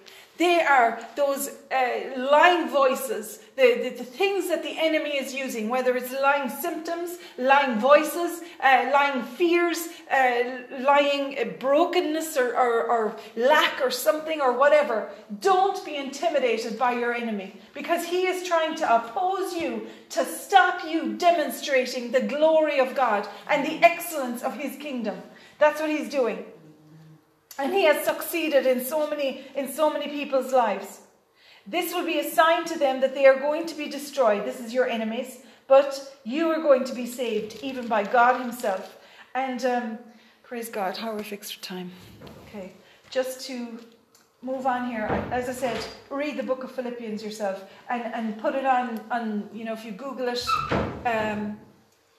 They 0.42 0.60
are 0.60 1.00
those 1.16 1.52
uh, 1.72 2.18
lying 2.18 2.68
voices, 2.68 3.42
the, 3.56 3.76
the, 3.84 3.90
the, 3.90 4.04
things 4.04 4.50
that 4.50 4.64
the 4.64 4.76
enemy 4.76 5.12
is 5.12 5.36
using, 5.36 5.70
whether 5.70 5.96
it's 5.96 6.12
lying 6.12 6.50
symptoms, 6.50 7.20
lying 7.38 7.78
voices, 7.80 8.42
uh, 8.60 8.90
lying 8.92 9.22
fears, 9.22 9.90
uh, 10.12 10.62
lying 10.80 11.38
uh, 11.38 11.44
brokenness 11.60 12.38
or, 12.38 12.58
or, 12.58 12.88
or 12.88 13.16
lack 13.36 13.80
or 13.84 13.92
something 13.92 14.42
or 14.42 14.58
whatever. 14.58 15.12
Don't 15.42 15.86
be 15.86 15.96
intimidated 15.96 16.80
by 16.80 16.94
your 16.94 17.14
enemy 17.14 17.62
because 17.76 18.04
he 18.04 18.26
is 18.26 18.48
trying 18.48 18.74
to 18.78 18.96
oppose 18.96 19.54
you 19.54 19.86
to 20.10 20.26
stop 20.26 20.84
you 20.84 21.14
demonstrating 21.18 22.12
the 22.12 22.22
glory 22.22 22.80
of 22.80 22.96
God 22.96 23.28
and 23.48 23.64
the 23.64 23.86
excellence 23.86 24.42
of 24.42 24.58
his 24.58 24.76
kingdom. 24.78 25.22
That's 25.60 25.80
what 25.80 25.92
he's 25.92 26.10
doing. 26.10 26.46
And 27.62 27.74
he 27.74 27.84
has 27.84 28.04
succeeded 28.04 28.66
in 28.66 28.84
so 28.84 29.08
many 29.08 29.46
in 29.56 29.72
so 29.72 29.94
many 29.94 30.08
people's 30.08 30.52
lives. 30.52 31.02
This 31.68 31.94
will 31.94 32.06
be 32.06 32.18
a 32.18 32.28
sign 32.30 32.66
to 32.66 32.80
them 32.80 33.02
that 33.02 33.14
they 33.14 33.28
are 33.28 33.40
going 33.40 33.68
to 33.68 33.76
be 33.76 33.88
destroyed. 33.88 34.46
This 34.46 34.60
is 34.60 34.74
your 34.74 34.88
enemies, 34.88 35.42
but 35.68 36.18
you 36.24 36.50
are 36.50 36.60
going 36.60 36.86
to 36.86 36.96
be 36.96 37.06
saved, 37.06 37.60
even 37.62 37.88
by 37.88 38.04
God 38.04 38.42
Himself. 38.42 38.98
And 39.36 39.64
um, 39.66 40.00
praise 40.42 40.70
God. 40.70 40.98
How 40.98 41.12
are 41.12 41.16
we 41.16 41.24
fixed 41.24 41.56
for 41.56 41.62
time? 41.62 41.92
Okay, 42.48 42.74
just 43.12 43.46
to 43.48 43.78
move 44.42 44.66
on 44.66 44.90
here. 44.90 45.06
As 45.32 45.48
I 45.48 45.54
said, 45.54 45.80
read 46.10 46.38
the 46.38 46.44
book 46.44 46.64
of 46.64 46.72
Philippians 46.72 47.24
yourself 47.24 47.64
and, 47.92 48.04
and 48.18 48.40
put 48.40 48.56
it 48.56 48.66
on 48.66 49.00
on 49.12 49.48
you 49.54 49.66
know 49.66 49.74
if 49.74 49.86
you 49.86 49.92
Google 49.92 50.30
it 50.30 50.44
um, 51.06 51.60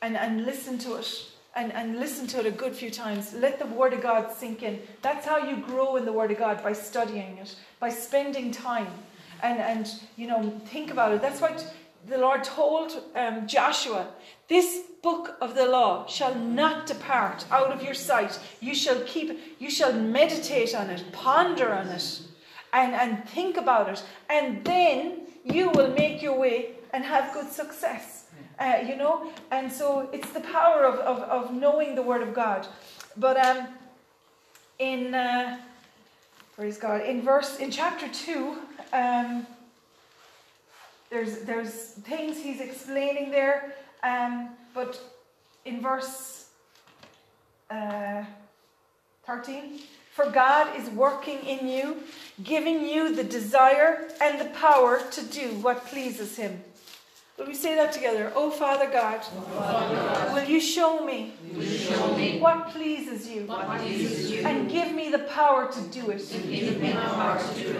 and 0.03 0.16
and 0.16 0.45
listen 0.45 0.78
to 0.78 0.95
it 0.95 1.32
and, 1.55 1.72
and 1.72 1.98
listen 1.98 2.26
to 2.28 2.40
it 2.40 2.46
a 2.46 2.50
good 2.50 2.74
few 2.74 2.90
times. 2.90 3.34
Let 3.34 3.59
the 3.59 3.66
Word 3.66 3.92
of 3.92 4.03
God 4.03 4.32
sink 4.32 4.62
in. 4.62 4.80
That's 5.03 5.26
how 5.26 5.38
you 5.38 5.57
grow 5.57 5.96
in 5.96 6.05
the 6.05 6.12
Word 6.12 6.30
of 6.30 6.38
God 6.38 6.62
by 6.62 6.72
studying 6.72 7.38
it, 7.38 7.55
by 7.78 7.90
spending 7.90 8.50
time. 8.50 8.88
And, 9.42 9.59
and 9.59 9.92
you 10.16 10.26
know, 10.26 10.61
think 10.66 10.90
about 10.90 11.12
it. 11.12 11.20
That's 11.20 11.40
what 11.40 11.74
the 12.09 12.18
Lord 12.18 12.42
told 12.44 12.92
um, 13.14 13.46
Joshua 13.46 14.09
this 14.48 14.82
book 15.03 15.36
of 15.40 15.55
the 15.55 15.66
law 15.66 16.07
shall 16.07 16.34
not 16.34 16.86
depart 16.86 17.44
out 17.50 17.72
of 17.72 17.82
your 17.82 17.94
sight. 17.94 18.38
You 18.61 18.74
shall 18.74 19.00
keep, 19.07 19.38
you 19.59 19.70
shall 19.70 19.92
meditate 19.92 20.74
on 20.74 20.90
it, 20.90 21.05
ponder 21.12 21.72
on 21.72 21.88
it, 21.88 22.20
and, 22.72 22.94
and 22.94 23.28
think 23.28 23.57
about 23.57 23.88
it. 23.88 24.05
And 24.28 24.64
then 24.64 25.22
you 25.44 25.70
will 25.70 25.92
make 25.92 26.22
your 26.22 26.38
way 26.38 26.72
and 26.92 27.05
have 27.05 27.32
good 27.34 27.50
success. 27.50 28.22
Uh, 28.62 28.80
you 28.86 28.94
know? 28.94 29.28
And 29.50 29.72
so 29.72 30.08
it's 30.12 30.30
the 30.30 30.40
power 30.40 30.84
of, 30.84 31.00
of, 31.00 31.18
of 31.22 31.52
knowing 31.52 31.96
the 31.96 32.02
Word 32.02 32.22
of 32.22 32.32
God. 32.32 32.64
But 33.16 33.36
um, 33.36 33.66
in, 34.78 35.12
uh, 35.14 35.58
praise 36.54 36.78
God, 36.78 37.00
in 37.00 37.22
verse, 37.22 37.58
in 37.58 37.72
chapter 37.72 38.06
2, 38.06 38.56
um, 38.92 39.46
there's, 41.10 41.40
there's 41.40 41.72
things 41.72 42.40
he's 42.40 42.60
explaining 42.60 43.32
there. 43.32 43.74
Um, 44.04 44.50
but 44.74 45.00
in 45.64 45.80
verse 45.80 46.46
uh, 47.68 48.22
13, 49.26 49.80
for 50.12 50.30
God 50.30 50.78
is 50.78 50.88
working 50.90 51.40
in 51.40 51.66
you, 51.66 51.96
giving 52.44 52.86
you 52.86 53.12
the 53.12 53.24
desire 53.24 54.08
and 54.20 54.40
the 54.40 54.50
power 54.50 55.02
to 55.10 55.24
do 55.24 55.48
what 55.62 55.84
pleases 55.86 56.36
Him. 56.36 56.62
Will 57.39 57.47
we 57.47 57.55
say 57.55 57.74
that 57.76 57.93
together? 57.93 58.30
Oh, 58.37 58.51
Father 58.51 58.91
God, 58.91 59.24
will 60.35 60.45
you 60.45 60.61
show 60.61 61.05
me, 61.05 61.33
what, 62.39 62.68
pleases 62.68 63.26
you, 63.26 63.49
and 64.45 64.70
give 64.70 64.93
me 64.93 65.11
the 65.11 65.20
power 65.20 65.72
to 65.72 65.80
do 65.89 66.11
it. 66.11 66.30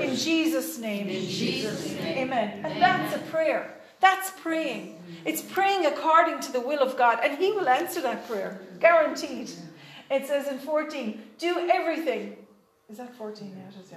In 0.01 0.17
Jesus' 0.17 0.79
name. 0.79 1.09
In 1.09 1.27
Jesus' 1.27 1.93
name. 1.93 2.19
Amen. 2.19 2.65
And 2.65 2.83
that's 2.83 3.15
a 3.15 3.19
prayer. 3.31 3.75
That's 4.01 4.31
praying. 4.41 4.99
It's 5.25 5.43
praying 5.43 5.85
according 5.87 6.41
to 6.41 6.53
the 6.53 6.61
will 6.61 6.81
of 6.81 6.97
God, 6.97 7.21
and 7.23 7.39
He 7.39 7.53
will 7.53 7.69
answer 7.69 8.01
that 8.01 8.27
prayer, 8.27 8.63
guaranteed. 8.81 9.51
It 10.11 10.27
says 10.27 10.49
in 10.49 10.59
14, 10.59 11.23
do 11.39 11.69
everything 11.71 12.37
is 12.93 12.99
that 12.99 13.15
14 13.15 13.57
yet? 13.57 13.73
Is 13.83 13.91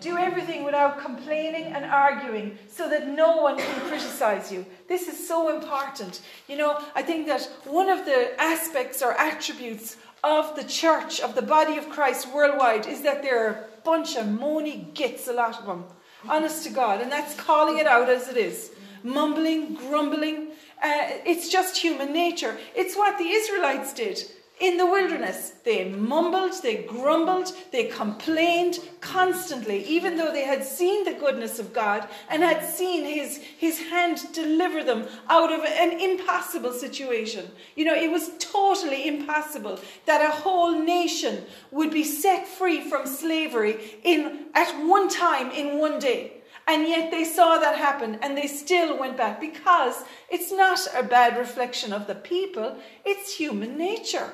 Do 0.00 0.18
everything 0.18 0.62
without 0.62 1.00
complaining 1.00 1.72
and 1.72 1.86
arguing 1.86 2.58
so 2.68 2.88
that 2.90 3.08
no 3.08 3.38
one 3.38 3.56
can 3.56 3.80
criticize 3.88 4.52
you. 4.52 4.66
This 4.88 5.08
is 5.08 5.26
so 5.26 5.54
important. 5.54 6.20
You 6.48 6.58
know, 6.58 6.78
I 6.94 7.02
think 7.02 7.26
that 7.28 7.48
one 7.64 7.88
of 7.88 8.04
the 8.04 8.38
aspects 8.38 9.02
or 9.02 9.12
attributes 9.12 9.96
of 10.22 10.54
the 10.54 10.64
church, 10.64 11.20
of 11.20 11.34
the 11.34 11.42
body 11.42 11.78
of 11.78 11.88
Christ 11.88 12.28
worldwide, 12.32 12.86
is 12.86 13.00
that 13.02 13.22
they're 13.22 13.48
a 13.48 13.80
bunch 13.84 14.16
of 14.16 14.26
moany 14.26 14.92
gits, 14.92 15.28
a 15.28 15.32
lot 15.32 15.58
of 15.58 15.64
them. 15.64 15.84
Honest 16.28 16.64
to 16.64 16.70
God. 16.70 17.00
And 17.00 17.10
that's 17.10 17.34
calling 17.34 17.78
it 17.78 17.86
out 17.86 18.10
as 18.10 18.28
it 18.28 18.36
is. 18.36 18.70
Mumbling, 19.02 19.74
grumbling. 19.74 20.48
Uh, 20.82 21.08
it's 21.24 21.48
just 21.48 21.78
human 21.78 22.12
nature. 22.12 22.58
It's 22.76 22.96
what 22.96 23.16
the 23.16 23.28
Israelites 23.28 23.94
did 23.94 24.22
in 24.62 24.76
the 24.76 24.86
wilderness. 24.86 25.54
They 25.64 25.88
mumbled, 25.88 26.52
they 26.62 26.84
grumbled, 26.84 27.52
they 27.72 27.86
complained 27.86 28.78
constantly, 29.00 29.84
even 29.86 30.16
though 30.16 30.32
they 30.32 30.44
had 30.44 30.62
seen 30.62 31.04
the 31.04 31.14
goodness 31.14 31.58
of 31.58 31.72
God 31.72 32.08
and 32.30 32.44
had 32.44 32.64
seen 32.64 33.04
his, 33.04 33.38
his 33.38 33.80
hand 33.80 34.20
deliver 34.32 34.84
them 34.84 35.08
out 35.28 35.52
of 35.52 35.64
an 35.64 36.00
impossible 36.00 36.72
situation. 36.72 37.50
You 37.74 37.86
know, 37.86 37.94
it 37.94 38.08
was 38.08 38.30
totally 38.38 39.08
impossible 39.08 39.80
that 40.06 40.24
a 40.24 40.32
whole 40.32 40.80
nation 40.80 41.44
would 41.72 41.90
be 41.90 42.04
set 42.04 42.46
free 42.46 42.88
from 42.88 43.04
slavery 43.04 43.98
in, 44.04 44.46
at 44.54 44.72
one 44.86 45.08
time 45.08 45.50
in 45.50 45.80
one 45.80 45.98
day. 45.98 46.34
And 46.68 46.86
yet 46.86 47.10
they 47.10 47.24
saw 47.24 47.58
that 47.58 47.76
happen 47.76 48.20
and 48.22 48.36
they 48.36 48.46
still 48.46 48.96
went 48.96 49.16
back 49.16 49.40
because 49.40 50.04
it's 50.30 50.52
not 50.52 50.78
a 50.96 51.02
bad 51.02 51.36
reflection 51.36 51.92
of 51.92 52.06
the 52.06 52.14
people, 52.14 52.76
it's 53.04 53.34
human 53.34 53.76
nature. 53.76 54.32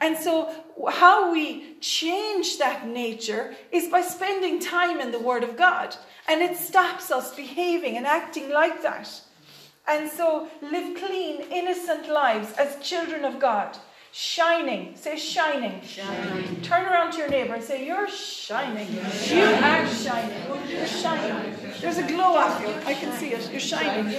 And 0.00 0.16
so, 0.16 0.52
how 0.90 1.32
we 1.32 1.76
change 1.80 2.58
that 2.58 2.86
nature 2.86 3.54
is 3.72 3.88
by 3.88 4.02
spending 4.02 4.60
time 4.60 5.00
in 5.00 5.12
the 5.12 5.18
Word 5.18 5.44
of 5.44 5.56
God. 5.56 5.96
And 6.28 6.40
it 6.40 6.56
stops 6.56 7.10
us 7.10 7.34
behaving 7.34 7.96
and 7.96 8.06
acting 8.06 8.50
like 8.50 8.82
that. 8.82 9.08
And 9.86 10.10
so, 10.10 10.48
live 10.62 10.96
clean, 10.96 11.42
innocent 11.50 12.08
lives 12.08 12.52
as 12.52 12.82
children 12.82 13.24
of 13.24 13.38
God. 13.38 13.76
Shining. 14.12 14.94
Say 14.94 15.16
shining. 15.16 15.82
Shining. 15.82 16.60
Turn 16.62 16.86
around 16.86 17.12
to 17.12 17.18
your 17.18 17.28
neighbor 17.28 17.54
and 17.54 17.64
say, 17.64 17.84
You're 17.84 18.08
shining. 18.08 18.92
You 18.94 19.00
are 19.00 19.88
shining. 19.88 20.68
You're 20.68 20.86
shining. 20.86 21.56
There's 21.80 21.98
a 21.98 22.06
glow 22.06 22.36
off 22.36 22.60
you. 22.60 22.68
I 22.86 22.94
can 22.94 23.12
see 23.18 23.32
it. 23.32 23.50
You're 23.50 23.58
shining. 23.58 24.14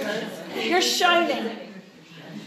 You're 0.54 0.82
shining. 0.82 1.65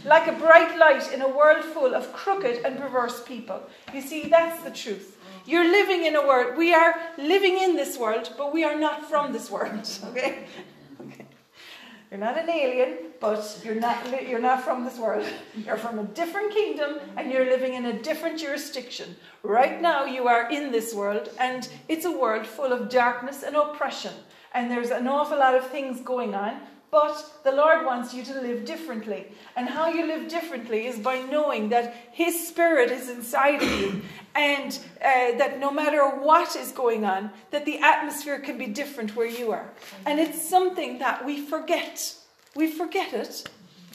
Like 0.06 0.28
a 0.28 0.34
bright 0.34 0.78
light 0.78 1.12
in 1.14 1.22
a 1.22 1.28
world 1.28 1.64
full 1.64 1.94
of 1.94 2.14
crooked 2.14 2.66
and 2.66 2.78
perverse 2.80 3.24
people. 3.24 3.62
You 3.94 4.02
see, 4.02 4.28
that's 4.28 4.64
the 4.64 4.72
truth. 4.72 5.18
You're 5.46 5.70
living 5.70 6.06
in 6.06 6.16
a 6.16 6.26
world. 6.26 6.58
We 6.58 6.74
are 6.74 6.96
living 7.18 7.58
in 7.58 7.76
this 7.76 7.98
world, 7.98 8.34
but 8.38 8.54
we 8.54 8.64
are 8.64 8.80
not 8.80 9.10
from 9.10 9.34
this 9.34 9.50
world. 9.50 9.90
Okay? 10.10 10.46
Okay. 11.02 11.26
You're 12.12 12.20
not 12.20 12.38
an 12.38 12.50
alien, 12.50 12.98
but 13.20 13.62
you're 13.64 13.76
not, 13.76 14.28
you're 14.28 14.40
not 14.40 14.64
from 14.64 14.84
this 14.84 14.98
world. 14.98 15.26
You're 15.66 15.78
from 15.78 16.00
a 16.00 16.04
different 16.04 16.52
kingdom 16.52 16.98
and 17.16 17.32
you're 17.32 17.46
living 17.46 17.76
in 17.76 17.86
a 17.86 17.94
different 18.02 18.40
jurisdiction. 18.40 19.16
Right 19.44 19.80
now, 19.80 20.06
you 20.06 20.28
are 20.28 20.50
in 20.50 20.72
this 20.72 20.94
world, 20.94 21.30
and 21.40 21.70
it's 21.88 22.06
a 22.06 22.12
world 22.12 22.48
full 22.48 22.74
of 22.74 22.90
darkness 22.90 23.44
and 23.44 23.56
oppression. 23.56 24.14
And 24.54 24.72
there's 24.72 24.90
an 24.90 25.08
awful 25.08 25.38
lot 25.38 25.54
of 25.54 25.68
things 25.68 26.02
going 26.02 26.34
on, 26.34 26.60
but 26.92 27.44
the 27.44 27.52
Lord 27.52 27.86
wants 27.86 28.14
you 28.14 28.24
to 28.24 28.42
live 28.42 28.66
differently. 28.66 29.28
And 29.56 29.70
how 29.70 29.90
you 29.90 30.06
live 30.06 30.28
differently 30.28 30.88
is 30.88 30.98
by 31.00 31.20
knowing 31.20 31.70
that 31.70 31.94
His 32.12 32.48
Spirit 32.48 32.92
is 32.92 33.10
inside 33.10 33.62
of 33.62 33.72
you 33.80 34.02
and 34.36 34.78
uh, 35.02 35.38
that 35.38 35.60
no 35.60 35.72
matter 35.72 36.08
what 36.08 36.56
is 36.56 36.72
going 36.72 37.06
on, 37.06 37.32
that 37.52 37.66
the 37.66 37.80
atmosphere 37.80 38.40
can 38.40 38.58
be 38.58 38.68
different 38.68 39.16
where 39.16 39.28
you 39.28 39.52
are. 39.52 39.70
And 40.06 40.20
it's 40.20 40.42
something 40.42 41.00
that 41.00 41.26
we 41.26 41.42
forget. 41.46 42.16
We 42.56 42.72
forget 42.72 43.14
it. 43.14 43.50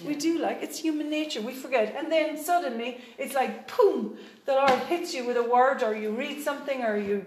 We 0.04 0.14
do 0.16 0.38
like 0.38 0.58
it's 0.60 0.78
human 0.78 1.08
nature. 1.08 1.40
We 1.40 1.54
forget, 1.54 1.94
and 1.96 2.10
then 2.10 2.36
suddenly 2.36 3.00
it's 3.16 3.34
like 3.34 3.74
boom, 3.76 4.18
the 4.44 4.52
Lord 4.52 4.78
hits 4.88 5.14
you 5.14 5.24
with 5.24 5.36
a 5.36 5.42
word, 5.42 5.82
or 5.82 5.94
you 5.94 6.10
read 6.10 6.42
something, 6.42 6.82
or 6.82 6.96
you 6.96 7.24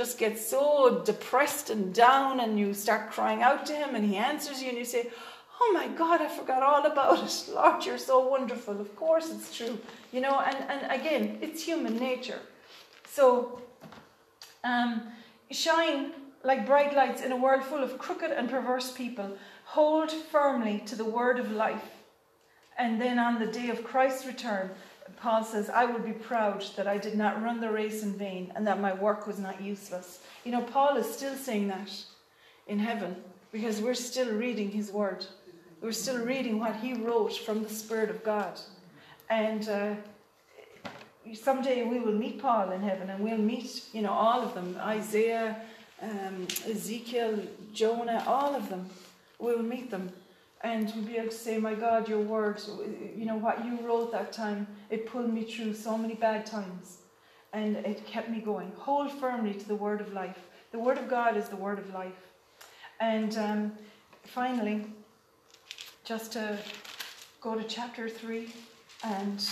just 0.00 0.16
get 0.16 0.38
so 0.38 1.02
depressed 1.04 1.68
and 1.68 1.92
down, 1.92 2.40
and 2.40 2.58
you 2.58 2.72
start 2.72 3.10
crying 3.10 3.42
out 3.42 3.66
to 3.66 3.74
Him, 3.74 3.94
and 3.94 4.02
He 4.02 4.16
answers 4.16 4.62
you, 4.62 4.70
and 4.70 4.78
you 4.78 4.86
say, 4.86 5.10
"Oh 5.60 5.70
my 5.74 5.88
God, 5.88 6.22
I 6.22 6.28
forgot 6.28 6.62
all 6.62 6.86
about 6.86 7.22
it. 7.22 7.34
Lord, 7.54 7.84
you're 7.84 8.04
so 8.12 8.16
wonderful." 8.34 8.80
Of 8.80 8.96
course, 8.96 9.26
it's 9.30 9.54
true, 9.54 9.76
you 10.10 10.22
know. 10.22 10.36
And 10.48 10.56
and 10.72 10.80
again, 10.98 11.24
it's 11.42 11.62
human 11.70 11.98
nature. 11.98 12.40
So, 13.16 13.60
um, 14.64 14.90
shine 15.50 16.00
like 16.50 16.64
bright 16.72 16.92
lights 17.00 17.20
in 17.20 17.30
a 17.32 17.40
world 17.44 17.62
full 17.70 17.84
of 17.88 17.98
crooked 17.98 18.30
and 18.30 18.48
perverse 18.48 18.90
people. 19.02 19.28
Hold 19.76 20.10
firmly 20.32 20.76
to 20.86 20.96
the 20.96 21.10
word 21.18 21.38
of 21.38 21.52
life. 21.52 21.88
And 22.78 22.98
then 22.98 23.18
on 23.18 23.38
the 23.38 23.50
day 23.58 23.68
of 23.68 23.84
Christ's 23.84 24.24
return, 24.24 24.70
Paul 25.20 25.44
says, 25.44 25.68
I 25.68 25.84
will 25.84 26.00
be 26.00 26.12
proud 26.12 26.64
that 26.76 26.86
I 26.86 26.96
did 26.96 27.14
not 27.14 27.42
run 27.42 27.60
the 27.60 27.70
race 27.70 28.02
in 28.02 28.14
vain 28.14 28.52
and 28.54 28.66
that 28.66 28.80
my 28.80 28.94
work 28.94 29.26
was 29.26 29.38
not 29.38 29.60
useless. 29.60 30.20
You 30.44 30.52
know, 30.52 30.62
Paul 30.62 30.96
is 30.96 31.12
still 31.12 31.34
saying 31.34 31.68
that 31.68 31.90
in 32.66 32.78
heaven 32.78 33.16
because 33.52 33.80
we're 33.80 33.94
still 33.94 34.32
reading 34.32 34.70
his 34.70 34.90
word. 34.90 35.26
We're 35.82 35.92
still 35.92 36.24
reading 36.24 36.58
what 36.58 36.76
he 36.76 36.94
wrote 36.94 37.36
from 37.36 37.62
the 37.62 37.68
Spirit 37.68 38.08
of 38.08 38.24
God. 38.24 38.58
And 39.28 39.68
uh, 39.68 39.94
someday 41.34 41.84
we 41.84 42.00
will 42.00 42.14
meet 42.14 42.40
Paul 42.40 42.72
in 42.72 42.80
heaven 42.80 43.10
and 43.10 43.22
we'll 43.22 43.38
meet, 43.38 43.84
you 43.92 44.00
know, 44.00 44.12
all 44.12 44.40
of 44.40 44.54
them 44.54 44.76
Isaiah, 44.80 45.56
um, 46.00 46.46
Ezekiel, 46.66 47.40
Jonah, 47.74 48.24
all 48.26 48.54
of 48.54 48.70
them. 48.70 48.88
We'll 49.38 49.62
meet 49.62 49.90
them 49.90 50.12
and 50.62 50.92
we'll 50.94 51.04
be 51.04 51.16
able 51.16 51.30
to 51.30 51.34
say, 51.34 51.58
My 51.58 51.74
God, 51.74 52.08
your 52.08 52.20
words, 52.20 52.70
you 53.16 53.24
know, 53.24 53.36
what 53.36 53.64
you 53.64 53.78
wrote 53.80 54.12
that 54.12 54.32
time, 54.32 54.66
it 54.90 55.06
pulled 55.06 55.32
me 55.32 55.44
through 55.44 55.74
so 55.74 55.96
many 55.96 56.14
bad 56.14 56.44
times 56.44 56.98
and 57.52 57.76
it 57.76 58.06
kept 58.06 58.28
me 58.28 58.40
going. 58.40 58.72
Hold 58.76 59.10
firmly 59.12 59.54
to 59.54 59.68
the 59.68 59.74
word 59.74 60.00
of 60.00 60.12
life. 60.12 60.38
The 60.72 60.78
word 60.78 60.98
of 60.98 61.08
God 61.08 61.36
is 61.36 61.48
the 61.48 61.56
word 61.56 61.78
of 61.78 61.92
life. 61.92 62.32
And 63.00 63.36
um, 63.38 63.72
finally, 64.24 64.86
just 66.04 66.32
to 66.32 66.58
go 67.40 67.54
to 67.54 67.64
chapter 67.64 68.08
3 68.08 68.52
and 69.02 69.44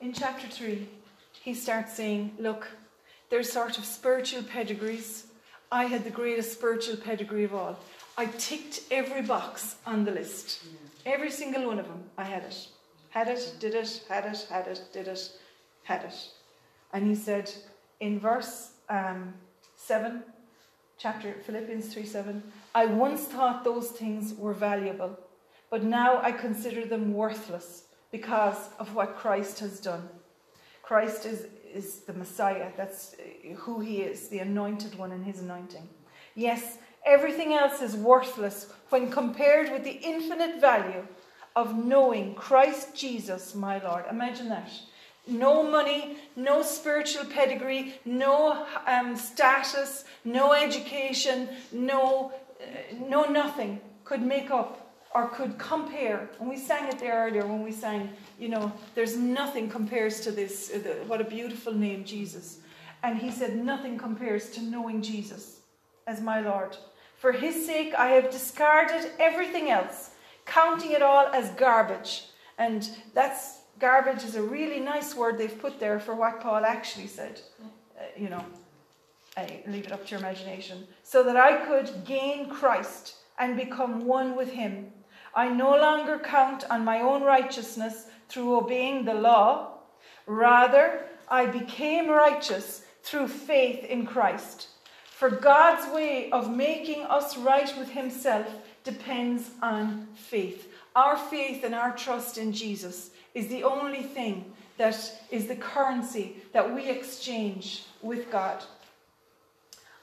in 0.00 0.12
chapter 0.12 0.48
3, 0.48 0.88
he 1.42 1.54
starts 1.54 1.94
saying, 1.94 2.34
Look, 2.38 2.66
there's 3.30 3.52
sort 3.52 3.78
of 3.78 3.84
spiritual 3.84 4.42
pedigrees. 4.42 5.26
I 5.70 5.84
had 5.84 6.04
the 6.04 6.10
greatest 6.10 6.52
spiritual 6.52 6.96
pedigree 6.96 7.44
of 7.44 7.54
all. 7.54 7.78
I 8.16 8.26
ticked 8.26 8.80
every 8.90 9.22
box 9.22 9.76
on 9.86 10.04
the 10.04 10.10
list. 10.10 10.64
Every 11.04 11.30
single 11.30 11.66
one 11.66 11.78
of 11.78 11.86
them, 11.86 12.02
I 12.16 12.24
had 12.24 12.42
it. 12.42 12.68
Had 13.10 13.28
it, 13.28 13.54
did 13.60 13.74
it, 13.74 14.02
had 14.08 14.24
it, 14.24 14.46
had 14.50 14.66
it, 14.66 14.82
did 14.92 15.08
it, 15.08 15.32
had 15.84 16.04
it. 16.04 16.28
And 16.92 17.06
he 17.06 17.14
said 17.14 17.50
in 18.00 18.18
verse 18.18 18.72
um, 18.88 19.34
7, 19.76 20.22
chapter 20.98 21.34
Philippians 21.44 21.92
3 21.92 22.04
7, 22.04 22.42
I 22.74 22.86
once 22.86 23.24
thought 23.24 23.64
those 23.64 23.90
things 23.90 24.34
were 24.34 24.52
valuable, 24.54 25.18
but 25.70 25.84
now 25.84 26.20
I 26.22 26.32
consider 26.32 26.84
them 26.84 27.14
worthless 27.14 27.84
because 28.10 28.70
of 28.78 28.94
what 28.94 29.16
Christ 29.16 29.60
has 29.60 29.80
done. 29.80 30.08
Christ 30.82 31.26
is, 31.26 31.46
is 31.74 32.00
the 32.00 32.12
Messiah. 32.12 32.70
That's 32.76 33.14
who 33.56 33.80
he 33.80 33.98
is, 33.98 34.28
the 34.28 34.38
anointed 34.38 34.98
one 34.98 35.12
in 35.12 35.22
his 35.22 35.40
anointing. 35.40 35.88
Yes, 36.34 36.78
everything 37.04 37.52
else 37.54 37.82
is 37.82 37.96
worthless 37.96 38.72
when 38.90 39.10
compared 39.10 39.70
with 39.72 39.84
the 39.84 39.98
infinite 40.02 40.60
value 40.60 41.06
of 41.56 41.76
knowing 41.76 42.34
Christ 42.34 42.94
Jesus, 42.94 43.54
my 43.54 43.82
Lord. 43.82 44.04
Imagine 44.10 44.48
that. 44.50 44.70
No 45.26 45.62
money, 45.62 46.16
no 46.36 46.62
spiritual 46.62 47.24
pedigree, 47.24 47.94
no 48.04 48.66
um, 48.86 49.16
status, 49.16 50.04
no 50.24 50.52
education, 50.52 51.48
no, 51.72 52.32
uh, 52.62 52.94
no 53.08 53.24
nothing 53.24 53.80
could 54.04 54.22
make 54.22 54.50
up 54.50 54.87
or 55.14 55.28
could 55.28 55.58
compare. 55.58 56.28
And 56.38 56.48
we 56.48 56.56
sang 56.56 56.88
it 56.88 56.98
there 56.98 57.26
earlier 57.26 57.46
when 57.46 57.62
we 57.62 57.72
sang, 57.72 58.10
you 58.38 58.48
know, 58.48 58.72
there's 58.94 59.16
nothing 59.16 59.68
compares 59.68 60.20
to 60.20 60.30
this. 60.30 60.70
Uh, 60.70 61.04
what 61.06 61.20
a 61.20 61.24
beautiful 61.24 61.72
name, 61.72 62.04
Jesus. 62.04 62.58
And 63.02 63.18
he 63.18 63.30
said, 63.30 63.56
nothing 63.56 63.96
compares 63.96 64.50
to 64.50 64.60
knowing 64.60 65.02
Jesus 65.02 65.60
as 66.06 66.20
my 66.20 66.40
Lord. 66.40 66.76
For 67.16 67.32
his 67.32 67.66
sake, 67.66 67.94
I 67.94 68.08
have 68.08 68.30
discarded 68.30 69.10
everything 69.18 69.70
else, 69.70 70.10
counting 70.46 70.92
it 70.92 71.02
all 71.02 71.26
as 71.28 71.50
garbage. 71.50 72.26
And 72.58 72.88
that's 73.14 73.60
garbage 73.78 74.24
is 74.24 74.34
a 74.34 74.42
really 74.42 74.80
nice 74.80 75.14
word 75.14 75.38
they've 75.38 75.60
put 75.60 75.80
there 75.80 76.00
for 76.00 76.14
what 76.14 76.40
Paul 76.40 76.64
actually 76.64 77.06
said. 77.06 77.40
Uh, 77.60 78.04
you 78.16 78.28
know, 78.28 78.44
I 79.36 79.62
leave 79.66 79.86
it 79.86 79.92
up 79.92 80.04
to 80.06 80.10
your 80.12 80.20
imagination. 80.20 80.86
So 81.02 81.22
that 81.22 81.36
I 81.36 81.64
could 81.64 82.04
gain 82.04 82.50
Christ 82.50 83.14
and 83.38 83.56
become 83.56 84.04
one 84.04 84.36
with 84.36 84.50
him 84.50 84.92
I 85.34 85.48
no 85.48 85.70
longer 85.70 86.18
count 86.18 86.64
on 86.70 86.84
my 86.84 87.00
own 87.00 87.22
righteousness 87.22 88.06
through 88.28 88.56
obeying 88.56 89.04
the 89.04 89.14
law. 89.14 89.78
Rather, 90.26 91.04
I 91.28 91.46
became 91.46 92.08
righteous 92.08 92.84
through 93.02 93.28
faith 93.28 93.84
in 93.84 94.06
Christ. 94.06 94.68
For 95.04 95.30
God's 95.30 95.92
way 95.92 96.30
of 96.30 96.54
making 96.54 97.02
us 97.02 97.36
right 97.36 97.76
with 97.78 97.90
Himself 97.90 98.46
depends 98.84 99.50
on 99.62 100.06
faith. 100.14 100.72
Our 100.94 101.16
faith 101.16 101.64
and 101.64 101.74
our 101.74 101.94
trust 101.96 102.38
in 102.38 102.52
Jesus 102.52 103.10
is 103.34 103.48
the 103.48 103.64
only 103.64 104.02
thing 104.02 104.52
that 104.78 104.96
is 105.30 105.46
the 105.46 105.56
currency 105.56 106.36
that 106.52 106.74
we 106.74 106.88
exchange 106.88 107.84
with 108.00 108.30
God. 108.30 108.64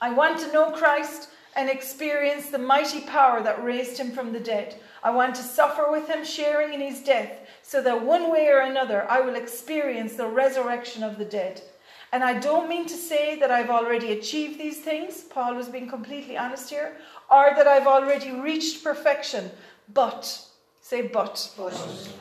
I 0.02 0.12
want 0.12 0.40
to 0.40 0.52
know 0.52 0.72
Christ 0.72 1.30
and 1.56 1.70
experience 1.70 2.50
the 2.50 2.58
mighty 2.58 3.02
power 3.02 3.42
that 3.42 3.64
raised 3.64 3.98
him 3.98 4.12
from 4.12 4.34
the 4.34 4.40
dead. 4.40 4.76
I 5.06 5.12
want 5.12 5.36
to 5.36 5.44
suffer 5.44 5.86
with 5.92 6.10
him, 6.10 6.26
sharing 6.26 6.74
in 6.74 6.82
his 6.82 7.00
death, 7.04 7.32
so 7.62 7.80
that 7.84 8.04
one 8.04 8.32
way 8.32 8.48
or 8.48 8.62
another 8.62 9.06
I 9.08 9.22
will 9.22 9.36
experience 9.36 10.16
the 10.16 10.26
resurrection 10.26 11.04
of 11.04 11.20
the 11.20 11.26
dead. 11.26 11.62
And 12.12 12.24
I 12.24 12.40
don't 12.40 12.68
mean 12.68 12.88
to 12.88 12.96
say 12.96 13.40
that 13.40 13.52
I've 13.52 13.70
already 13.70 14.14
achieved 14.14 14.60
these 14.60 14.80
things, 14.80 15.22
Paul 15.22 15.54
was 15.54 15.70
being 15.70 15.88
completely 15.88 16.38
honest 16.38 16.72
here, 16.72 16.98
or 17.30 17.52
that 17.56 17.68
I've 17.68 17.86
already 17.86 18.32
reached 18.32 18.84
perfection, 18.84 19.52
but. 19.94 20.42
Say 20.82 21.04
but. 21.04 21.52
but. 21.56 21.76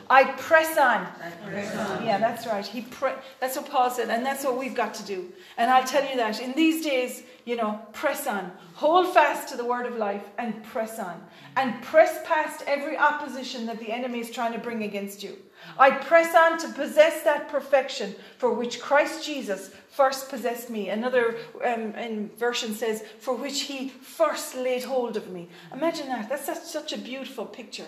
I 0.07 0.23
press 0.33 0.77
on. 0.77 1.07
I 1.23 1.31
press 1.43 1.75
on. 1.75 2.05
Yeah, 2.05 2.19
that's 2.19 2.45
right. 2.45 2.65
He 2.65 2.81
pre- 2.81 3.13
that's 3.39 3.55
what 3.55 3.69
Paul 3.69 3.89
said, 3.89 4.09
and 4.09 4.23
that's 4.23 4.43
what 4.43 4.57
we've 4.59 4.75
got 4.75 4.93
to 4.95 5.03
do. 5.03 5.31
And 5.57 5.71
I'll 5.71 5.83
tell 5.83 6.07
you 6.07 6.17
that 6.17 6.39
in 6.39 6.51
these 6.53 6.83
days, 6.83 7.23
you 7.45 7.55
know, 7.55 7.79
press 7.93 8.25
on. 8.25 8.51
Hold 8.73 9.13
fast 9.13 9.47
to 9.49 9.57
the 9.57 9.65
word 9.65 9.85
of 9.85 9.95
life 9.97 10.23
and 10.37 10.63
press 10.63 10.99
on. 10.99 11.23
And 11.55 11.81
press 11.83 12.19
past 12.25 12.63
every 12.67 12.97
opposition 12.97 13.67
that 13.67 13.79
the 13.79 13.91
enemy 13.91 14.19
is 14.19 14.31
trying 14.31 14.51
to 14.53 14.59
bring 14.59 14.83
against 14.83 15.23
you. 15.23 15.37
I 15.77 15.91
press 15.91 16.35
on 16.35 16.57
to 16.59 16.67
possess 16.73 17.23
that 17.23 17.47
perfection 17.49 18.15
for 18.37 18.51
which 18.51 18.81
Christ 18.81 19.25
Jesus 19.25 19.71
first 19.89 20.29
possessed 20.29 20.69
me. 20.69 20.89
Another 20.89 21.37
um, 21.63 22.29
version 22.37 22.73
says, 22.73 23.03
for 23.19 23.35
which 23.35 23.61
he 23.61 23.89
first 23.89 24.55
laid 24.55 24.83
hold 24.83 25.15
of 25.15 25.31
me. 25.31 25.47
Imagine 25.71 26.07
that. 26.07 26.27
That's, 26.27 26.47
that's 26.47 26.69
such 26.69 26.93
a 26.93 26.97
beautiful 26.97 27.45
picture 27.45 27.87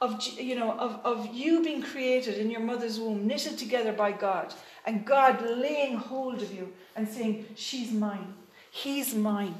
of, 0.00 0.22
you 0.38 0.56
know, 0.56 0.72
of, 0.72 1.00
of 1.04 1.34
you 1.34 1.62
being 1.62 1.82
created 1.82 2.38
in 2.38 2.50
your 2.50 2.60
mother's 2.60 2.98
womb, 2.98 3.26
knitted 3.26 3.58
together 3.58 3.92
by 3.92 4.12
God, 4.12 4.52
and 4.86 5.04
God 5.04 5.42
laying 5.42 5.96
hold 5.96 6.42
of 6.42 6.52
you 6.52 6.72
and 6.96 7.08
saying, 7.08 7.46
She's 7.54 7.92
mine. 7.92 8.34
He's 8.74 9.14
mine. 9.14 9.54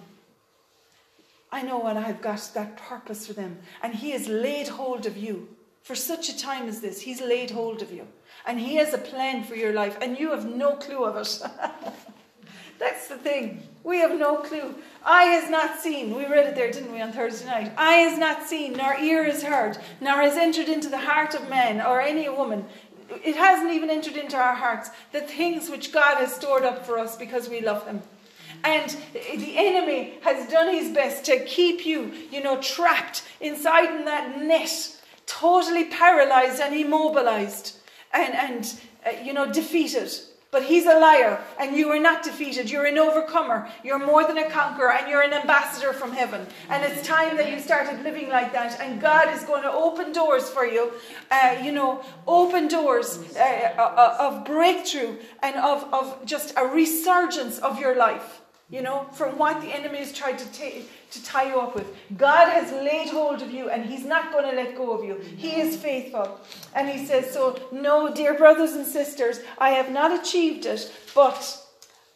I 1.52 1.62
know 1.62 1.86
and 1.86 1.96
I've 1.96 2.20
got 2.20 2.50
that 2.54 2.76
purpose 2.76 3.28
for 3.28 3.32
them. 3.32 3.58
And 3.80 3.94
He 3.94 4.10
has 4.10 4.26
laid 4.26 4.66
hold 4.66 5.06
of 5.06 5.16
you. 5.16 5.46
For 5.84 5.94
such 5.94 6.28
a 6.28 6.36
time 6.36 6.68
as 6.68 6.80
this, 6.80 7.00
He's 7.00 7.20
laid 7.20 7.52
hold 7.52 7.80
of 7.80 7.92
you. 7.92 8.08
And 8.44 8.58
He 8.58 8.74
has 8.74 8.92
a 8.92 8.98
plan 8.98 9.44
for 9.44 9.54
your 9.54 9.72
life, 9.72 9.96
and 10.02 10.18
you 10.18 10.32
have 10.32 10.46
no 10.46 10.74
clue 10.74 11.04
of 11.04 11.16
it. 11.16 11.40
That's 12.80 13.06
the 13.06 13.16
thing. 13.16 13.62
We 13.84 13.98
have 13.98 14.18
no 14.18 14.38
clue. 14.38 14.74
Eye 15.04 15.26
has 15.26 15.48
not 15.48 15.78
seen. 15.78 16.16
We 16.16 16.26
read 16.26 16.48
it 16.48 16.56
there, 16.56 16.72
didn't 16.72 16.92
we, 16.92 17.00
on 17.00 17.12
Thursday 17.12 17.46
night? 17.46 17.72
Eye 17.78 18.08
has 18.08 18.18
not 18.18 18.42
seen, 18.48 18.72
nor 18.72 18.96
ear 18.96 19.22
has 19.22 19.44
heard, 19.44 19.78
nor 20.00 20.22
has 20.22 20.36
entered 20.36 20.68
into 20.68 20.88
the 20.88 20.98
heart 20.98 21.36
of 21.36 21.48
man 21.48 21.80
or 21.80 22.00
any 22.00 22.28
woman. 22.28 22.64
It 23.24 23.36
hasn't 23.36 23.70
even 23.70 23.90
entered 23.90 24.16
into 24.16 24.36
our 24.36 24.56
hearts 24.56 24.90
the 25.12 25.20
things 25.20 25.70
which 25.70 25.92
God 25.92 26.16
has 26.16 26.34
stored 26.34 26.64
up 26.64 26.84
for 26.84 26.98
us 26.98 27.16
because 27.16 27.48
we 27.48 27.60
love 27.60 27.86
Him. 27.86 28.02
And 28.64 28.96
the 29.12 29.58
enemy 29.58 30.14
has 30.22 30.50
done 30.50 30.74
his 30.74 30.92
best 30.92 31.26
to 31.26 31.44
keep 31.44 31.84
you, 31.84 32.12
you 32.30 32.42
know, 32.42 32.60
trapped 32.60 33.22
inside 33.40 33.94
in 33.94 34.06
that 34.06 34.40
net, 34.40 35.00
totally 35.26 35.84
paralyzed 35.84 36.60
and 36.60 36.74
immobilized 36.74 37.76
and, 38.14 38.34
and 38.34 38.80
uh, 39.06 39.10
you 39.22 39.34
know, 39.34 39.52
defeated. 39.52 40.10
But 40.50 40.62
he's 40.62 40.86
a 40.86 40.98
liar, 41.00 41.42
and 41.58 41.76
you 41.76 41.88
are 41.90 41.98
not 41.98 42.22
defeated. 42.22 42.70
You're 42.70 42.86
an 42.86 42.96
overcomer. 42.96 43.68
You're 43.82 43.98
more 43.98 44.24
than 44.24 44.38
a 44.38 44.48
conqueror, 44.48 44.92
and 44.92 45.10
you're 45.10 45.22
an 45.22 45.32
ambassador 45.32 45.92
from 45.92 46.12
heaven. 46.12 46.46
And 46.70 46.84
it's 46.84 47.04
time 47.04 47.36
that 47.38 47.50
you 47.50 47.58
started 47.58 48.04
living 48.04 48.28
like 48.28 48.52
that. 48.52 48.80
And 48.80 49.00
God 49.00 49.34
is 49.34 49.42
going 49.42 49.64
to 49.64 49.72
open 49.72 50.12
doors 50.12 50.48
for 50.48 50.64
you, 50.64 50.92
uh, 51.28 51.56
you 51.60 51.72
know, 51.72 52.04
open 52.28 52.68
doors 52.68 53.18
uh, 53.36 53.40
uh 53.40 54.16
of 54.20 54.44
breakthrough 54.44 55.16
and 55.42 55.56
of, 55.56 55.92
of 55.92 56.24
just 56.24 56.54
a 56.56 56.64
resurgence 56.64 57.58
of 57.58 57.80
your 57.80 57.96
life 57.96 58.40
you 58.70 58.82
know, 58.82 59.04
from 59.12 59.38
what 59.38 59.60
the 59.60 59.68
enemy 59.68 59.98
has 59.98 60.12
tried 60.12 60.38
to, 60.38 60.52
t- 60.52 60.86
to 61.10 61.24
tie 61.24 61.48
you 61.48 61.60
up 61.60 61.74
with. 61.74 61.86
God 62.16 62.48
has 62.48 62.72
laid 62.72 63.08
hold 63.08 63.42
of 63.42 63.50
you 63.50 63.68
and 63.70 63.84
He's 63.84 64.04
not 64.04 64.32
going 64.32 64.48
to 64.48 64.56
let 64.56 64.76
go 64.76 64.92
of 64.92 65.04
you. 65.04 65.16
He 65.36 65.60
is 65.60 65.76
faithful. 65.76 66.40
And 66.74 66.88
He 66.88 67.04
says, 67.06 67.30
So, 67.30 67.58
no, 67.72 68.14
dear 68.14 68.34
brothers 68.34 68.72
and 68.72 68.86
sisters, 68.86 69.40
I 69.58 69.70
have 69.70 69.90
not 69.90 70.18
achieved 70.18 70.66
it, 70.66 70.92
but, 71.14 71.58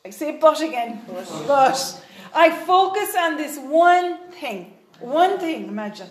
I 0.04 0.10
say 0.10 0.38
but 0.38 0.60
again, 0.60 1.02
but 1.46 2.04
I 2.34 2.50
focus 2.50 3.14
on 3.16 3.36
this 3.36 3.58
one 3.58 4.18
thing. 4.30 4.74
One 5.00 5.38
thing, 5.38 5.68
imagine 5.68 6.08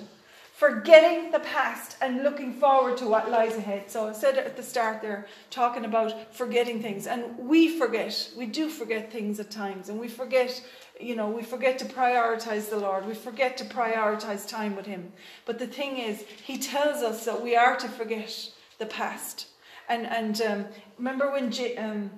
forgetting 0.58 1.30
the 1.30 1.40
past 1.40 1.98
and 2.02 2.24
looking 2.24 2.52
forward 2.52 2.98
to 2.98 3.06
what 3.06 3.30
lies 3.30 3.56
ahead. 3.56 3.92
So 3.92 4.08
I 4.08 4.12
said 4.14 4.40
at 4.40 4.58
the 4.58 4.64
start 4.64 5.04
there, 5.04 5.28
talking 5.52 5.86
about 5.86 6.34
forgetting 6.34 6.82
things. 6.82 7.06
And 7.06 7.38
we 7.38 7.78
forget, 7.78 8.32
we 8.36 8.48
do 8.48 8.68
forget 8.68 9.12
things 9.12 9.40
at 9.40 9.52
times, 9.52 9.90
and 9.90 10.00
we 10.00 10.08
forget, 10.08 10.60
you 11.00 11.16
know, 11.16 11.30
we 11.30 11.44
forget 11.44 11.78
to 11.78 11.86
prioritize 11.86 12.72
the 12.72 12.80
Lord. 12.80 13.06
We 13.06 13.14
forget 13.14 13.56
to 13.58 13.66
prioritize 13.66 14.48
time 14.48 14.76
with 14.76 14.88
Him. 14.88 15.12
But 15.46 15.60
the 15.60 15.68
thing 15.68 16.00
is, 16.00 16.24
He 16.44 16.58
tells 16.58 17.04
us 17.04 17.24
that 17.26 17.40
we 17.40 17.56
are 17.56 17.78
to 17.78 17.88
forget 17.88 18.50
the 18.80 18.88
past. 18.88 19.50
And, 19.88 20.08
and 20.08 20.42
um, 20.42 20.66
remember 20.98 21.32
when 21.32 21.52
J- 21.52 21.78
um, 21.78 22.10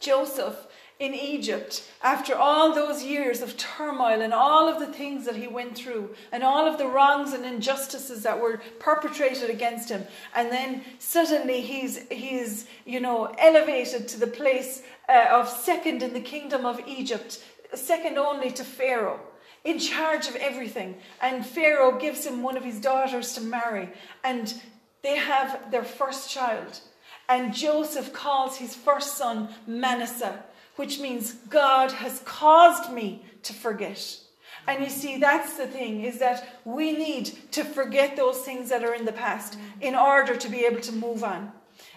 Joseph 0.00 0.66
in 1.04 1.14
Egypt 1.14 1.84
after 2.02 2.34
all 2.34 2.74
those 2.74 3.04
years 3.04 3.42
of 3.42 3.56
turmoil 3.58 4.22
and 4.22 4.32
all 4.32 4.68
of 4.68 4.80
the 4.80 4.86
things 4.86 5.26
that 5.26 5.36
he 5.36 5.46
went 5.46 5.76
through 5.76 6.14
and 6.32 6.42
all 6.42 6.66
of 6.66 6.78
the 6.78 6.86
wrongs 6.86 7.34
and 7.34 7.44
injustices 7.44 8.22
that 8.22 8.40
were 8.40 8.62
perpetrated 8.78 9.50
against 9.50 9.90
him. 9.90 10.06
And 10.34 10.50
then 10.50 10.82
suddenly 10.98 11.60
he's 11.60 12.08
he's 12.10 12.66
you 12.86 13.00
know 13.00 13.26
elevated 13.38 14.08
to 14.08 14.18
the 14.18 14.26
place 14.26 14.82
uh, 15.08 15.26
of 15.30 15.48
second 15.48 16.02
in 16.02 16.14
the 16.14 16.20
kingdom 16.20 16.64
of 16.64 16.80
Egypt 16.86 17.44
second 17.74 18.16
only 18.18 18.50
to 18.52 18.64
Pharaoh 18.64 19.20
in 19.64 19.78
charge 19.78 20.26
of 20.28 20.36
everything. 20.36 20.96
And 21.20 21.44
Pharaoh 21.44 21.98
gives 21.98 22.24
him 22.26 22.42
one 22.42 22.56
of 22.56 22.64
his 22.64 22.80
daughters 22.80 23.34
to 23.34 23.40
marry 23.40 23.90
and 24.22 24.54
they 25.02 25.16
have 25.16 25.70
their 25.70 25.84
first 25.84 26.30
child. 26.30 26.80
And 27.28 27.54
Joseph 27.54 28.12
calls 28.12 28.56
his 28.56 28.74
first 28.74 29.16
son 29.18 29.48
Manasseh 29.66 30.44
which 30.76 30.98
means 31.00 31.32
God 31.48 31.92
has 31.92 32.20
caused 32.24 32.92
me 32.92 33.24
to 33.42 33.52
forget. 33.52 34.18
And 34.66 34.82
you 34.82 34.90
see, 34.90 35.18
that's 35.18 35.56
the 35.56 35.66
thing, 35.66 36.02
is 36.04 36.18
that 36.20 36.60
we 36.64 36.92
need 36.92 37.26
to 37.52 37.64
forget 37.64 38.16
those 38.16 38.38
things 38.38 38.70
that 38.70 38.82
are 38.84 38.94
in 38.94 39.04
the 39.04 39.12
past 39.12 39.58
in 39.80 39.94
order 39.94 40.36
to 40.36 40.48
be 40.48 40.64
able 40.64 40.80
to 40.80 40.92
move 40.92 41.22
on. 41.22 41.52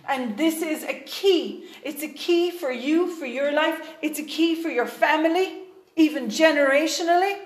And 0.07 0.37
this 0.37 0.61
is 0.61 0.83
a 0.83 0.93
key. 1.05 1.65
It's 1.83 2.03
a 2.03 2.07
key 2.07 2.51
for 2.51 2.71
you, 2.71 3.15
for 3.15 3.25
your 3.25 3.51
life. 3.51 3.95
It's 4.01 4.19
a 4.19 4.23
key 4.23 4.61
for 4.61 4.69
your 4.69 4.85
family, 4.85 5.61
even 5.95 6.27
generationally 6.27 7.37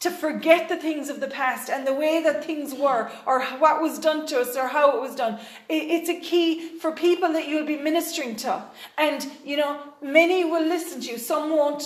to 0.00 0.10
forget 0.10 0.68
the 0.68 0.76
things 0.76 1.10
of 1.10 1.20
the 1.20 1.28
past 1.28 1.68
and 1.68 1.86
the 1.86 1.92
way 1.92 2.22
that 2.22 2.44
things 2.44 2.74
were 2.74 3.10
or 3.26 3.44
what 3.58 3.82
was 3.82 3.98
done 3.98 4.26
to 4.26 4.40
us 4.40 4.56
or 4.56 4.68
how 4.68 4.96
it 4.96 5.00
was 5.00 5.14
done. 5.14 5.38
It's 5.68 6.08
a 6.08 6.18
key 6.18 6.78
for 6.78 6.90
people 6.90 7.32
that 7.34 7.46
you'll 7.46 7.66
be 7.66 7.76
ministering 7.76 8.36
to. 8.36 8.64
And, 8.96 9.26
you 9.44 9.58
know, 9.58 9.78
many 10.00 10.44
will 10.44 10.66
listen 10.66 11.02
to 11.02 11.12
you, 11.12 11.18
some 11.18 11.50
won't, 11.50 11.82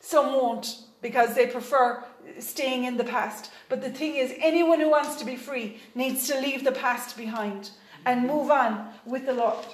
some 0.00 0.32
won't 0.32 0.78
because 1.02 1.34
they 1.34 1.46
prefer 1.46 2.02
staying 2.38 2.84
in 2.84 2.96
the 2.96 3.04
past. 3.04 3.50
But 3.68 3.82
the 3.82 3.90
thing 3.90 4.16
is, 4.16 4.32
anyone 4.38 4.80
who 4.80 4.90
wants 4.90 5.16
to 5.16 5.26
be 5.26 5.36
free 5.36 5.80
needs 5.94 6.26
to 6.28 6.40
leave 6.40 6.64
the 6.64 6.72
past 6.72 7.16
behind 7.16 7.70
and 8.06 8.26
move 8.26 8.50
on 8.50 8.88
with 9.04 9.26
the 9.26 9.34
Lord 9.34 9.66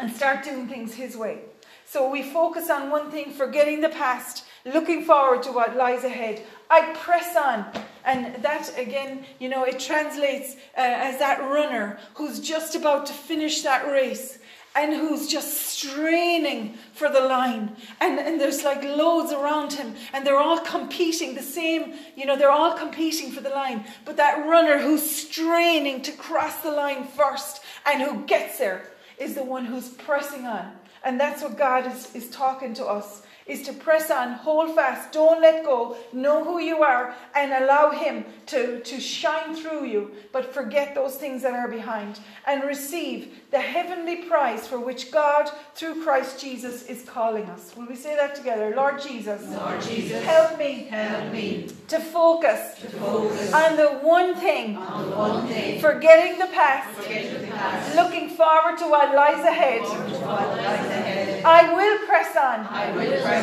and 0.00 0.10
start 0.10 0.44
doing 0.44 0.66
things 0.66 0.94
His 0.94 1.16
way. 1.16 1.42
So 1.86 2.08
we 2.08 2.22
focus 2.22 2.70
on 2.70 2.90
one 2.90 3.10
thing, 3.10 3.32
forgetting 3.32 3.80
the 3.80 3.88
past, 3.88 4.44
looking 4.64 5.04
forward 5.04 5.42
to 5.44 5.52
what 5.52 5.76
lies 5.76 6.04
ahead. 6.04 6.44
I 6.70 6.92
press 6.94 7.36
on. 7.36 7.66
And 8.04 8.42
that, 8.42 8.72
again, 8.78 9.26
you 9.38 9.48
know, 9.48 9.64
it 9.64 9.78
translates 9.78 10.54
uh, 10.54 10.80
as 10.80 11.18
that 11.18 11.40
runner 11.40 11.98
who's 12.14 12.40
just 12.40 12.74
about 12.74 13.06
to 13.06 13.12
finish 13.12 13.62
that 13.62 13.86
race 13.86 14.38
and 14.76 14.94
who's 14.94 15.26
just 15.26 15.52
straining 15.52 16.78
for 16.92 17.10
the 17.10 17.20
line. 17.20 17.76
And, 18.00 18.20
and 18.20 18.40
there's 18.40 18.62
like 18.62 18.82
loads 18.84 19.32
around 19.32 19.72
him, 19.72 19.94
and 20.12 20.24
they're 20.24 20.38
all 20.38 20.60
competing 20.60 21.34
the 21.34 21.42
same, 21.42 21.94
you 22.16 22.24
know, 22.24 22.36
they're 22.36 22.52
all 22.52 22.78
competing 22.78 23.32
for 23.32 23.40
the 23.40 23.50
line. 23.50 23.84
But 24.04 24.16
that 24.18 24.46
runner 24.46 24.78
who's 24.78 25.02
straining 25.02 26.02
to 26.02 26.12
cross 26.12 26.62
the 26.62 26.70
line 26.70 27.04
first 27.04 27.62
and 27.84 28.00
who 28.00 28.24
gets 28.26 28.58
there 28.58 28.84
is 29.18 29.34
the 29.34 29.44
one 29.44 29.64
who's 29.64 29.88
pressing 29.88 30.46
on. 30.46 30.72
And 31.02 31.18
that's 31.18 31.42
what 31.42 31.58
God 31.58 31.86
is, 31.92 32.14
is 32.14 32.30
talking 32.30 32.74
to 32.74 32.86
us 32.86 33.22
is 33.50 33.62
to 33.62 33.72
press 33.72 34.10
on, 34.10 34.32
hold 34.32 34.74
fast, 34.74 35.12
don't 35.12 35.40
let 35.42 35.64
go, 35.64 35.96
know 36.12 36.44
who 36.44 36.60
you 36.60 36.82
are, 36.82 37.14
and 37.34 37.52
allow 37.52 37.90
Him 37.90 38.24
to, 38.46 38.80
to 38.80 39.00
shine 39.00 39.54
through 39.54 39.84
you. 39.86 40.12
But 40.32 40.54
forget 40.54 40.94
those 40.94 41.16
things 41.16 41.42
that 41.42 41.54
are 41.54 41.68
behind 41.68 42.20
and 42.46 42.62
receive 42.64 43.40
the 43.50 43.60
heavenly 43.60 44.24
prize 44.24 44.66
for 44.66 44.78
which 44.78 45.10
God, 45.10 45.50
through 45.74 46.02
Christ 46.04 46.40
Jesus, 46.40 46.86
is 46.86 47.02
calling 47.02 47.44
us. 47.46 47.74
Will 47.76 47.86
we 47.86 47.96
say 47.96 48.14
that 48.16 48.34
together? 48.34 48.72
Lord 48.76 49.00
Jesus, 49.00 49.46
Lord 49.48 49.80
Jesus 49.82 50.24
help 50.24 50.58
me, 50.58 50.86
help 50.90 51.32
me 51.32 51.68
to 51.88 51.98
focus, 51.98 52.78
to 52.80 52.86
focus 52.86 53.52
on 53.52 53.76
the 53.76 53.88
one 54.02 54.34
thing, 54.36 54.76
on 54.76 55.10
the 55.10 55.16
one 55.16 55.46
thing, 55.48 55.80
forgetting 55.80 56.38
the 56.38 56.46
past, 56.46 56.88
forgetting 56.96 57.42
the 57.42 57.48
past, 57.48 57.96
looking 57.96 58.28
forward 58.28 58.78
to 58.78 58.84
what 58.84 59.14
lies 59.14 59.44
ahead. 59.44 59.82
what 59.82 60.48
lies 60.56 60.86
ahead. 60.86 61.44
I 61.44 61.72
will 61.74 62.06
press 62.06 62.36
on 62.36 62.60
I 62.66 62.90
will 62.92 63.22
press 63.22 63.30
on 63.38 63.39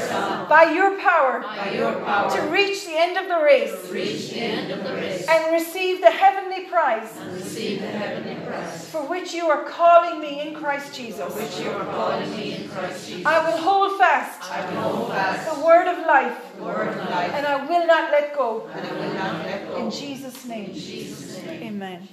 by 0.50 0.72
your 0.74 0.98
power 1.00 1.42
by 1.42 1.72
your 1.72 1.94
power 2.06 2.30
to 2.30 2.42
reach 2.50 2.86
the 2.86 2.94
end 2.96 3.18
of 3.18 3.28
the 3.28 3.40
race 3.44 3.72
to 3.88 3.94
reach 3.94 4.32
the 4.32 4.40
end 4.42 4.72
of 4.72 4.84
the 4.84 4.94
race 4.94 5.28
and 5.28 5.54
receive 5.54 6.02
the 6.02 6.12
heavenly 6.12 6.66
prize 6.66 7.10
and 7.20 7.34
receive 7.34 7.82
the 7.82 7.88
heavenly 7.88 8.36
prize, 8.46 8.90
for 8.90 9.02
which 9.08 9.34
you 9.34 9.46
are 9.48 9.64
calling 9.66 10.20
me 10.20 10.42
in 10.48 10.54
Christ 10.56 10.94
Jesus. 10.94 11.34
which 11.36 11.60
you 11.64 11.72
are 11.72 11.86
calling 11.86 12.30
me 12.32 12.56
in 12.56 12.70
Christ 12.70 13.08
Jesus. 13.10 13.26
I 13.26 13.50
will 13.50 13.58
hold 13.58 13.98
fast 13.98 14.42
I 14.52 14.74
will 14.74 14.82
hold 14.82 15.10
fast 15.12 15.56
the 15.56 15.66
word 15.66 15.88
of 15.88 16.06
life 16.06 16.38
word 16.60 16.88
of 16.90 16.98
life, 17.10 17.32
and 17.34 17.46
I 17.46 17.66
will 17.66 17.86
not 17.86 18.12
let 18.12 18.36
go. 18.36 18.68
and 18.74 18.88
I 18.88 18.94
will 18.94 19.14
not 19.14 19.46
let 19.46 19.68
go. 19.68 19.76
In 19.78 19.92
Jesus' 19.92 20.46
name, 20.46 20.70
In 20.72 20.74
Jesus' 20.74 21.44
name. 21.46 21.64
amen. 21.64 22.08